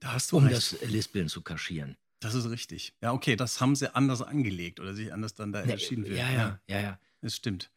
Da 0.00 0.12
hast 0.12 0.32
du 0.32 0.36
um 0.36 0.44
recht. 0.46 0.56
das 0.56 0.76
Lispeln 0.82 1.28
zu 1.28 1.42
kaschieren. 1.42 1.96
Das 2.20 2.34
ist 2.34 2.48
richtig. 2.50 2.94
Ja, 3.02 3.12
okay, 3.12 3.36
das 3.36 3.60
haben 3.60 3.74
sie 3.74 3.94
anders 3.94 4.22
angelegt 4.22 4.80
oder 4.80 4.94
sich 4.94 5.12
anders 5.12 5.34
dann 5.34 5.52
da 5.52 5.62
entschieden 5.62 6.04
wird. 6.04 6.18
ja, 6.18 6.30
ja, 6.30 6.60
ja, 6.68 6.80
ja. 6.80 6.98
Das 7.20 7.34
stimmt. 7.36 7.70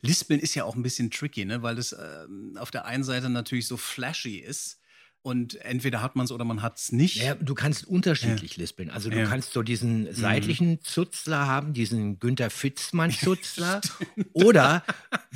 Lispeln 0.00 0.40
ist 0.40 0.54
ja 0.54 0.64
auch 0.64 0.74
ein 0.76 0.82
bisschen 0.82 1.10
tricky, 1.10 1.44
ne? 1.44 1.62
weil 1.62 1.76
das 1.76 1.92
ähm, 1.92 2.56
auf 2.58 2.70
der 2.70 2.84
einen 2.86 3.04
Seite 3.04 3.28
natürlich 3.30 3.66
so 3.66 3.76
flashy 3.76 4.36
ist 4.38 4.78
und 5.22 5.54
entweder 5.62 6.02
hat 6.02 6.16
man 6.16 6.24
es 6.24 6.32
oder 6.32 6.44
man 6.44 6.62
hat 6.62 6.78
es 6.78 6.90
nicht. 6.92 7.16
Ja, 7.22 7.34
du 7.36 7.54
kannst 7.54 7.86
unterschiedlich 7.86 8.56
lispeln. 8.56 8.90
Also 8.90 9.08
du 9.10 9.16
Ja. 9.18 9.24
Mhm. 9.26 9.28
kannst 9.30 9.52
so 9.52 9.62
diesen 9.62 10.12
seitlichen 10.12 10.82
Zuzler 10.82 11.46
haben, 11.46 11.72
diesen 11.74 12.18
Günther 12.18 12.50
Fitzmann-Zuzler. 12.50 13.80
oder 14.32 14.82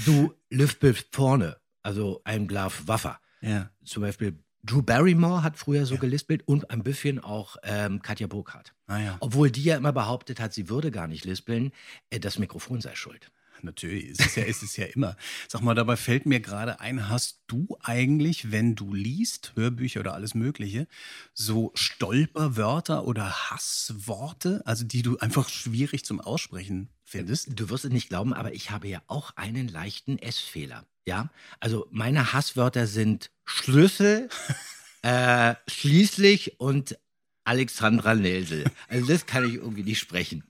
du 0.05 0.35
lispelst 0.51 1.09
vorne, 1.13 1.57
also 1.83 2.21
ein 2.25 2.49
Glas 2.49 2.87
Waffer. 2.89 3.21
Ja. 3.41 3.71
Zum 3.85 4.03
Beispiel 4.03 4.39
Drew 4.65 4.83
Barrymore 4.83 5.45
hat 5.45 5.57
früher 5.57 5.87
so 5.87 5.97
gelispelt 5.97 6.43
und 6.49 6.71
ein 6.73 6.83
bisschen 6.83 7.21
auch 7.21 7.57
ähm, 7.63 8.03
Katja 8.03 8.27
Burkhardt. 8.27 8.75
Ah 8.89 8.99
ja, 8.99 9.17
Obwohl 9.21 9.49
die 9.53 9.63
ja 9.63 9.77
immer 9.77 9.93
behauptet 9.93 10.41
hat, 10.41 10.53
sie 10.53 10.69
würde 10.69 10.91
gar 10.91 11.07
nicht 11.07 11.25
lispeln, 11.25 11.71
äh, 12.11 12.19
das 12.19 12.41
Mikrofon 12.41 12.81
sei 12.81 12.97
schuld. 12.97 13.31
Natürlich. 13.63 14.11
Es 14.11 14.21
ist 14.21 14.37
ja, 14.37 14.45
es 14.45 14.63
ist 14.63 14.77
ja 14.77 14.87
immer. 14.87 15.17
Sag 15.49 15.63
mal, 15.63 15.75
dabei 15.75 15.97
fällt 15.97 16.27
mir 16.27 16.41
gerade 16.41 16.81
ein, 16.81 17.09
hast 17.09 17.43
du 17.47 17.77
eigentlich, 17.83 18.51
wenn 18.51 18.75
du 18.75 18.93
liest, 18.95 19.53
Hörbücher 19.55 20.01
oder 20.01 20.15
alles 20.15 20.35
Mögliche, 20.35 20.87
so 21.35 21.73
Stolperwörter 21.75 23.07
oder 23.07 23.51
Hassworte, 23.51 24.63
also 24.65 24.85
die 24.85 25.03
du 25.03 25.19
einfach 25.19 25.49
schwierig 25.49 26.05
zum 26.05 26.21
Aussprechen 26.21 26.89
findest? 27.05 27.59
Du 27.59 27.71
wirst 27.71 27.85
es 27.85 27.93
nicht 27.93 28.09
glauben, 28.09 28.33
aber 28.33 28.53
ich 28.53 28.71
habe 28.71 28.89
ja 28.89 29.03
auch 29.07 29.37
einen 29.37 29.69
leichten 29.69 30.19
S-Fehler. 30.19 30.85
Ja, 31.07 31.31
also 31.61 31.87
meine 31.91 32.33
Hasswörter 32.33 32.87
sind 32.87 33.31
Schlüssel, 33.45 34.29
äh, 35.03 35.55
schließlich 35.69 36.59
und 36.59 36.99
Alexandra 37.45 38.15
Nelsel. 38.15 38.65
Also 38.89 39.07
das 39.07 39.27
kann 39.27 39.45
ich 39.45 39.55
irgendwie 39.55 39.85
nicht 39.85 40.01
sprechen. 40.01 40.43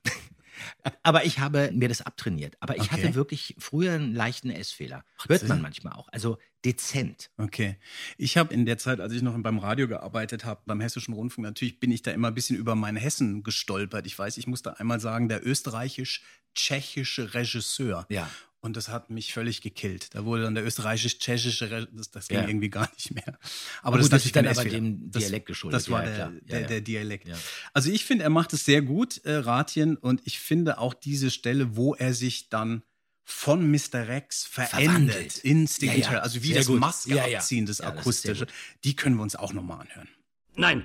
Aber 1.02 1.24
ich 1.24 1.38
habe 1.38 1.70
mir 1.72 1.88
das 1.88 2.02
abtrainiert. 2.02 2.56
Aber 2.60 2.76
ich 2.76 2.82
Okay. 2.82 2.90
hatte 3.02 3.14
wirklich 3.14 3.54
früher 3.58 3.92
einen 3.92 4.14
leichten 4.14 4.50
S-Fehler. 4.50 5.04
Hört 5.26 5.46
man 5.48 5.60
manchmal 5.60 5.92
auch. 5.94 6.08
Also 6.12 6.38
dezent. 6.64 7.30
Okay. 7.36 7.76
Ich 8.16 8.36
habe 8.36 8.52
in 8.52 8.66
der 8.66 8.78
Zeit, 8.78 9.00
als 9.00 9.12
ich 9.12 9.22
noch 9.22 9.36
beim 9.38 9.58
Radio 9.58 9.86
gearbeitet 9.88 10.44
habe, 10.44 10.62
beim 10.66 10.80
Hessischen 10.80 11.14
Rundfunk, 11.14 11.44
natürlich 11.46 11.78
bin 11.78 11.90
ich 11.92 12.02
da 12.02 12.10
immer 12.10 12.28
ein 12.28 12.34
bisschen 12.34 12.56
über 12.56 12.74
mein 12.74 12.96
Hessen 12.96 13.42
gestolpert. 13.42 14.06
Ich 14.06 14.18
weiß, 14.18 14.36
ich 14.38 14.46
musste 14.46 14.78
einmal 14.80 14.98
sagen, 15.00 15.28
der 15.28 15.46
österreichisch-tschechische 15.46 17.34
Regisseur. 17.34 18.06
Ja. 18.08 18.28
Und 18.66 18.76
das 18.76 18.88
hat 18.88 19.10
mich 19.10 19.32
völlig 19.32 19.60
gekillt. 19.62 20.12
Da 20.14 20.24
wurde 20.24 20.42
dann 20.42 20.56
der 20.56 20.64
österreichisch-tschechische, 20.66 21.70
Re- 21.70 21.88
das, 21.92 22.10
das 22.10 22.26
ging 22.26 22.38
Ja. 22.38 22.48
irgendwie 22.48 22.68
gar 22.68 22.90
nicht 22.96 23.14
mehr. 23.14 23.38
Aber 23.82 23.98
gut, 24.00 24.12
das 24.12 24.24
ist 24.26 24.34
kein 24.34 24.44
dann 24.44 24.58
aber 24.58 24.68
dem 24.68 25.08
Das- 25.10 25.22
Dialekt 25.22 25.46
geschuldet. 25.46 25.76
Das 25.80 25.88
war 25.88 26.04
Ja, 26.04 26.10
der, 26.10 26.28
der, 26.42 26.60
ja. 26.62 26.66
der 26.66 26.80
Dialekt. 26.80 27.28
Ja. 27.28 27.36
Also 27.72 27.90
ich 27.92 28.04
finde, 28.04 28.24
er 28.24 28.30
macht 28.30 28.52
es 28.52 28.64
sehr 28.64 28.82
gut, 28.82 29.18
äh, 29.24 29.34
Ratien. 29.36 29.96
Und 29.96 30.20
ich 30.24 30.40
finde 30.40 30.78
auch 30.78 30.94
diese 30.94 31.30
Stelle, 31.30 31.76
wo 31.76 31.94
er 31.94 32.12
sich 32.12 32.48
dann 32.48 32.82
von 33.22 33.70
Mr. 33.70 34.08
Rex 34.08 34.44
verändert 34.44 34.72
Verwandelt. 35.14 35.38
in 35.38 35.66
Sticky 35.68 35.86
Ja, 35.86 35.98
ja. 35.98 36.08
Terror, 36.08 36.22
also 36.24 36.42
wie 36.42 36.48
Sehr 36.48 36.56
das 36.56 36.66
gut. 36.66 36.80
Maske 36.80 37.14
Ja, 37.14 37.26
ja. 37.28 37.38
abziehen, 37.38 37.66
das 37.66 37.76
das 37.78 37.86
ist 37.86 37.92
akustische, 37.98 38.46
gut. 38.46 38.54
die 38.84 38.96
können 38.96 39.14
wir 39.16 39.22
uns 39.22 39.36
auch 39.36 39.52
nochmal 39.52 39.80
anhören. 39.82 40.08
Nein, 40.56 40.84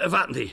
äh, 0.00 0.10
warten 0.10 0.34
Sie. 0.34 0.52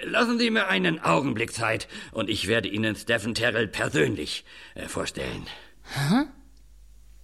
Äh, 0.00 0.04
Lassen 0.06 0.38
Sie 0.38 0.50
mir 0.50 0.66
einen 0.68 0.98
Augenblick 1.00 1.52
Zeit 1.52 1.86
und 2.12 2.28
ich 2.28 2.46
werde 2.48 2.68
Ihnen 2.68 2.96
Stephen 2.96 3.34
Terrell 3.34 3.68
persönlich 3.68 4.44
äh, 4.74 4.86
vorstellen. 5.88 6.28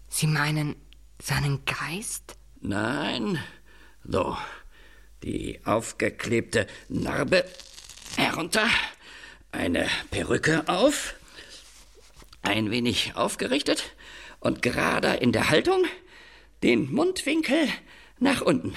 Sie 0.08 0.26
meinen 0.28 0.76
seinen 1.20 1.64
Geist? 1.64 2.36
Nein. 2.60 3.38
So. 4.04 4.36
Die 5.24 5.60
aufgeklebte 5.64 6.66
Narbe 6.88 7.44
herunter. 8.16 8.68
Eine 9.50 9.88
Perücke 10.10 10.68
auf. 10.68 11.14
Ein 12.42 12.70
wenig 12.70 13.16
aufgerichtet 13.16 13.94
und 14.38 14.62
gerader 14.62 15.20
in 15.20 15.32
der 15.32 15.50
Haltung. 15.50 15.84
Den 16.62 16.92
Mundwinkel 16.92 17.68
nach 18.18 18.40
unten. 18.42 18.76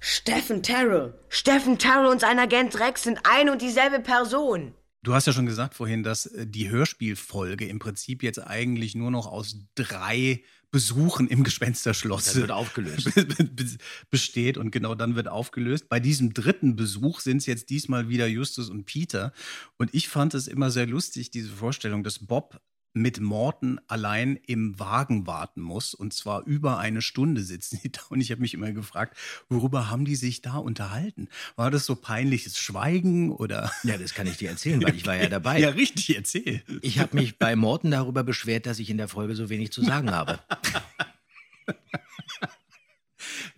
Steffen 0.00 0.62
Terrell. 0.62 1.18
Steffen 1.28 1.78
Terrell 1.78 2.06
und 2.06 2.20
sein 2.20 2.38
Agent 2.38 2.78
Rex 2.78 3.04
sind 3.04 3.20
ein 3.24 3.48
und 3.48 3.62
dieselbe 3.62 4.00
Person. 4.00 4.74
Du 5.04 5.14
hast 5.14 5.26
ja 5.26 5.32
schon 5.32 5.46
gesagt 5.46 5.74
vorhin, 5.74 6.02
dass 6.02 6.26
äh, 6.26 6.46
die 6.46 6.70
Hörspielfolge 6.70 7.66
im 7.66 7.78
Prinzip 7.78 8.22
jetzt 8.22 8.38
eigentlich 8.38 8.94
nur 8.94 9.10
noch 9.10 9.26
aus 9.26 9.58
drei 9.74 10.42
Besuchen 10.70 11.28
im 11.28 11.44
Gespensterschloss 11.44 12.34
wird 12.34 12.50
aufgelöst. 12.50 13.14
be- 13.14 13.76
besteht 14.10 14.58
und 14.58 14.70
genau 14.72 14.94
dann 14.94 15.14
wird 15.14 15.28
aufgelöst. 15.28 15.88
Bei 15.88 16.00
diesem 16.00 16.32
dritten 16.34 16.74
Besuch 16.74 17.20
sind 17.20 17.36
es 17.36 17.46
jetzt 17.46 17.70
diesmal 17.70 18.08
wieder 18.08 18.26
Justus 18.26 18.70
und 18.70 18.84
Peter. 18.86 19.32
Und 19.76 19.94
ich 19.94 20.08
fand 20.08 20.34
es 20.34 20.48
immer 20.48 20.70
sehr 20.70 20.86
lustig, 20.86 21.30
diese 21.30 21.50
Vorstellung, 21.50 22.02
dass 22.02 22.18
Bob 22.18 22.60
mit 22.94 23.20
Morten 23.20 23.78
allein 23.88 24.36
im 24.46 24.78
Wagen 24.78 25.26
warten 25.26 25.60
muss 25.60 25.94
und 25.94 26.14
zwar 26.14 26.44
über 26.46 26.78
eine 26.78 27.02
Stunde 27.02 27.42
sitzen 27.42 27.80
die 27.82 27.90
da 27.90 28.00
und 28.08 28.20
ich 28.20 28.30
habe 28.30 28.40
mich 28.40 28.54
immer 28.54 28.70
gefragt, 28.72 29.16
worüber 29.48 29.90
haben 29.90 30.04
die 30.04 30.14
sich 30.16 30.42
da 30.42 30.54
unterhalten? 30.56 31.28
War 31.56 31.70
das 31.72 31.86
so 31.86 31.96
peinliches 31.96 32.56
Schweigen 32.58 33.32
oder 33.32 33.70
Ja, 33.82 33.98
das 33.98 34.14
kann 34.14 34.28
ich 34.28 34.36
dir 34.36 34.50
erzählen, 34.50 34.82
weil 34.82 34.94
ich 34.94 35.06
war 35.06 35.16
ja 35.16 35.28
dabei. 35.28 35.58
Ja, 35.58 35.70
richtig, 35.70 36.14
erzähl. 36.16 36.62
Ich 36.82 37.00
habe 37.00 37.16
mich 37.16 37.36
bei 37.38 37.56
Morten 37.56 37.90
darüber 37.90 38.22
beschwert, 38.22 38.66
dass 38.66 38.78
ich 38.78 38.88
in 38.88 38.96
der 38.96 39.08
Folge 39.08 39.34
so 39.34 39.50
wenig 39.50 39.72
zu 39.72 39.82
sagen 39.84 40.10
habe. 40.12 40.38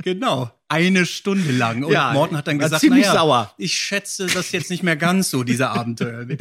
Genau, 0.02 0.50
eine 0.68 1.04
Stunde 1.06 1.52
lang. 1.52 1.82
Und 1.84 1.92
Ja, 1.92 2.12
Morten 2.12 2.36
hat 2.36 2.46
dann 2.46 2.58
gesagt, 2.58 2.80
ziemlich 2.80 3.06
naja, 3.06 3.14
sauer. 3.20 3.54
ich 3.58 3.74
schätze 3.74 4.26
das 4.26 4.52
jetzt 4.52 4.70
nicht 4.70 4.82
mehr 4.82 4.96
ganz 4.96 5.30
so, 5.30 5.42
diese 5.42 5.70
Abenteuer. 5.70 6.26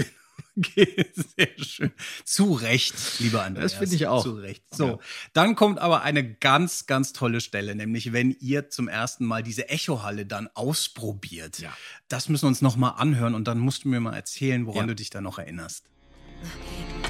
Sehr 0.75 1.49
schön. 1.57 1.91
Zu 2.23 2.53
Recht, 2.53 2.95
lieber 3.19 3.43
Andreas. 3.43 3.71
Das 3.73 3.79
finde 3.79 3.95
ich 3.95 4.07
auch. 4.07 4.23
Zu 4.23 4.35
Recht. 4.35 4.63
So, 4.73 4.85
Ja. 4.87 4.97
dann 5.33 5.55
kommt 5.55 5.79
aber 5.79 6.01
eine 6.03 6.23
ganz, 6.33 6.85
ganz 6.85 7.11
tolle 7.13 7.41
Stelle, 7.41 7.75
nämlich 7.75 8.13
wenn 8.13 8.31
ihr 8.39 8.69
zum 8.69 8.87
ersten 8.87 9.25
Mal 9.25 9.43
diese 9.43 9.67
Echohalle 9.69 10.25
dann 10.25 10.47
ausprobiert. 10.53 11.59
Ja. 11.59 11.75
Das 12.07 12.29
müssen 12.29 12.43
wir 12.43 12.47
uns 12.49 12.61
noch 12.61 12.77
mal 12.77 12.91
anhören 12.91 13.35
und 13.35 13.47
dann 13.47 13.59
musst 13.59 13.83
du 13.83 13.89
mir 13.89 13.99
mal 13.99 14.13
erzählen, 14.15 14.65
woran 14.65 14.81
Ja. 14.83 14.87
du 14.87 14.95
dich 14.95 15.09
da 15.09 15.19
noch 15.21 15.39
erinnerst. 15.39 15.85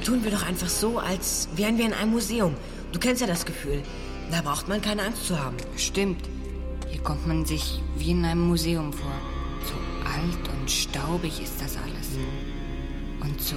Tun 0.03 0.23
wir 0.23 0.31
doch 0.31 0.43
einfach 0.45 0.69
so, 0.69 0.99
als 0.99 1.49
wären 1.55 1.77
wir 1.77 1.85
in 1.85 1.93
einem 1.93 2.11
Museum. 2.11 2.55
Du 2.91 2.99
kennst 2.99 3.21
ja 3.21 3.27
das 3.27 3.45
Gefühl. 3.45 3.83
Da 4.31 4.41
braucht 4.41 4.67
man 4.67 4.81
keine 4.81 5.03
Angst 5.03 5.25
zu 5.27 5.37
haben. 5.37 5.57
Stimmt. 5.77 6.21
Hier 6.89 7.01
kommt 7.01 7.27
man 7.27 7.45
sich 7.45 7.79
wie 7.97 8.11
in 8.11 8.23
einem 8.25 8.41
Museum 8.47 8.91
vor. 8.93 9.11
So 9.63 9.73
alt 10.09 10.47
und 10.59 10.69
staubig 10.71 11.41
ist 11.41 11.59
das 11.59 11.75
alles. 11.77 12.07
Und 13.25 13.41
so 13.41 13.55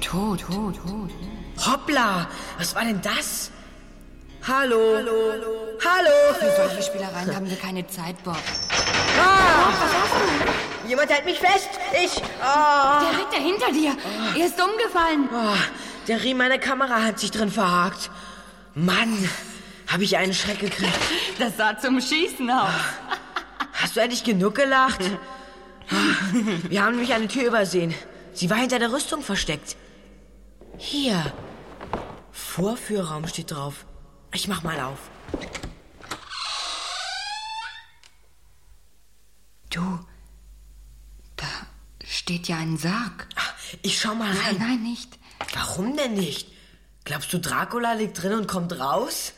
tot, 0.00 0.40
tot, 0.40 0.74
tot. 0.76 1.10
Hoppla! 1.66 2.26
Was 2.58 2.74
war 2.74 2.82
denn 2.84 3.00
das? 3.02 3.50
Hallo? 4.48 4.96
Hallo? 4.96 5.14
Hallo? 5.84 6.34
Für 6.40 6.56
solche 6.56 6.82
Spielereien 6.82 7.36
haben 7.36 7.48
wir 7.48 7.56
keine 7.56 7.86
Zeit, 7.86 8.22
Bob. 8.24 8.38
Jemand 10.88 11.10
hält 11.10 11.26
mich 11.26 11.38
fest! 11.38 11.68
Ich! 12.02 12.22
Ah! 12.42 13.02
Der 13.02 13.18
Ritter 13.18 13.42
hinter 13.42 13.70
dir. 13.70 13.96
Er 14.38 14.46
ist 14.46 14.60
umgefallen. 14.60 15.28
Ah, 15.32 15.54
der 16.08 16.22
Riemen 16.24 16.38
meiner 16.38 16.58
Kamera 16.58 17.02
hat 17.04 17.20
sich 17.20 17.30
drin 17.30 17.50
verhakt. 17.50 18.10
Mann, 18.74 19.28
habe 19.88 20.04
ich 20.04 20.16
einen 20.16 20.32
Schreck 20.32 20.58
gekriegt. 20.58 20.98
Das 21.38 21.58
sah 21.58 21.78
zum 21.78 22.00
Schießen 22.00 22.50
aus. 22.50 22.70
Hast 23.74 23.94
du 23.94 24.00
endlich 24.00 24.24
genug 24.24 24.54
gelacht? 24.54 25.00
Ah, 25.90 25.94
Wir 26.70 26.82
haben 26.82 26.92
nämlich 26.92 27.12
eine 27.12 27.28
Tür 27.28 27.44
übersehen. 27.48 27.94
Sie 28.34 28.50
war 28.50 28.56
hinter 28.58 28.78
der 28.78 28.92
Rüstung 28.92 29.22
versteckt. 29.22 29.76
Hier. 30.78 31.32
Vorführraum 32.30 33.26
steht 33.28 33.50
drauf. 33.50 33.86
Ich 34.32 34.48
mach 34.48 34.62
mal 34.62 34.80
auf. 34.80 34.98
Du, 39.70 40.00
da 41.36 41.46
steht 42.04 42.48
ja 42.48 42.56
ein 42.56 42.76
Sarg. 42.78 43.26
Ah, 43.36 43.40
Ich 43.82 44.00
schau 44.00 44.14
mal 44.14 44.32
Nein, 44.32 44.42
rein. 44.46 44.56
nein, 44.58 44.82
nicht. 44.82 45.18
Warum 45.54 45.96
denn 45.96 46.14
nicht? 46.14 46.48
Glaubst 47.04 47.32
du, 47.32 47.38
Dracula 47.38 47.94
liegt 47.94 48.22
drin 48.22 48.32
und 48.34 48.46
kommt 48.48 48.78
raus? 48.78 49.32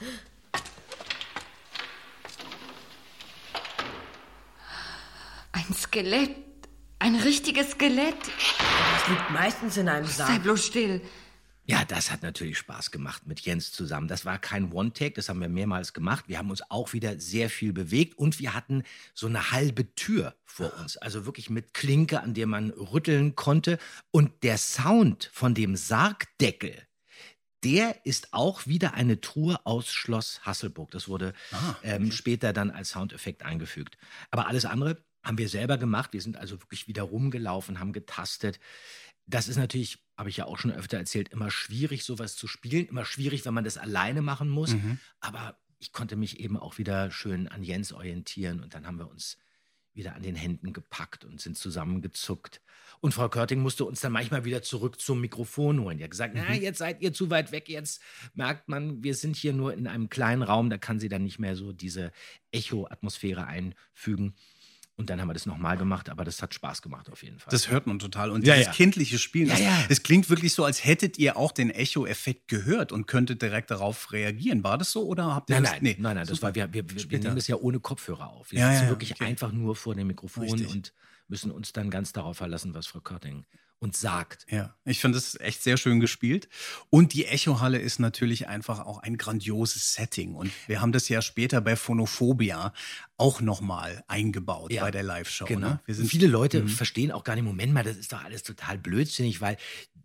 Ein 5.53 5.75
Skelett. 5.75 6.37
Ein 6.99 7.17
richtiges 7.17 7.73
Skelett. 7.73 8.17
Das 9.05 9.11
liegt 9.11 9.31
meistens 9.33 9.77
in 9.77 9.87
einem 9.91 10.07
Sei 10.07 10.25
Sarg. 10.25 10.43
bloß 10.45 10.65
still. 10.65 11.03
Ja, 11.67 11.85
das 11.85 12.11
hat 12.11 12.23
natürlich 12.23 12.57
Spaß 12.57 12.91
gemacht 12.91 13.27
mit 13.27 13.41
Jens 13.41 13.71
zusammen. 13.71 14.09
Das 14.09 14.25
war 14.25 14.39
kein 14.39 14.73
One-Take, 14.73 15.13
das 15.13 15.29
haben 15.29 15.43
wir 15.43 15.51
mehrmals 15.51 15.93
gemacht. 15.93 16.25
Wir 16.27 16.39
haben 16.39 16.49
uns 16.49 16.63
auch 16.71 16.95
wieder 16.95 17.21
sehr 17.21 17.51
viel 17.51 17.75
bewegt 17.75 18.17
und 18.17 18.39
wir 18.39 18.55
hatten 18.55 18.83
so 19.13 19.27
eine 19.27 19.51
halbe 19.51 19.95
Tür 19.95 20.35
vor 20.47 20.73
uns. 20.81 20.97
Also 20.97 21.27
wirklich 21.27 21.51
mit 21.51 21.75
Klinke, 21.75 22.23
an 22.23 22.33
der 22.33 22.47
man 22.47 22.71
rütteln 22.71 23.35
konnte. 23.35 23.77
Und 24.11 24.43
der 24.43 24.57
Sound 24.57 25.29
von 25.35 25.53
dem 25.53 25.77
Sargdeckel, 25.77 26.75
der 27.63 28.07
ist 28.07 28.33
auch 28.33 28.67
wieder 28.67 28.95
eine 28.95 29.21
Truhe 29.21 29.59
aus 29.67 29.93
Schloss 29.93 30.41
Hasselburg. 30.45 30.91
Das 30.93 31.09
wurde 31.09 31.35
ähm, 31.83 32.11
später 32.11 32.55
dann 32.55 32.71
als 32.71 32.89
Soundeffekt 32.89 33.43
eingefügt. 33.43 33.99
Aber 34.31 34.49
alles 34.49 34.65
andere 34.65 35.05
haben 35.25 35.39
wir 35.39 35.49
selber 35.49 35.79
gemacht. 35.79 36.13
Wir 36.13 36.21
sind 36.21 36.37
also 36.37 36.61
wirklich 36.61 36.87
wieder 36.87 37.03
rumgelaufen, 37.03 37.81
haben 37.81 37.93
getastet. 37.93 38.61
Das 39.27 39.49
ist 39.49 39.57
natürlich, 39.57 39.99
habe 40.17 40.29
ich 40.29 40.37
ja 40.37 40.45
auch 40.45 40.59
schon 40.59 40.71
öfter 40.71 40.99
erzählt, 40.99 41.31
immer 41.31 41.51
schwierig, 41.51 42.05
sowas 42.05 42.37
zu 42.37 42.47
spielen. 42.47 42.87
Immer 42.87 43.05
schwierig, 43.05 43.45
wenn 43.47 43.55
man 43.55 43.65
das 43.65 43.79
alleine 43.79 44.23
machen 44.23 44.49
muss. 44.49 44.75
Aber 45.21 45.59
ich 45.79 45.93
konnte 45.93 46.17
mich 46.17 46.41
eben 46.41 46.57
auch 46.57 46.79
wieder 46.79 47.11
schön 47.11 47.49
an 47.49 47.63
Jens 47.63 47.93
orientieren 47.93 48.63
und 48.63 48.75
dann 48.75 48.87
haben 48.87 48.99
wir 48.99 49.09
uns 49.11 49.37
wieder 49.95 50.15
an 50.17 50.23
den 50.23 50.35
Händen 50.35 50.73
gepackt 50.73 51.25
und 51.25 51.41
sind 51.41 51.57
zusammengezuckt. 51.57 52.61
Und 53.01 53.15
Frau 53.15 53.29
Körting 53.29 53.61
musste 53.61 53.85
uns 53.85 54.01
dann 54.01 54.13
manchmal 54.13 54.45
wieder 54.45 54.63
zurück 54.63 55.01
zum 55.01 55.21
Mikrofon 55.21 55.81
holen. 55.81 55.99
Die 55.99 56.05
hat 56.05 56.11
gesagt, 56.11 56.35
na, 56.35 56.55
jetzt 56.55 56.79
seid 56.79 57.01
ihr 57.01 57.13
zu 57.13 57.31
weit 57.31 57.53
weg, 57.53 57.69
jetzt 57.69 58.03
merkt 58.35 58.69
man, 58.69 59.05
wir 59.05 59.15
sind 59.15 59.37
hier 59.37 59.53
nur 59.53 59.75
in 59.75 59.87
einem 59.87 60.09
kleinen 60.09 60.43
Raum, 60.43 60.69
da 60.69 60.79
kann 60.79 60.99
sie 60.99 61.09
dann 61.09 61.23
nicht 61.23 61.39
mehr 61.39 61.55
so 61.55 61.73
diese 61.73 62.11
Echo-Atmosphäre 62.51 63.47
einfügen. 63.47 64.35
Und 64.97 65.11
dann 65.11 65.21
haben 65.21 65.27
wir 65.29 65.35
das 65.35 65.45
nochmal 65.47 65.77
gemacht, 65.77 66.09
aber 66.09 66.25
das 66.25 66.41
hat 66.41 66.55
Spaß 66.55 66.81
gemacht 66.81 67.11
auf 67.11 67.25
jeden 67.25 67.41
Fall. 67.41 67.51
Das 67.51 67.69
hört 67.69 67.89
man 67.89 67.99
total. 67.99 68.31
Und 68.31 68.47
Ja, 68.47 68.55
dieses 68.55 68.67
ja. 68.69 68.73
kindliche 68.73 69.19
Spielen, 69.19 69.49
Ja, 69.49 69.59
ja. 69.59 69.85
es 69.89 70.05
klingt 70.05 70.31
wirklich 70.31 70.55
so, 70.55 70.65
als 70.65 70.85
hättet 70.85 71.19
ihr 71.19 71.37
auch 71.37 71.51
den 71.51 71.71
Echo-Effekt 71.71 72.47
gehört 72.47 72.93
und 72.93 73.07
könntet 73.07 73.43
direkt 73.43 73.73
darauf 73.73 74.13
reagieren. 74.13 74.63
War 74.63 74.79
das 74.79 74.93
so 74.93 75.05
oder 75.05 75.35
habt 75.35 75.51
ihr 75.51 75.55
Nein, 75.57 75.63
das? 75.65 75.73
nein, 75.73 75.81
Nee. 75.83 75.97
nein, 75.99 76.15
nein, 76.17 76.27
das 76.29 76.41
war, 76.43 76.55
wir, 76.55 76.73
wir, 76.73 76.85
wir 76.89 77.19
nehmen 77.19 77.35
das 77.35 77.49
ja 77.49 77.57
ohne 77.57 77.81
Kopfhörer 77.81 78.29
auf. 78.31 78.53
Wir 78.53 78.61
Ja, 78.61 78.71
sitzen 78.71 78.85
ja, 78.85 78.91
wirklich 78.91 79.13
okay. 79.13 79.25
einfach 79.25 79.51
nur 79.51 79.75
vor 79.75 79.97
dem 79.97 80.07
Mikrofon 80.07 80.45
Richtig. 80.45 80.69
und 80.71 80.93
müssen 81.29 81.51
uns 81.51 81.73
dann 81.73 81.91
ganz 81.91 82.13
darauf 82.13 82.37
verlassen, 82.37 82.75
was 82.75 82.87
Frau 82.87 83.01
Körting 83.01 83.45
uns 83.81 84.01
sagt. 84.01 84.47
Ja, 84.51 84.75
ich 84.87 85.01
finde 85.01 85.19
es 85.19 85.39
echt 85.41 85.63
sehr 85.63 85.77
schön 85.77 86.01
gespielt. 86.01 86.49
Und 86.89 87.13
die 87.13 87.27
Echohalle 87.27 87.79
ist 87.79 87.99
natürlich 87.99 88.49
einfach 88.49 88.81
auch 88.81 88.99
ein 88.99 89.19
grandioses 89.19 89.93
Setting. 89.93 90.35
Und 90.37 90.51
wir 90.67 90.81
haben 90.81 90.93
das 90.93 91.09
ja 91.11 91.21
später 91.21 91.61
bei 91.61 91.77
Phonophobia 91.77 92.73
auch 93.19 93.41
nochmal 93.43 94.03
eingebaut 94.09 94.73
Ja, 94.73 94.83
bei 94.83 94.91
der 94.91 95.03
Live-Show. 95.03 95.45
Genau. 95.45 95.69
Ne? 95.69 95.81
Wir 95.85 95.95
sind, 95.95 96.09
Viele 96.09 96.29
Leute 96.29 96.63
Mhm. 96.63 96.69
verstehen 96.69 97.13
auch 97.13 97.25
gar 97.25 97.35
nicht, 97.35 97.45
Moment 97.45 97.75
mal, 97.75 97.85
das 97.85 97.97
ist 97.99 98.13
doch 98.13 98.25
alles 98.25 98.43
total 98.43 98.79
blödsinnig, 98.79 99.43
weil 99.43 99.59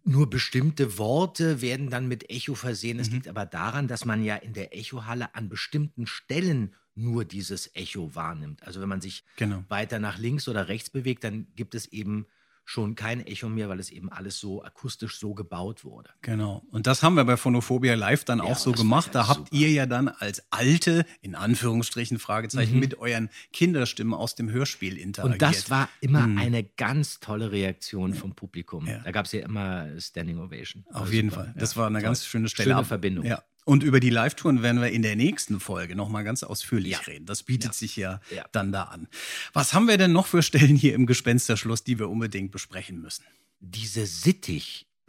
nur 0.03 0.30
bestimmte 0.30 0.97
Worte 0.97 1.61
werden 1.61 1.89
dann 1.89 2.07
mit 2.07 2.30
Echo 2.30 2.55
versehen. 2.55 2.97
Mhm. 2.97 3.01
Es 3.03 3.09
liegt 3.11 3.28
aber 3.30 3.45
daran, 3.45 3.88
dass 3.88 4.03
man 4.03 4.24
ja 4.24 4.36
in 4.36 4.53
der 4.53 4.76
Echohalle 4.76 5.34
an 5.36 5.47
bestimmten 5.47 6.05
Stellen 6.05 6.76
nur 7.00 7.26
dieses 7.26 7.74
Echo 7.76 8.14
wahrnimmt. 8.16 8.64
Also 8.64 8.82
wenn 8.82 8.89
man 8.89 9.02
sich 9.02 9.24
Genau. 9.38 9.64
weiter 9.70 10.00
nach 10.00 10.18
links 10.18 10.47
oder 10.47 10.68
rechts 10.68 10.89
bewegt, 10.89 11.24
dann 11.24 11.47
gibt 11.56 11.76
es 11.76 11.88
eben 11.88 12.26
schon 12.66 12.93
kein 12.93 13.26
Echo 13.26 13.50
mehr, 13.50 13.68
weil 13.68 13.80
es 13.80 13.89
eben 13.89 14.12
alles 14.12 14.39
so 14.39 14.64
akustisch 14.64 15.18
so 15.18 15.34
gebaut 15.34 15.84
wurde. 15.84 16.12
Genau. 16.22 16.62
Und 16.70 16.86
das 16.86 17.02
haben 17.02 17.16
wir 17.16 17.24
bei 17.26 17.36
Phonophobia 17.36 17.95
Live 17.95 18.26
dann 18.26 18.38
Ja, 18.38 18.43
auch 18.43 18.58
so 18.60 18.74
gemacht. 18.74 19.10
Da 19.16 19.28
habt 19.28 19.47
super. 19.47 19.56
ihr 19.56 19.72
ja 19.72 19.88
dann 19.88 20.08
als 20.08 20.43
alte, 20.52 21.04
in 21.22 21.34
Anführungsstrichen, 21.34 22.20
Fragezeichen, 22.20 22.76
Mhm. 22.76 22.80
mit 22.80 23.00
euren 23.00 23.30
Kinderstimmen 23.54 24.14
aus 24.14 24.36
dem 24.36 24.52
Hörspiel 24.52 25.00
interagiert. 25.00 25.34
Und 25.34 25.41
das 25.41 25.72
war 25.72 25.89
immer 26.00 26.28
Mhm. 26.28 26.38
eine 26.38 26.64
ganz 26.64 27.20
tolle 27.20 27.52
Reaktion 27.52 28.14
vom 28.14 28.36
Publikum. 28.36 28.86
Ja. 28.86 29.00
Da 29.00 29.10
gab 29.10 29.26
es 29.26 29.32
ja 29.32 29.39
immer 29.43 29.88
Standing 30.00 30.38
Ovation. 30.38 30.86
Auf 30.93 31.12
jeden 31.12 31.32
super. 31.32 31.45
Fall. 31.45 31.56
Das 31.58 31.74
Ja, 31.74 31.82
war 31.82 31.88
eine 31.88 31.97
toll. 31.97 32.04
ganz 32.04 32.24
schöne 32.26 32.50
Stelle. 32.50 32.70
Schöne 32.74 32.86
Verbindung. 32.86 33.26
Ja. 33.26 33.41
Und 33.70 33.84
über 33.84 33.99
die 33.99 34.09
Live-Touren 34.09 34.63
werden 34.63 34.82
wir 34.82 34.89
in 34.89 35.03
der 35.03 35.15
nächsten 35.15 35.59
Folge 35.59 35.95
nochmal 35.95 36.24
ganz 36.24 36.41
ausführlich 36.41 36.93
Ja. 36.93 36.97
reden. 37.01 37.28
Das 37.28 37.43
bietet 37.43 37.70
Ja. 37.70 37.74
sich 37.74 37.95
ja, 37.97 38.20
Ja. 38.36 38.43
dann 38.51 38.72
da 38.72 38.86
an. 38.86 39.07
Was 39.53 39.76
haben 39.76 39.88
wir 39.88 39.99
denn 39.99 40.11
noch 40.11 40.26
für 40.26 40.41
Stellen 40.41 40.76
hier 40.76 40.95
im 40.95 41.05
Gespensterschloss, 41.05 41.84
die 41.84 41.99
wir 41.99 42.09
unbedingt 42.09 42.51
besprechen 42.51 42.99
müssen? 42.99 43.24
Diese 43.59 44.07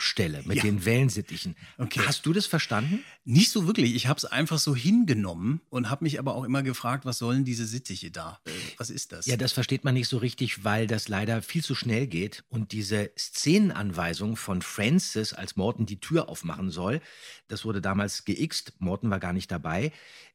Sittichstelle 0.01 0.43
mit 0.45 0.57
Ja. 0.57 0.63
den 0.63 0.85
Wellensittichen. 0.85 1.57
Okay. 1.79 2.01
Hast 2.07 2.25
du 2.27 2.33
das 2.33 2.47
verstanden? 2.47 3.05
Nicht 3.25 3.51
so 3.51 3.67
wirklich. 3.67 3.95
Ich 3.95 4.07
habe 4.07 4.17
es 4.19 4.25
einfach 4.25 4.59
so 4.59 4.75
hingenommen 4.75 5.61
und 5.69 5.91
habe 5.91 6.05
mich 6.05 6.19
aber 6.19 6.35
auch 6.35 6.45
immer 6.45 6.63
gefragt, 6.63 7.05
was 7.05 7.19
sollen 7.19 7.45
diese 7.45 7.67
Sittiche 7.67 8.11
da? 8.11 8.41
Was 8.79 8.91
ist 8.91 9.13
das? 9.13 9.27
Ja, 9.27 9.37
das 9.37 9.53
versteht 9.53 9.85
man 9.85 9.95
nicht 9.95 10.09
so 10.09 10.17
richtig, 10.19 10.65
weil 10.65 10.87
das 10.87 11.09
leider 11.09 11.43
viel 11.43 11.63
zu 11.63 11.75
schnell 11.75 12.07
geht. 12.07 12.45
Und 12.49 12.73
diese 12.73 13.11
Szenenanweisung 13.19 14.37
von 14.37 14.63
Francis, 14.63 15.33
als 15.33 15.57
Morton 15.57 15.87
die 15.87 16.01
Tür 16.01 16.29
aufmachen 16.29 16.71
soll, 16.71 17.01
das 17.49 17.65
wurde 17.65 17.81
damals 17.81 18.25
geixt, 18.25 18.73
Morton 18.79 19.11
war 19.11 19.21
gar 19.21 19.33
nicht 19.33 19.51
dabei, 19.51 19.93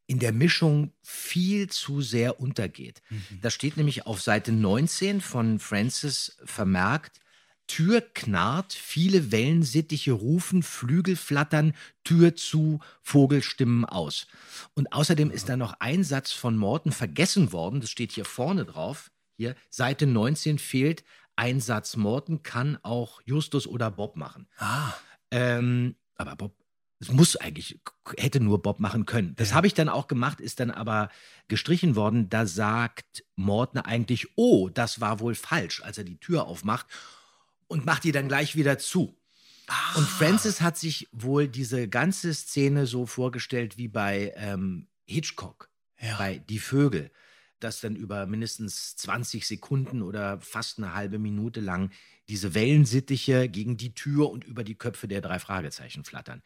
in 0.08 0.20
der 0.20 0.32
Mischung 0.34 0.94
viel 1.02 1.68
zu 1.68 2.02
sehr 2.02 2.40
untergeht. 2.40 3.02
Da 3.42 3.50
steht 3.50 3.76
nämlich 3.76 4.06
auf 4.06 4.22
Seite 4.22 4.52
19 4.52 5.20
von 5.20 5.58
Francis 5.58 6.38
vermerkt, 6.46 7.20
Tür 7.68 8.02
knarrt, 8.02 8.74
viele 8.74 9.32
Wellensittiche 9.32 10.12
rufen, 10.12 10.62
Flügel 10.64 11.16
flattern, 11.16 11.74
Tür 12.04 12.36
zu, 12.36 12.80
Vogelstimmen 13.02 13.86
aus. 13.86 14.28
Und 14.76 14.94
außerdem 14.94 15.32
ist 15.32 15.50
da 15.50 15.58
noch 15.58 15.74
ein 15.80 16.04
Satz 16.04 16.32
von 16.32 16.58
Morton 16.58 16.92
vergessen 16.92 17.52
worden, 17.52 17.82
das 17.82 17.90
steht 17.90 18.12
hier 18.12 18.26
vorne 18.26 18.66
drauf. 18.66 19.12
Hier, 19.38 19.56
Seite 19.70 20.06
19 20.08 20.60
fehlt 20.60 21.04
ein 21.36 21.60
Satz. 21.60 21.98
Morton 21.98 22.44
kann 22.44 22.78
auch 22.84 23.22
Justus 23.26 23.68
oder 23.68 23.92
Bob 23.92 24.16
machen. 24.16 24.48
Ah, 24.58 24.94
Ähm, 25.32 25.96
aber 26.18 26.36
Bob, 26.38 26.56
es 27.00 27.12
muss 27.12 27.36
eigentlich, 27.36 27.82
hätte 28.18 28.40
nur 28.40 28.62
Bob 28.62 28.80
machen 28.80 29.06
können. 29.06 29.36
Das 29.36 29.50
Ja. 29.50 29.56
habe 29.56 29.68
ich 29.68 29.74
dann 29.74 29.90
auch 29.90 30.08
gemacht, 30.08 30.40
ist 30.40 30.62
dann 30.62 30.72
aber 30.72 31.10
gestrichen 31.50 31.98
worden. 31.98 32.30
Da 32.30 32.46
sagt 32.46 33.26
Morton 33.36 33.82
eigentlich, 33.82 34.30
oh, 34.36 34.70
das 34.70 35.02
war 35.02 35.20
wohl 35.20 35.36
falsch, 35.36 35.82
als 35.84 35.98
er 35.98 36.06
die 36.06 36.18
Tür 36.20 36.46
aufmacht 36.46 36.86
und 37.68 37.86
macht 37.86 38.04
die 38.04 38.12
dann 38.12 38.28
gleich 38.28 38.56
wieder 38.56 38.78
zu. 38.78 39.18
Ah. 39.68 39.98
Und 39.98 40.08
Francis 40.08 40.62
hat 40.62 40.78
sich 40.78 41.08
wohl 41.12 41.48
diese 41.48 41.88
ganze 41.88 42.34
Szene 42.34 42.86
so 42.86 43.06
vorgestellt 43.06 43.78
wie 43.78 43.88
bei 43.88 44.34
ähm, 44.36 44.88
Hitchcock. 45.06 45.70
Ja. 46.00 46.18
bei 46.18 46.38
Die 46.38 46.60
Vögel, 46.60 47.10
dass 47.60 47.82
dann 47.82 47.96
über 47.96 48.26
mindestens 48.26 48.96
20 48.98 49.48
Sekunden 49.48 50.02
oder 50.02 50.40
fast 50.42 50.78
eine 50.78 50.94
halbe 50.94 51.20
Minute 51.20 51.62
lang 51.62 51.92
diese 52.28 52.54
Wellensittiche 52.54 53.50
gegen 53.50 53.78
die 53.78 53.94
Tür 53.94 54.30
und 54.30 54.44
über 54.44 54.64
die 54.64 54.76
Köpfe 54.76 55.08
der 55.08 55.22
drei 55.22 55.40
Fragezeichen 55.40 56.04
flattern. 56.04 56.42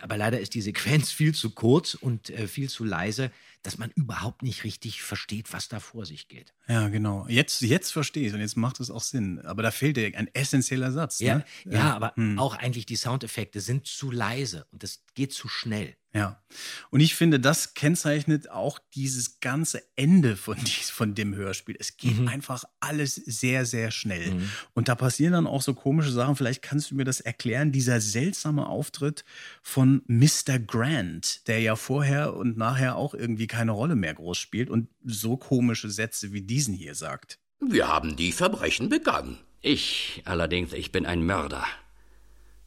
Aber 0.00 0.16
leider 0.16 0.40
ist 0.40 0.54
die 0.54 0.62
Sequenz 0.62 1.10
viel 1.12 1.34
zu 1.34 1.50
kurz 1.50 1.94
und 1.94 2.30
äh, 2.30 2.48
viel 2.48 2.68
zu 2.68 2.84
leise, 2.84 3.30
dass 3.62 3.78
man 3.78 3.90
überhaupt 3.94 4.42
nicht 4.42 4.64
richtig 4.64 5.02
versteht, 5.02 5.52
was 5.52 5.68
da 5.68 5.80
vor 5.80 6.06
sich 6.06 6.28
geht. 6.28 6.54
Ja, 6.68 6.88
genau. 6.88 7.26
Jetzt, 7.28 7.60
jetzt 7.62 7.92
verstehe 7.92 8.26
ich 8.28 8.34
und 8.34 8.40
jetzt 8.40 8.56
macht 8.56 8.80
es 8.80 8.90
auch 8.90 9.02
Sinn. 9.02 9.40
Aber 9.44 9.62
da 9.62 9.70
fehlt 9.70 9.96
dir 9.96 10.16
ein 10.16 10.28
essentieller 10.34 10.92
Satz. 10.92 11.18
Ja, 11.20 11.36
ne? 11.38 11.44
ja, 11.66 11.94
aber 11.94 12.12
Hm. 12.16 12.38
auch 12.38 12.54
eigentlich 12.56 12.86
die 12.86 12.96
Soundeffekte 12.96 13.60
sind 13.60 13.86
zu 13.86 14.10
leise 14.10 14.66
und 14.72 14.82
das 14.82 15.02
geht 15.14 15.32
zu 15.32 15.48
schnell. 15.48 15.96
Ja. 16.12 16.42
Und 16.90 16.98
ich 16.98 17.14
finde, 17.14 17.38
das 17.38 17.74
kennzeichnet 17.74 18.50
auch 18.50 18.80
dieses 18.96 19.38
ganze 19.38 19.80
Ende 19.94 20.36
von, 20.36 20.56
dies, 20.64 20.90
von 20.90 21.14
dem 21.14 21.36
Hörspiel. 21.36 21.76
Es 21.78 21.96
geht 21.98 22.18
Mhm. 22.18 22.26
einfach 22.28 22.64
alles 22.80 23.14
sehr, 23.14 23.64
sehr 23.64 23.92
schnell. 23.92 24.32
Mhm. 24.34 24.50
Und 24.74 24.88
da 24.88 24.96
passieren 24.96 25.34
dann 25.34 25.46
auch 25.46 25.62
so 25.62 25.72
komische 25.72 26.10
Sachen. 26.10 26.34
Vielleicht 26.34 26.62
kannst 26.62 26.90
du 26.90 26.96
mir 26.96 27.04
das 27.04 27.20
erklären. 27.20 27.70
Dieser 27.70 28.00
seltsame 28.00 28.66
Auftritt 28.66 29.24
von 29.62 30.02
Mr. 30.08 30.58
Grant, 30.58 31.46
der 31.46 31.60
ja 31.60 31.76
vorher 31.76 32.34
und 32.34 32.56
nachher 32.56 32.96
auch 32.96 33.14
irgendwie 33.14 33.46
keine 33.50 33.72
Rolle 33.72 33.96
mehr 33.96 34.14
groß 34.14 34.38
spielt 34.38 34.70
und 34.70 34.88
so 35.04 35.36
komische 35.36 35.90
Sätze 35.90 36.32
wie 36.32 36.42
diesen 36.42 36.72
hier 36.74 36.94
sagt. 36.94 37.38
Wir 37.60 37.88
haben 37.88 38.16
die 38.16 38.32
Verbrechen 38.32 38.88
begangen. 38.88 39.38
Ich 39.60 40.22
allerdings, 40.24 40.72
ich 40.72 40.92
bin 40.92 41.04
ein 41.04 41.24
Mörder. 41.26 41.66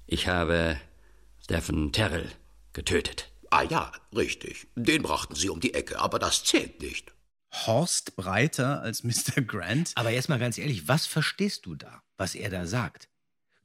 Ich 0.05 0.27
habe 0.27 0.77
Stephen 1.41 1.91
Terrell 1.91 2.29
getötet. 2.73 3.31
Ah 3.49 3.63
ja, 3.63 3.91
richtig. 4.15 4.67
Den 4.75 5.01
brachten 5.03 5.35
sie 5.35 5.49
um 5.49 5.59
die 5.59 5.73
Ecke, 5.73 5.99
aber 5.99 6.19
das 6.19 6.43
zählt 6.43 6.81
nicht. 6.81 7.13
Horst 7.51 8.15
Breiter 8.15 8.81
als 8.81 9.03
Mr. 9.03 9.41
Grant. 9.41 9.91
Aber 9.95 10.09
jetzt 10.09 10.27
mal 10.29 10.39
ganz 10.39 10.57
ehrlich, 10.57 10.87
was 10.87 11.05
verstehst 11.05 11.65
du 11.65 11.75
da, 11.75 12.01
was 12.17 12.35
er 12.35 12.49
da 12.49 12.65
sagt? 12.65 13.09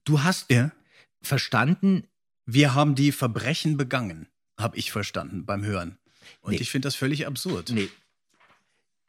Du 0.04 0.22
hast 0.22 0.50
Ja. 0.50 0.72
verstanden, 1.20 2.04
Wir 2.50 2.72
haben 2.74 2.94
die 2.94 3.12
Verbrechen 3.12 3.76
begangen, 3.76 4.26
habe 4.58 4.78
ich 4.78 4.90
verstanden 4.90 5.44
beim 5.44 5.62
Hören. 5.64 5.98
Und 6.40 6.52
Nee. 6.52 6.58
ich 6.60 6.70
finde 6.70 6.86
das 6.86 6.94
völlig 6.94 7.26
absurd. 7.26 7.70
nee. 7.70 7.88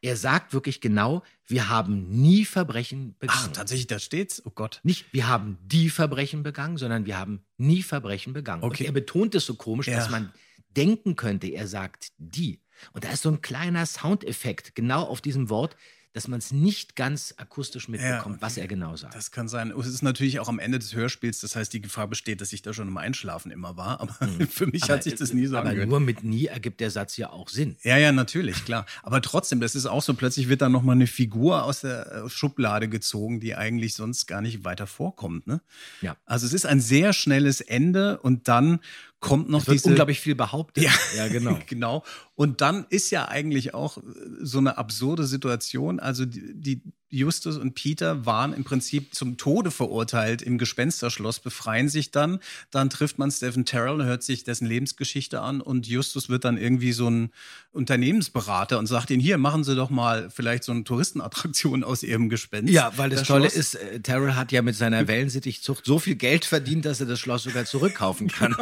Er 0.02 0.16
sagt 0.16 0.54
wirklich 0.54 0.80
genau, 0.80 1.22
wir 1.46 1.68
haben 1.68 2.08
nie 2.08 2.46
Verbrechen 2.46 3.16
Ach, 3.16 3.18
begangen. 3.20 3.52
tatsächlich, 3.52 3.86
da 3.86 3.98
steht's. 3.98 4.40
Oh 4.46 4.50
Gott. 4.50 4.80
Nicht, 4.82 5.12
wir 5.12 5.28
haben 5.28 5.58
die 5.62 5.90
Verbrechen 5.90 6.42
begangen, 6.42 6.78
sondern 6.78 7.04
wir 7.04 7.18
haben 7.18 7.44
nie 7.58 7.82
Verbrechen 7.82 8.32
begangen. 8.32 8.62
Okay. 8.62 8.84
Und 8.84 8.86
er 8.86 8.92
betont 8.92 9.34
es 9.34 9.44
so 9.44 9.56
komisch, 9.56 9.88
Ja. 9.88 9.96
dass 9.98 10.08
man 10.08 10.32
denken 10.74 11.16
könnte, 11.16 11.48
er 11.48 11.68
sagt 11.68 12.12
die. 12.16 12.60
Und 12.92 13.04
da 13.04 13.10
ist 13.10 13.20
so 13.20 13.28
ein 13.28 13.42
kleiner 13.42 13.84
Soundeffekt 13.84 14.74
genau 14.74 15.02
auf 15.02 15.20
diesem 15.20 15.50
Wort, 15.50 15.76
dass 16.12 16.26
man 16.26 16.38
es 16.38 16.50
nicht 16.50 16.96
ganz 16.96 17.34
akustisch 17.36 17.88
mitbekommt, 17.88 18.36
okay. 18.36 18.42
was 18.42 18.56
er 18.56 18.66
genau 18.66 18.96
sagt. 18.96 19.14
Das 19.14 19.30
kann 19.30 19.48
sein. 19.48 19.70
Es 19.70 19.86
ist 19.86 20.02
natürlich 20.02 20.40
auch 20.40 20.48
am 20.48 20.58
Ende 20.58 20.78
des 20.80 20.94
Hörspiels, 20.94 21.40
das 21.40 21.54
heißt, 21.54 21.72
die 21.72 21.80
Gefahr 21.80 22.08
besteht, 22.08 22.40
dass 22.40 22.52
ich 22.52 22.62
da 22.62 22.72
schon 22.72 22.88
im 22.88 22.96
Einschlafen 22.96 23.52
immer 23.52 23.76
war. 23.76 24.00
Aber 24.00 24.16
für 24.50 24.66
mich 24.66 24.84
Aber- 24.84 24.94
hat 24.94 25.04
sich 25.04 25.14
das 25.14 25.32
nie 25.32 25.46
so 25.46 25.56
Aber 25.56 25.68
angehört. 25.68 25.88
nur 25.88 26.00
mit 26.00 26.24
nie 26.24 26.46
ergibt 26.46 26.80
der 26.80 26.90
Satz 26.90 27.16
ja 27.16 27.30
auch 27.30 27.48
Sinn. 27.48 27.76
Ja, 27.82 27.96
ja, 27.96 28.10
natürlich, 28.10 28.64
klar. 28.64 28.86
Aber 29.02 29.22
trotzdem, 29.22 29.60
das 29.60 29.74
ist 29.74 29.86
auch 29.86 30.02
so, 30.02 30.14
plötzlich 30.14 30.48
wird 30.48 30.62
dann 30.62 30.72
nochmal 30.72 30.96
eine 30.96 31.06
Figur 31.06 31.62
aus 31.64 31.82
der 31.82 32.24
äh, 32.24 32.28
Schublade 32.28 32.88
gezogen, 32.88 33.38
die 33.38 33.54
eigentlich 33.54 33.94
sonst 33.94 34.26
gar 34.26 34.40
nicht 34.40 34.64
weiter 34.64 34.86
vorkommt. 34.88 35.46
Ne? 35.46 35.60
Ja. 36.00 36.16
Also 36.26 36.46
es 36.46 36.52
ist 36.52 36.66
ein 36.66 36.80
sehr 36.80 37.12
schnelles 37.12 37.60
Ende 37.60 38.18
und 38.18 38.48
dann 38.48 38.80
kommt 39.20 39.48
noch 39.48 39.60
Es 39.60 39.66
wird 39.66 39.74
diese... 39.76 39.88
unglaublich 39.88 40.20
viel 40.20 40.34
behauptet. 40.34 40.84
Ja, 40.84 40.92
ja 41.16 41.28
genau. 41.28 41.58
genau. 41.66 42.02
Und 42.34 42.60
dann 42.60 42.86
ist 42.88 43.10
ja 43.10 43.28
eigentlich 43.28 43.74
auch 43.74 43.98
äh, 43.98 44.02
so 44.40 44.58
eine 44.58 44.78
absurde 44.78 45.26
Situation. 45.26 46.00
Also 46.00 46.26
die, 46.26 46.52
die 46.54 46.82
Justus 47.10 47.56
und 47.56 47.74
Peter 47.74 48.24
waren 48.24 48.52
im 48.52 48.64
Prinzip 48.64 49.14
zum 49.14 49.36
Tode 49.36 49.70
verurteilt 49.70 50.42
im 50.42 50.58
Gespensterschloss, 50.58 51.40
befreien 51.40 51.88
sich 51.88 52.10
dann. 52.12 52.38
Dann 52.70 52.88
trifft 52.88 53.18
man 53.18 53.30
Stephen 53.30 53.64
Terrell, 53.64 54.04
hört 54.04 54.22
sich 54.22 54.44
dessen 54.44 54.66
Lebensgeschichte 54.66 55.40
an 55.40 55.60
und 55.60 55.86
Justus 55.88 56.28
wird 56.28 56.44
dann 56.44 56.56
irgendwie 56.56 56.92
so 56.92 57.08
ein 57.10 57.30
Unternehmensberater 57.72 58.78
und 58.78 58.86
sagt 58.86 59.10
ihnen, 59.10 59.20
hier, 59.20 59.38
machen 59.38 59.64
Sie 59.64 59.74
doch 59.76 59.90
mal 59.90 60.30
vielleicht 60.30 60.64
so 60.64 60.72
eine 60.72 60.84
Touristenattraktion 60.84 61.84
aus 61.84 62.02
Ihrem 62.02 62.28
Gespenst. 62.28 62.72
Ja, 62.72 62.92
weil 62.96 63.10
das 63.10 63.20
Das 63.20 63.28
Tolle 63.28 63.50
Schloss- 63.50 63.56
ist, 63.56 63.74
äh, 63.76 64.00
Terrell 64.00 64.34
hat 64.34 64.52
ja 64.52 64.62
mit 64.62 64.74
seiner 64.76 65.06
Wellensittichzucht 65.08 65.84
so 65.84 65.98
viel 65.98 66.14
Geld 66.16 66.44
verdient, 66.44 66.84
dass 66.84 67.00
er 67.00 67.06
das 67.06 67.18
Schloss 67.20 67.42
sogar 67.44 67.64
zurückkaufen 67.64 68.28
kann. 68.28 68.56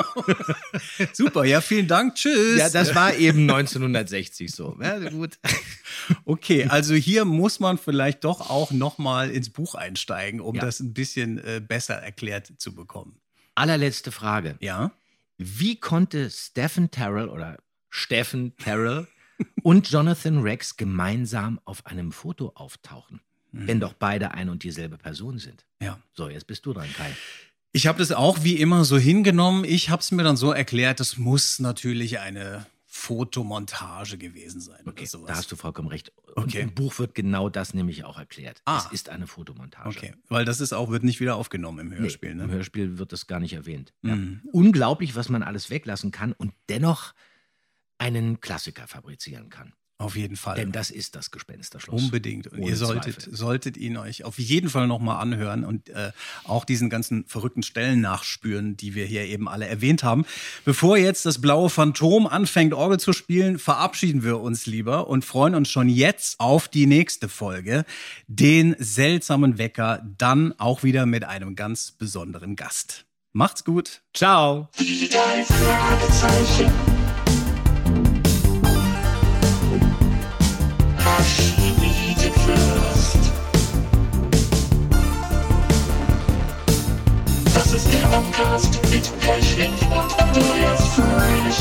Super, 1.12 1.44
ja, 1.44 1.61
vielen 1.61 1.88
Dank, 1.88 2.14
tschüss. 2.14 2.59
ja, 2.59 2.68
das 2.70 2.94
war 2.94 3.14
eben 3.16 3.42
1960 3.51 4.51
so. 4.53 4.76
Ja, 4.80 4.99
gut. 5.11 5.38
Okay, 6.24 6.66
also 6.68 6.95
hier 6.95 7.24
muss 7.24 7.61
man 7.61 7.78
vielleicht 7.78 8.24
doch 8.24 8.51
auch 8.51 8.70
noch 8.70 8.99
mal 8.99 9.30
ins 9.30 9.51
Buch 9.51 9.74
einsteigen, 9.74 10.41
um 10.41 10.55
Ja. 10.57 10.62
das 10.62 10.80
ein 10.80 10.93
bisschen 10.95 11.39
äh, 11.39 11.61
besser 11.66 11.95
erklärt 11.95 12.53
zu 12.59 12.74
bekommen. 12.74 13.20
Allerletzte 13.55 14.12
Frage. 14.12 14.57
Ja? 14.61 14.93
Wie 15.36 15.78
konnte 15.80 16.30
Stephen 16.30 16.91
Terrell 16.91 17.28
oder 17.28 17.59
Stephen 17.91 18.57
Terrell 18.57 19.07
und 19.62 19.89
Jonathan 19.91 20.39
Rex 20.43 20.76
gemeinsam 20.76 21.61
auf 21.64 21.86
einem 21.86 22.12
Foto 22.12 22.53
auftauchen, 22.55 23.20
wenn 23.53 23.80
doch 23.80 23.93
beide 23.95 24.32
ein 24.32 24.49
und 24.49 24.62
dieselbe 24.64 24.99
Person 24.99 25.39
sind? 25.39 25.64
Ja. 25.80 25.99
So, 26.12 26.28
jetzt 26.28 26.47
bist 26.47 26.66
du 26.66 26.72
dran, 26.72 26.89
Kai. 26.97 27.14
Ich 27.72 27.86
habe 27.86 27.99
das 27.99 28.12
auch 28.12 28.43
wie 28.45 28.57
immer 28.57 28.84
so 28.84 28.97
hingenommen. 28.99 29.64
Ich 29.64 29.91
habe 29.91 30.01
es 30.01 30.11
mir 30.11 30.22
dann 30.22 30.36
so 30.36 30.53
erklärt, 30.53 31.01
das 31.01 31.18
muss 31.18 31.59
natürlich 31.59 32.18
eine 32.18 32.66
Fotomontage 33.09 34.18
gewesen 34.18 34.61
sein 34.61 34.84
oder 34.86 35.06
sowas. 35.06 35.28
Da 35.28 35.36
hast 35.36 35.50
du 35.50 35.56
vollkommen 35.56 35.88
recht. 35.88 36.12
Und 36.34 36.44
Okay. 36.44 36.61
im 36.61 36.74
Buch 36.74 36.98
wird 36.98 37.14
genau 37.14 37.48
das 37.48 37.72
nämlich 37.72 38.04
auch 38.04 38.18
erklärt. 38.18 38.61
Ah. 38.66 38.82
Es 38.84 38.92
ist 38.92 39.09
eine 39.09 39.26
Fotomontage. 39.26 39.88
Okay, 39.88 40.12
weil 40.28 40.44
das 40.44 40.61
ist 40.61 40.74
auch 40.74 40.90
wird 40.90 41.04
nicht 41.04 41.18
wieder 41.18 41.36
aufgenommen 41.36 41.78
im 41.90 41.98
Hörspiel, 41.98 42.34
nee, 42.34 42.42
Im 42.42 42.50
ne? 42.50 42.54
Hörspiel 42.56 42.98
wird 42.98 43.12
das 43.12 43.26
gar 43.26 43.40
nicht 43.40 43.54
erwähnt. 43.54 43.94
Ja. 44.02 44.14
Mhm. 44.16 44.42
Unglaublich, 44.52 45.16
was 45.16 45.30
man 45.30 45.42
alles 45.42 45.70
weglassen 45.70 46.11
kann 46.11 46.32
und 46.32 46.52
dennoch 46.68 47.14
einen 47.96 48.40
Klassiker 48.42 48.86
fabrizieren 48.86 49.48
kann. 49.48 49.72
Auf 50.01 50.14
jeden 50.14 50.36
Fall. 50.36 50.55
Denn 50.55 50.70
das 50.70 50.90
ist 50.90 51.16
das 51.16 51.32
Gespensterschloss. 51.32 52.01
Unbedingt. 52.01 52.46
Und 52.46 52.61
Ohne 52.61 52.70
ihr 52.70 52.76
solltet, 52.76 53.14
Zweifel. 53.16 53.34
solltet 53.34 53.76
ihn 53.76 53.96
euch 53.96 54.24
auf 54.24 54.38
jeden 54.38 54.70
Fall 54.70 54.86
nochmal 54.86 55.20
anhören 55.20 55.64
und 55.64 55.88
äh, 55.88 56.12
auch 56.44 56.64
diesen 56.64 56.88
ganzen 56.88 57.24
verrückten 57.24 57.64
Stellen 57.64 58.01
nachspüren, 58.01 58.76
die 58.76 58.94
wir 58.94 59.07
hier 59.07 59.24
eben 59.24 59.49
alle 59.49 59.66
erwähnt 59.66 60.05
haben. 60.05 60.24
Bevor 60.64 60.96
jetzt 60.96 61.26
das 61.26 61.40
blaue 61.40 61.68
Phantom 61.68 62.28
anfängt, 62.28 62.74
Orgel 62.74 63.01
zu 63.01 63.12
spielen, 63.12 63.59
verabschieden 63.59 64.22
wir 64.22 64.38
uns 64.38 64.66
lieber 64.66 65.09
und 65.09 65.24
freuen 65.24 65.57
uns 65.57 65.68
schon 65.68 65.88
jetzt 65.88 66.38
auf 66.38 66.68
die 66.68 66.86
nächste 66.86 67.28
Folge, 67.28 67.84
den 68.28 68.76
seltsamen 68.78 69.59
Wecker, 69.59 70.07
dann 70.16 70.55
auch 70.61 70.84
wieder 70.84 71.07
mit 71.07 71.24
einem 71.24 71.57
ganz 71.57 71.90
besonderen 71.90 72.55
Gast. 72.55 73.05
Macht's 73.32 73.64
gut. 73.64 74.03
Ciao. 74.14 74.68
Podcast 88.19 88.81
mit 88.91 89.21
Pershing 89.21 89.73
und 89.93 90.21
Andreas 90.21 90.83
Fröhlich. 90.97 91.61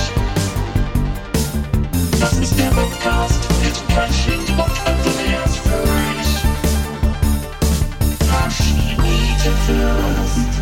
Das 2.19 2.33
ist 2.39 2.57
der 2.57 2.71
Podcast 2.71 3.47
mit 3.63 3.87
Pershing 3.89 4.41
und 4.57 4.75
Andreas 4.87 5.57
Fröhlich. 5.57 6.31
Verschiedene 8.25 9.51
Fürst. 9.67 10.53